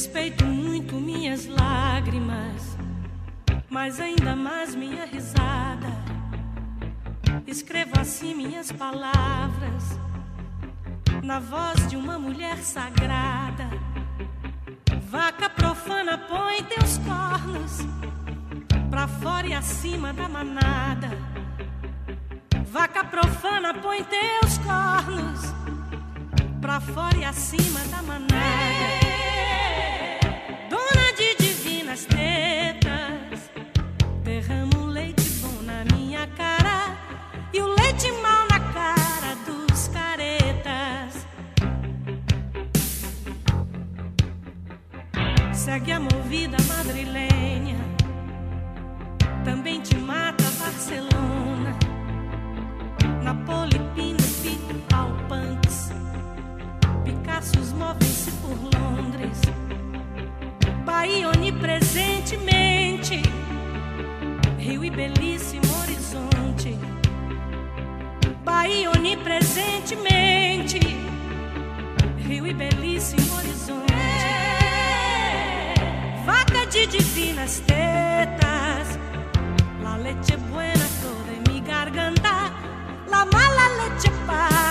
Respeito 0.00 0.46
muito 0.46 0.94
minhas 0.94 1.44
lágrimas, 1.44 2.74
mas 3.68 4.00
ainda 4.00 4.34
mais 4.34 4.74
minha 4.74 5.04
risada. 5.04 5.88
Escrevo 7.46 8.00
assim 8.00 8.34
minhas 8.34 8.72
palavras, 8.72 9.98
na 11.22 11.38
voz 11.38 11.86
de 11.86 11.96
uma 11.98 12.18
mulher 12.18 12.56
sagrada. 12.62 13.68
Vaca 15.02 15.50
profana, 15.50 16.16
põe 16.16 16.62
teus 16.62 16.96
cornos 16.96 17.80
pra 18.88 19.06
fora 19.06 19.48
e 19.48 19.52
acima 19.52 20.14
da 20.14 20.30
manada. 20.30 21.10
Vaca 22.72 23.04
profana, 23.04 23.74
põe 23.74 24.02
teus 24.04 24.56
cornos 24.56 25.40
pra 26.58 26.80
fora 26.80 27.18
e 27.18 27.24
acima 27.26 27.80
da 27.90 28.02
manada. 28.02 29.19
Divinas 32.00 32.06
tetas, 32.06 33.50
um 34.74 34.86
leite 34.86 35.28
bom 35.40 35.62
na 35.62 35.84
minha 35.94 36.26
cara 36.28 36.96
e 37.52 37.60
o 37.60 37.66
leite 37.66 38.10
mal 38.22 38.46
na 38.50 38.60
cara 38.72 39.34
dos 39.44 39.88
caretas. 39.88 41.26
Segue 45.52 45.92
a 45.92 46.00
movida 46.00 46.56
madrilenha, 46.68 47.78
também 49.44 49.80
te 49.80 49.96
mata 49.96 50.44
Barcelona, 50.58 51.76
Napoli, 53.22 53.78
Pino, 53.94 54.22
Pito, 54.42 54.94
Alpantes. 54.94 55.90
Picassos 57.04 57.72
movem-se 57.72 58.30
por 58.32 58.56
Londres. 58.78 59.40
Bahia 60.84 61.28
onipresentemente. 61.28 63.22
Rio 64.58 64.84
e 64.84 64.90
belíssimo 64.90 65.62
horizonte. 65.82 66.78
Bahia 68.44 68.90
onipresentemente. 68.90 70.78
Rio 72.26 72.46
e 72.46 72.54
belíssimo 72.54 73.34
horizonte. 73.36 73.92
Vaca 76.24 76.66
de 76.66 76.86
divinas 76.86 77.60
tetas. 77.66 78.98
La 79.82 79.96
leche 79.98 80.36
buena 80.50 80.86
toda 81.02 81.32
en 81.32 81.42
mi 81.52 81.60
garganta. 81.60 82.52
La 83.08 83.24
mala 83.26 83.68
leche 83.78 84.10
para 84.26 84.69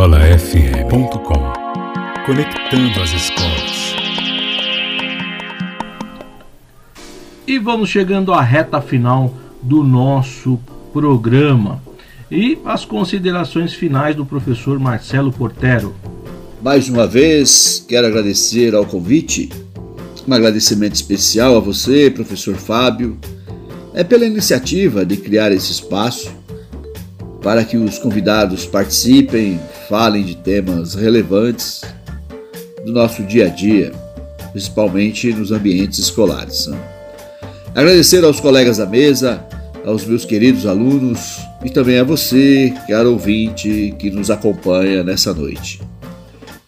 escolafm.com 0.00 1.52
Conectando 2.24 3.02
as 3.02 3.12
escolas. 3.12 3.94
E 7.46 7.58
vamos 7.58 7.90
chegando 7.90 8.32
à 8.32 8.40
reta 8.40 8.80
final 8.80 9.34
do 9.60 9.84
nosso 9.84 10.58
programa. 10.90 11.82
E 12.30 12.58
as 12.64 12.86
considerações 12.86 13.74
finais 13.74 14.16
do 14.16 14.24
professor 14.24 14.78
Marcelo 14.78 15.30
Portero. 15.30 15.94
Mais 16.62 16.88
uma 16.88 17.06
vez, 17.06 17.84
quero 17.86 18.06
agradecer 18.06 18.74
ao 18.74 18.86
convite. 18.86 19.50
Um 20.26 20.32
agradecimento 20.32 20.94
especial 20.94 21.58
a 21.58 21.60
você, 21.60 22.10
professor 22.10 22.54
Fábio, 22.54 23.18
é 23.92 24.02
pela 24.02 24.24
iniciativa 24.24 25.04
de 25.04 25.18
criar 25.18 25.52
esse 25.52 25.70
espaço 25.72 26.32
para 27.42 27.64
que 27.64 27.76
os 27.76 27.98
convidados 27.98 28.64
participem, 28.64 29.60
falem 29.90 30.22
de 30.22 30.36
temas 30.36 30.94
relevantes 30.94 31.82
do 32.84 32.92
nosso 32.92 33.24
dia 33.24 33.46
a 33.46 33.48
dia, 33.48 33.90
principalmente 34.52 35.32
nos 35.32 35.50
ambientes 35.50 35.98
escolares. 35.98 36.68
Né? 36.68 36.78
Agradecer 37.74 38.24
aos 38.24 38.38
colegas 38.38 38.76
da 38.76 38.86
mesa, 38.86 39.44
aos 39.84 40.04
meus 40.04 40.24
queridos 40.24 40.64
alunos 40.64 41.40
e 41.64 41.70
também 41.70 41.98
a 41.98 42.04
você, 42.04 42.72
caro 42.86 43.10
ouvinte, 43.10 43.92
que 43.98 44.12
nos 44.12 44.30
acompanha 44.30 45.02
nessa 45.02 45.34
noite. 45.34 45.80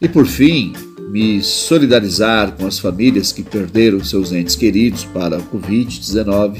E 0.00 0.08
por 0.08 0.26
fim, 0.26 0.72
me 1.08 1.40
solidarizar 1.44 2.50
com 2.56 2.66
as 2.66 2.80
famílias 2.80 3.30
que 3.30 3.44
perderam 3.44 4.02
seus 4.02 4.32
entes 4.32 4.56
queridos 4.56 5.04
para 5.04 5.38
o 5.38 5.42
Covid-19. 5.44 6.58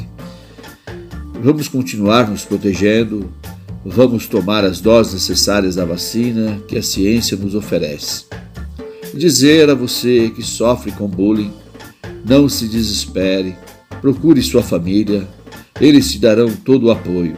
Vamos 1.43 1.67
continuar 1.67 2.31
nos 2.31 2.45
protegendo, 2.45 3.29
vamos 3.85 4.27
tomar 4.27 4.65
as 4.65 4.81
doses 4.81 5.15
necessárias 5.15 5.75
da 5.75 5.85
vacina 5.85 6.61
que 6.69 6.77
a 6.77 6.83
ciência 6.83 7.37
nos 7.37 7.55
oferece. 7.55 8.25
Dizer 9.15 9.69
a 9.71 9.75
você 9.75 10.31
que 10.31 10.43
sofre 10.43 10.93
com 10.93 11.07
bullying, 11.07 11.53
não 12.25 12.49
se 12.49 12.69
desespere 12.69 13.57
Procure 14.03 14.43
sua 14.43 14.65
família, 14.65 15.29
eles 15.81 16.11
te 16.11 16.19
darão 16.19 16.51
todo 16.51 16.87
o 16.87 16.91
apoio. 16.91 17.37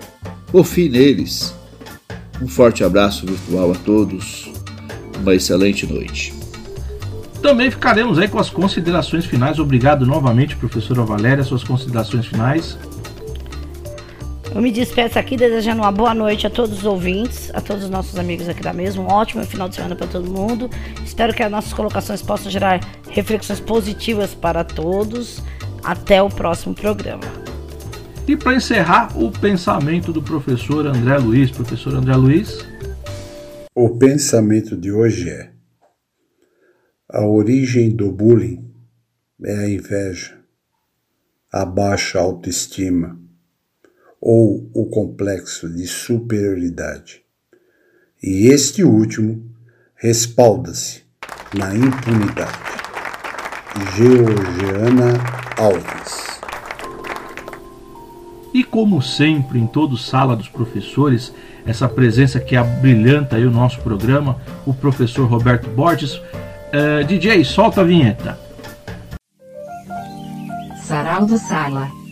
Confie 0.50 0.88
neles. 0.88 1.54
Um 2.40 2.48
forte 2.48 2.82
abraço 2.82 3.26
virtual 3.26 3.72
a 3.72 3.74
todos. 3.74 4.50
Uma 5.20 5.34
excelente 5.34 5.86
noite. 5.86 6.32
Também 7.42 7.70
ficaremos 7.70 8.18
aí 8.18 8.28
com 8.28 8.38
as 8.38 8.48
considerações 8.48 9.26
finais. 9.26 9.58
Obrigado 9.58 10.06
novamente, 10.06 10.56
professora 10.56 11.02
Valéria, 11.02 11.44
suas 11.44 11.62
considerações 11.62 12.24
finais. 12.24 12.78
Eu 14.54 14.62
me 14.62 14.70
despeço 14.70 15.18
aqui 15.18 15.36
desejando 15.36 15.82
uma 15.82 15.90
boa 15.90 16.14
noite 16.14 16.46
a 16.46 16.50
todos 16.50 16.78
os 16.78 16.84
ouvintes, 16.84 17.50
a 17.52 17.60
todos 17.60 17.82
os 17.82 17.90
nossos 17.90 18.16
amigos 18.16 18.48
aqui 18.48 18.62
da 18.62 18.72
mesa, 18.72 19.00
um 19.00 19.06
ótimo 19.06 19.44
final 19.44 19.68
de 19.68 19.74
semana 19.74 19.96
para 19.96 20.06
todo 20.06 20.30
mundo. 20.30 20.70
Espero 21.04 21.34
que 21.34 21.42
as 21.42 21.50
nossas 21.50 21.72
colocações 21.72 22.22
possam 22.22 22.52
gerar 22.52 22.78
reflexões 23.10 23.58
positivas 23.58 24.32
para 24.32 24.62
todos. 24.62 25.42
Até 25.82 26.22
o 26.22 26.30
próximo 26.30 26.72
programa. 26.72 27.24
E 28.28 28.36
para 28.36 28.54
encerrar, 28.54 29.20
o 29.20 29.30
pensamento 29.30 30.12
do 30.12 30.22
professor 30.22 30.86
André 30.86 31.18
Luiz. 31.18 31.50
Professor 31.50 31.92
André 31.92 32.14
Luiz. 32.14 32.64
O 33.74 33.98
pensamento 33.98 34.76
de 34.76 34.92
hoje 34.92 35.28
é: 35.30 35.50
a 37.10 37.26
origem 37.26 37.90
do 37.90 38.10
bullying 38.12 38.72
é 39.44 39.56
a 39.56 39.68
inveja, 39.68 40.38
a 41.52 41.66
baixa 41.66 42.20
autoestima 42.20 43.23
ou 44.24 44.70
o 44.72 44.86
complexo 44.86 45.68
de 45.68 45.86
superioridade. 45.86 47.20
E 48.22 48.46
este 48.46 48.82
último 48.82 49.44
respalda-se 49.94 51.02
na 51.54 51.74
impunidade. 51.76 52.58
Georgiana 53.94 55.20
Alves. 55.58 56.40
E 58.54 58.64
como 58.64 59.02
sempre, 59.02 59.58
em 59.58 59.66
todo 59.66 59.98
Sala 59.98 60.34
dos 60.34 60.48
Professores, 60.48 61.34
essa 61.66 61.86
presença 61.86 62.40
que 62.40 62.56
abrilhanta 62.56 63.36
aí 63.36 63.44
o 63.44 63.50
nosso 63.50 63.80
programa, 63.82 64.40
o 64.64 64.72
professor 64.72 65.26
Roberto 65.26 65.68
Borges. 65.68 66.14
Uh, 66.14 66.22
eh, 66.72 67.04
DJ, 67.04 67.44
solta 67.44 67.82
a 67.82 67.84
vinheta. 67.84 68.38
Sarau 70.82 71.26
do 71.26 71.36
Sala. 71.36 72.03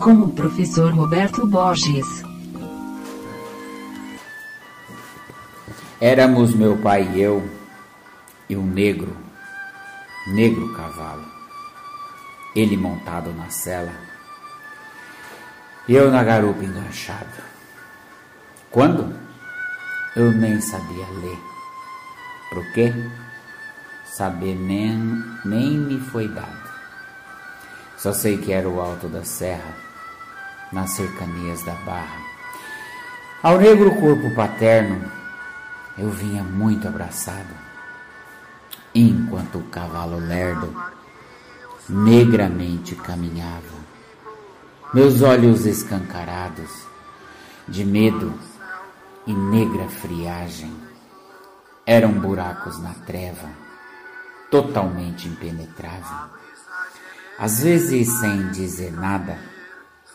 Com 0.00 0.12
o 0.22 0.32
professor 0.32 0.92
Roberto 0.92 1.46
Borges. 1.46 2.06
Éramos 6.00 6.54
meu 6.54 6.76
pai 6.78 7.08
e 7.14 7.20
eu 7.20 7.48
e 8.48 8.56
um 8.56 8.66
negro 8.66 9.14
negro 10.26 10.72
cavalo, 10.74 11.24
ele 12.54 12.76
montado 12.76 13.32
na 13.32 13.48
cela, 13.50 13.92
eu 15.88 16.10
na 16.10 16.22
garupa 16.22 16.62
enganchado. 16.62 17.50
Quando? 18.70 19.12
Eu 20.14 20.30
nem 20.32 20.60
sabia 20.60 21.06
ler. 21.22 21.38
Por 22.50 22.72
quê? 22.72 22.92
Saber 24.04 24.54
nem, 24.54 24.98
nem 25.44 25.78
me 25.78 26.00
foi 26.00 26.28
dado. 26.28 26.70
Só 27.96 28.12
sei 28.12 28.38
que 28.38 28.52
era 28.52 28.68
o 28.68 28.80
alto 28.80 29.08
da 29.08 29.24
serra, 29.24 29.74
nas 30.72 30.90
cercanias 30.90 31.62
da 31.62 31.74
barra. 31.74 32.20
Ao 33.42 33.58
negro 33.58 33.94
corpo 33.96 34.34
paterno, 34.34 35.10
eu 35.96 36.10
vinha 36.10 36.42
muito 36.42 36.86
abraçado 36.86 37.54
enquanto 38.94 39.58
o 39.58 39.64
cavalo 39.64 40.18
lerdo 40.18 40.74
negramente 41.88 42.94
caminhava. 42.94 43.80
Meus 44.92 45.22
olhos 45.22 45.66
escancarados, 45.66 46.70
de 47.68 47.84
medo 47.84 48.32
e 49.26 49.32
negra 49.32 49.88
friagem, 49.88 50.74
eram 51.86 52.12
buracos 52.12 52.80
na 52.80 52.94
treva, 52.94 53.48
totalmente 54.50 55.28
impenetrável. 55.28 56.30
Às 57.38 57.62
vezes, 57.62 58.08
sem 58.18 58.50
dizer 58.50 58.92
nada, 58.92 59.38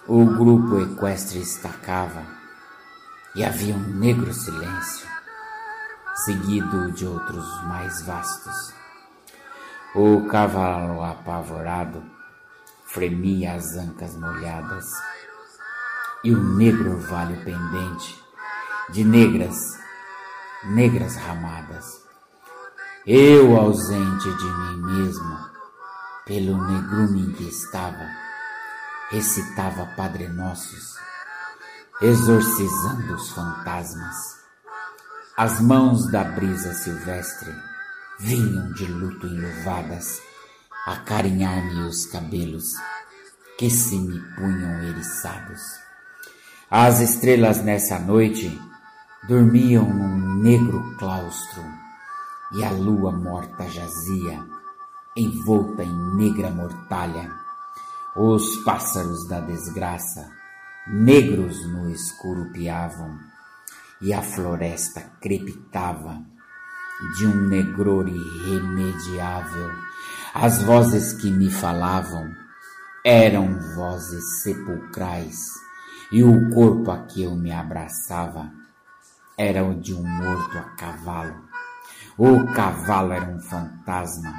o 0.08 0.24
grupo 0.24 0.80
equestre 0.80 1.40
estacava 1.40 2.24
e 3.36 3.44
havia 3.44 3.74
um 3.74 3.88
negro 3.98 4.32
silêncio 4.32 5.08
seguido 6.26 6.92
de 6.92 7.08
outros 7.08 7.64
mais 7.64 8.04
vastos. 8.04 8.74
O 9.96 10.28
cavalo 10.28 11.04
apavorado 11.04 12.04
fremia 12.86 13.54
as 13.56 13.76
ancas 13.76 14.16
molhadas 14.16 14.86
e 16.24 16.32
o 16.32 16.56
negro 16.56 16.98
orvalho 16.98 17.44
pendente 17.44 18.24
de 18.92 19.04
negras, 19.04 19.58
negras 20.66 21.16
ramadas. 21.16 22.06
Eu, 23.08 23.58
ausente 23.58 24.30
de 24.38 24.46
mim 24.46 24.82
mesmo, 24.84 25.50
pelo 26.26 26.64
negrume 26.64 27.34
que 27.34 27.48
estava, 27.48 28.25
recitava 29.12 29.86
Padre 29.96 30.28
Nossos, 30.28 30.96
exorcizando 32.02 33.16
os 33.16 33.30
fantasmas 33.32 34.36
as 35.38 35.60
mãos 35.60 36.10
da 36.10 36.24
brisa 36.24 36.74
silvestre 36.74 37.54
vinham 38.18 38.72
de 38.72 38.86
luto 38.86 39.28
enluvadas 39.28 40.22
acarinhar-me 40.86 41.82
os 41.90 42.06
cabelos 42.06 42.74
que 43.58 43.70
se 43.70 43.98
me 43.98 44.18
punham 44.38 44.82
eriçados. 44.84 45.62
As 46.72 47.02
estrelas 47.02 47.62
nessa 47.62 48.00
noite 48.00 48.50
dormiam 49.28 49.84
num 49.84 50.42
negro 50.42 50.96
claustro 50.98 51.66
e 52.54 52.64
a 52.64 52.70
lua 52.72 53.12
morta 53.12 53.68
jazia 53.68 54.42
envolta 55.18 55.84
em 55.84 56.16
negra 56.16 56.50
mortalha. 56.50 57.30
Os 58.18 58.64
pássaros 58.64 59.28
da 59.28 59.42
desgraça, 59.42 60.32
negros 60.88 61.68
no 61.68 61.90
escuro 61.92 62.50
piavam 62.54 63.20
e 64.02 64.14
a 64.14 64.22
floresta 64.22 65.02
crepitava 65.20 66.24
de 67.18 67.28
um 67.28 67.36
negror 67.50 68.08
irremediável. 68.08 69.70
As 70.34 70.62
vozes 70.62 71.12
que 71.12 71.30
me 71.30 71.52
falavam 71.52 72.34
eram 73.04 73.60
vozes 73.76 74.42
sepulcrais, 74.44 75.36
e 76.10 76.24
o 76.24 76.52
corpo 76.52 76.92
a 76.92 77.00
que 77.08 77.22
eu 77.22 77.36
me 77.36 77.52
abraçava 77.52 78.50
era 79.38 79.62
o 79.66 79.74
de 79.74 79.94
um 79.94 80.08
morto 80.08 80.58
a 80.58 80.64
cavalo. 80.78 81.36
O 82.18 82.46
cavalo 82.54 83.12
era 83.12 83.26
um 83.26 83.42
fantasma, 83.42 84.34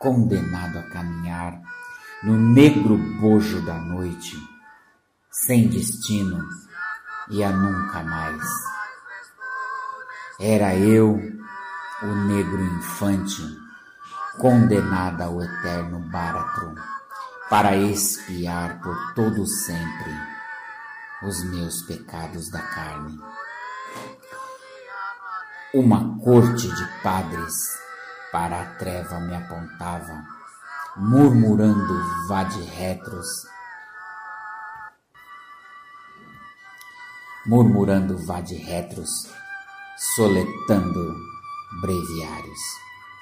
condenado 0.00 0.80
a 0.80 0.82
caminhar 0.90 1.67
no 2.22 2.36
negro 2.36 2.96
bojo 3.20 3.60
da 3.64 3.74
noite, 3.74 4.36
sem 5.30 5.68
destino 5.68 6.44
e 7.30 7.44
a 7.44 7.50
nunca 7.50 8.02
mais. 8.02 8.42
Era 10.40 10.74
eu, 10.74 11.20
o 12.02 12.06
negro 12.26 12.60
infante, 12.60 13.42
condenado 14.38 15.22
ao 15.22 15.42
eterno 15.42 16.00
báratro, 16.10 16.74
para 17.48 17.76
expiar 17.76 18.80
por 18.80 19.14
todo 19.14 19.46
sempre 19.46 20.12
os 21.22 21.44
meus 21.44 21.82
pecados 21.82 22.50
da 22.50 22.60
carne. 22.60 23.18
Uma 25.72 26.18
corte 26.18 26.68
de 26.68 27.02
padres 27.02 27.54
para 28.32 28.60
a 28.60 28.66
treva 28.76 29.20
me 29.20 29.34
apontava, 29.34 30.37
murmurando 30.98 32.26
vade-retros, 32.26 33.46
murmurando 37.46 38.18
vade-retros, 38.26 39.08
soletando 40.16 41.14
breviários. 41.80 42.58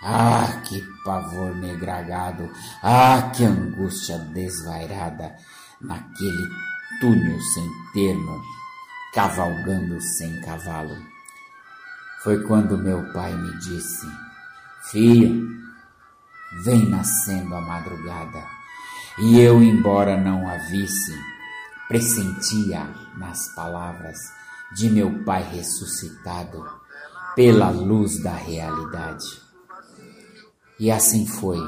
Ah, 0.03 0.63
que 0.67 0.81
pavor 1.05 1.55
negragado! 1.57 2.51
Ah, 2.83 3.31
que 3.35 3.45
angústia 3.45 4.19
desvairada 4.19 5.37
naquele 5.81 6.49
túnel 7.01 7.39
sem 7.55 7.71
termo, 7.93 8.41
cavalgando 9.13 10.01
sem 10.01 10.41
cavalo. 10.41 10.97
Foi 12.23 12.43
quando 12.45 12.79
meu 12.79 13.13
pai 13.13 13.35
me 13.37 13.59
disse: 13.59 14.07
Filho, 14.91 15.66
vem 16.53 16.89
nascendo 16.89 17.55
a 17.55 17.61
madrugada. 17.61 18.45
E 19.19 19.41
eu, 19.41 19.63
embora 19.63 20.21
não 20.21 20.49
a 20.49 20.57
visse, 20.59 21.15
pressentia 21.89 22.85
nas 23.17 23.55
palavras 23.55 24.19
de 24.75 24.91
meu 24.91 25.25
pai 25.25 25.43
ressuscitado 25.43 26.65
pela 27.35 27.71
luz 27.71 28.23
da 28.23 28.35
realidade. 28.35 29.27
E 30.79 30.91
assim 30.91 31.27
foi, 31.27 31.59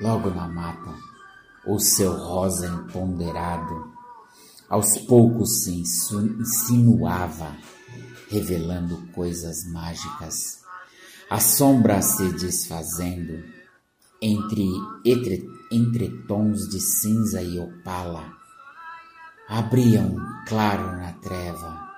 logo 0.00 0.30
na 0.30 0.48
mata, 0.48 0.94
o 1.66 1.78
seu 1.78 2.12
rosa 2.12 2.66
empoderado, 2.66 3.92
aos 4.68 4.96
poucos 4.98 5.62
se 5.62 5.72
insinuava, 5.72 7.56
revelando 8.30 8.96
coisas 9.12 9.70
mágicas, 9.70 10.60
a 11.28 11.38
sombra 11.38 12.00
se 12.00 12.32
desfazendo 12.32 13.59
entre, 14.22 14.68
entre, 15.04 15.48
entre 15.70 16.08
tons 16.26 16.68
de 16.68 16.80
cinza 16.80 17.42
e 17.42 17.58
opala, 17.58 18.36
abria 19.48 20.00
um 20.00 20.16
claro 20.46 20.96
na 20.98 21.12
treva 21.14 21.90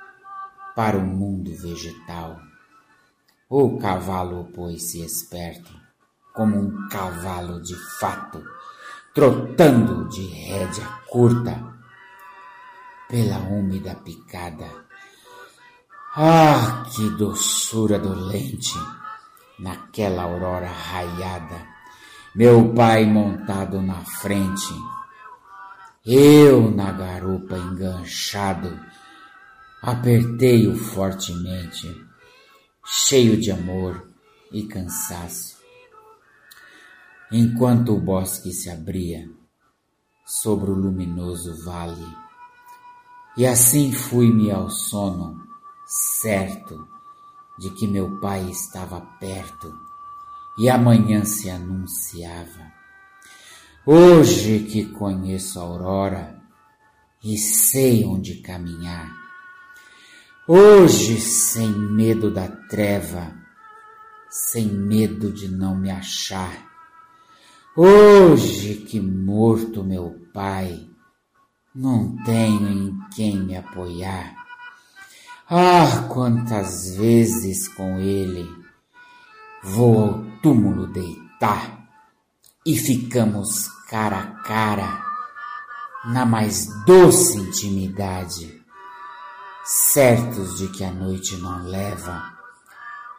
para 0.76 0.96
o 0.96 1.04
mundo 1.04 1.50
vegetal. 1.56 2.40
O 3.48 3.76
cavalo 3.78 4.44
pôs-se 4.54 5.02
esperto, 5.02 5.70
como 6.32 6.58
um 6.58 6.88
cavalo 6.88 7.60
de 7.60 7.74
fato, 7.98 8.42
trotando 9.12 10.08
de 10.08 10.24
rédea 10.26 10.86
curta 11.08 11.74
pela 13.08 13.38
úmida 13.40 13.94
picada. 13.96 14.70
Ah, 16.14 16.84
que 16.94 17.10
doçura 17.10 17.98
dolente 17.98 18.78
naquela 19.58 20.22
aurora 20.22 20.68
raiada, 20.68 21.71
meu 22.34 22.72
pai 22.72 23.04
montado 23.04 23.82
na 23.82 24.02
frente, 24.06 24.72
eu 26.06 26.70
na 26.70 26.90
garupa 26.90 27.58
enganchado, 27.58 28.80
apertei-o 29.82 30.74
fortemente, 30.74 31.94
cheio 32.86 33.38
de 33.38 33.50
amor 33.50 34.08
e 34.50 34.62
cansaço. 34.62 35.58
Enquanto 37.30 37.94
o 37.94 38.00
bosque 38.00 38.50
se 38.50 38.70
abria 38.70 39.28
sobre 40.24 40.70
o 40.70 40.74
luminoso 40.74 41.62
vale, 41.66 42.16
e 43.36 43.46
assim 43.46 43.92
fui-me 43.92 44.50
ao 44.50 44.70
sono, 44.70 45.38
certo 45.86 46.88
de 47.58 47.68
que 47.74 47.86
meu 47.86 48.18
pai 48.20 48.48
estava 48.48 49.02
perto 49.20 49.91
e 50.58 50.68
amanhã 50.68 51.24
se 51.24 51.48
anunciava. 51.50 52.72
Hoje 53.84 54.60
que 54.60 54.86
conheço 54.86 55.58
a 55.58 55.62
aurora 55.62 56.40
e 57.24 57.36
sei 57.38 58.04
onde 58.04 58.36
caminhar, 58.36 59.12
hoje 60.46 61.20
sem 61.20 61.68
medo 61.68 62.30
da 62.30 62.48
treva, 62.48 63.34
sem 64.28 64.66
medo 64.66 65.32
de 65.32 65.48
não 65.48 65.76
me 65.76 65.90
achar, 65.90 66.52
hoje 67.76 68.76
que 68.76 69.00
morto 69.00 69.82
meu 69.82 70.16
pai, 70.32 70.88
não 71.74 72.16
tenho 72.24 72.68
em 72.68 72.98
quem 73.14 73.40
me 73.42 73.56
apoiar. 73.56 74.34
Ah, 75.48 76.06
quantas 76.08 76.96
vezes 76.96 77.68
com 77.68 77.98
ele 77.98 78.61
vou 79.62 80.02
ao 80.02 80.24
túmulo 80.42 80.86
deitar 80.88 81.88
e 82.66 82.76
ficamos 82.76 83.68
cara 83.88 84.18
a 84.18 84.26
cara 84.42 85.02
na 86.04 86.26
mais 86.26 86.66
doce 86.84 87.38
intimidade, 87.38 88.60
certos 89.64 90.58
de 90.58 90.68
que 90.68 90.82
a 90.82 90.90
noite 90.90 91.36
não 91.36 91.62
leva, 91.62 92.32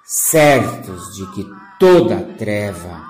certos 0.03 1.15
de 1.15 1.25
que 1.31 1.49
toda 1.79 2.35
treva 2.35 3.01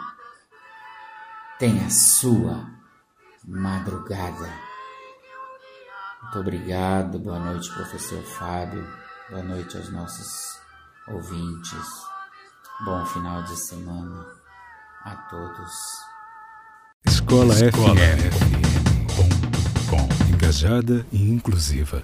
tem 1.57 1.83
a 1.83 1.89
sua 1.89 2.67
madrugada. 3.47 4.53
Muito 6.21 6.39
obrigado, 6.39 7.19
boa 7.19 7.39
noite, 7.39 7.71
professor 7.73 8.21
Fábio, 8.23 8.87
boa 9.29 9.41
noite 9.41 9.75
aos 9.75 9.89
nossos 9.91 10.59
ouvintes, 11.07 12.12
bom 12.81 13.05
final 13.05 13.43
de 13.43 13.55
semana 13.55 14.25
a 15.05 15.11
todos. 15.29 15.71
Escola, 17.05 17.53
Escola 17.53 17.95
FM.com 18.75 19.53
Engajada 20.33 21.05
e 21.11 21.29
inclusiva. 21.29 22.03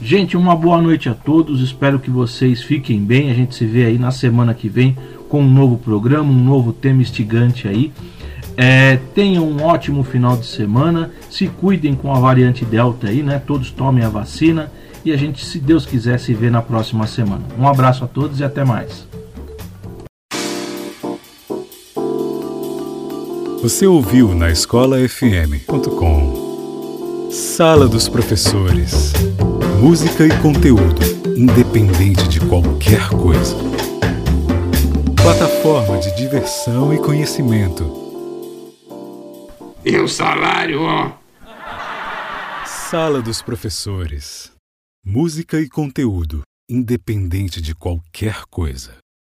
Gente, 0.00 0.36
uma 0.36 0.54
boa 0.54 0.80
noite 0.80 1.08
a 1.08 1.14
todos. 1.14 1.60
Espero 1.60 1.98
que 1.98 2.10
vocês 2.10 2.62
fiquem 2.62 3.02
bem. 3.02 3.30
A 3.30 3.34
gente 3.34 3.54
se 3.54 3.64
vê 3.64 3.86
aí 3.86 3.98
na 3.98 4.10
semana 4.10 4.52
que 4.54 4.68
vem 4.68 4.96
com 5.28 5.40
um 5.40 5.50
novo 5.50 5.78
programa, 5.78 6.30
um 6.30 6.44
novo 6.44 6.72
tema 6.72 7.02
instigante 7.02 7.66
aí. 7.66 7.92
É, 8.56 8.96
tenham 9.14 9.48
um 9.48 9.62
ótimo 9.64 10.04
final 10.04 10.36
de 10.36 10.46
semana. 10.46 11.10
Se 11.30 11.48
cuidem 11.48 11.94
com 11.94 12.14
a 12.14 12.20
variante 12.20 12.64
Delta 12.64 13.08
aí, 13.08 13.22
né? 13.22 13.40
Todos 13.44 13.70
tomem 13.70 14.04
a 14.04 14.08
vacina. 14.08 14.70
E 15.04 15.12
a 15.12 15.16
gente, 15.16 15.44
se 15.44 15.58
Deus 15.58 15.84
quiser, 15.84 16.18
se 16.18 16.32
vê 16.34 16.50
na 16.50 16.62
próxima 16.62 17.06
semana. 17.06 17.44
Um 17.58 17.66
abraço 17.66 18.04
a 18.04 18.06
todos 18.06 18.40
e 18.40 18.44
até 18.44 18.64
mais. 18.64 19.06
Você 23.64 23.86
ouviu 23.86 24.34
na 24.34 24.50
escolafm.com 24.50 25.30
Sala 27.30 27.88
dos 27.88 28.10
Professores. 28.10 29.14
Música 29.80 30.26
e 30.26 30.42
conteúdo, 30.42 31.00
independente 31.34 32.28
de 32.28 32.40
qualquer 32.40 33.08
coisa. 33.08 33.56
Plataforma 35.16 35.96
de 35.96 36.14
diversão 36.14 36.92
e 36.92 36.98
conhecimento. 36.98 37.90
E 39.82 39.96
o 39.96 40.06
salário, 40.08 40.82
ó. 40.82 41.12
Sala 42.66 43.22
dos 43.22 43.40
Professores. 43.40 44.52
Música 45.02 45.58
e 45.58 45.70
conteúdo, 45.70 46.42
independente 46.68 47.62
de 47.62 47.74
qualquer 47.74 48.44
coisa. 48.50 49.03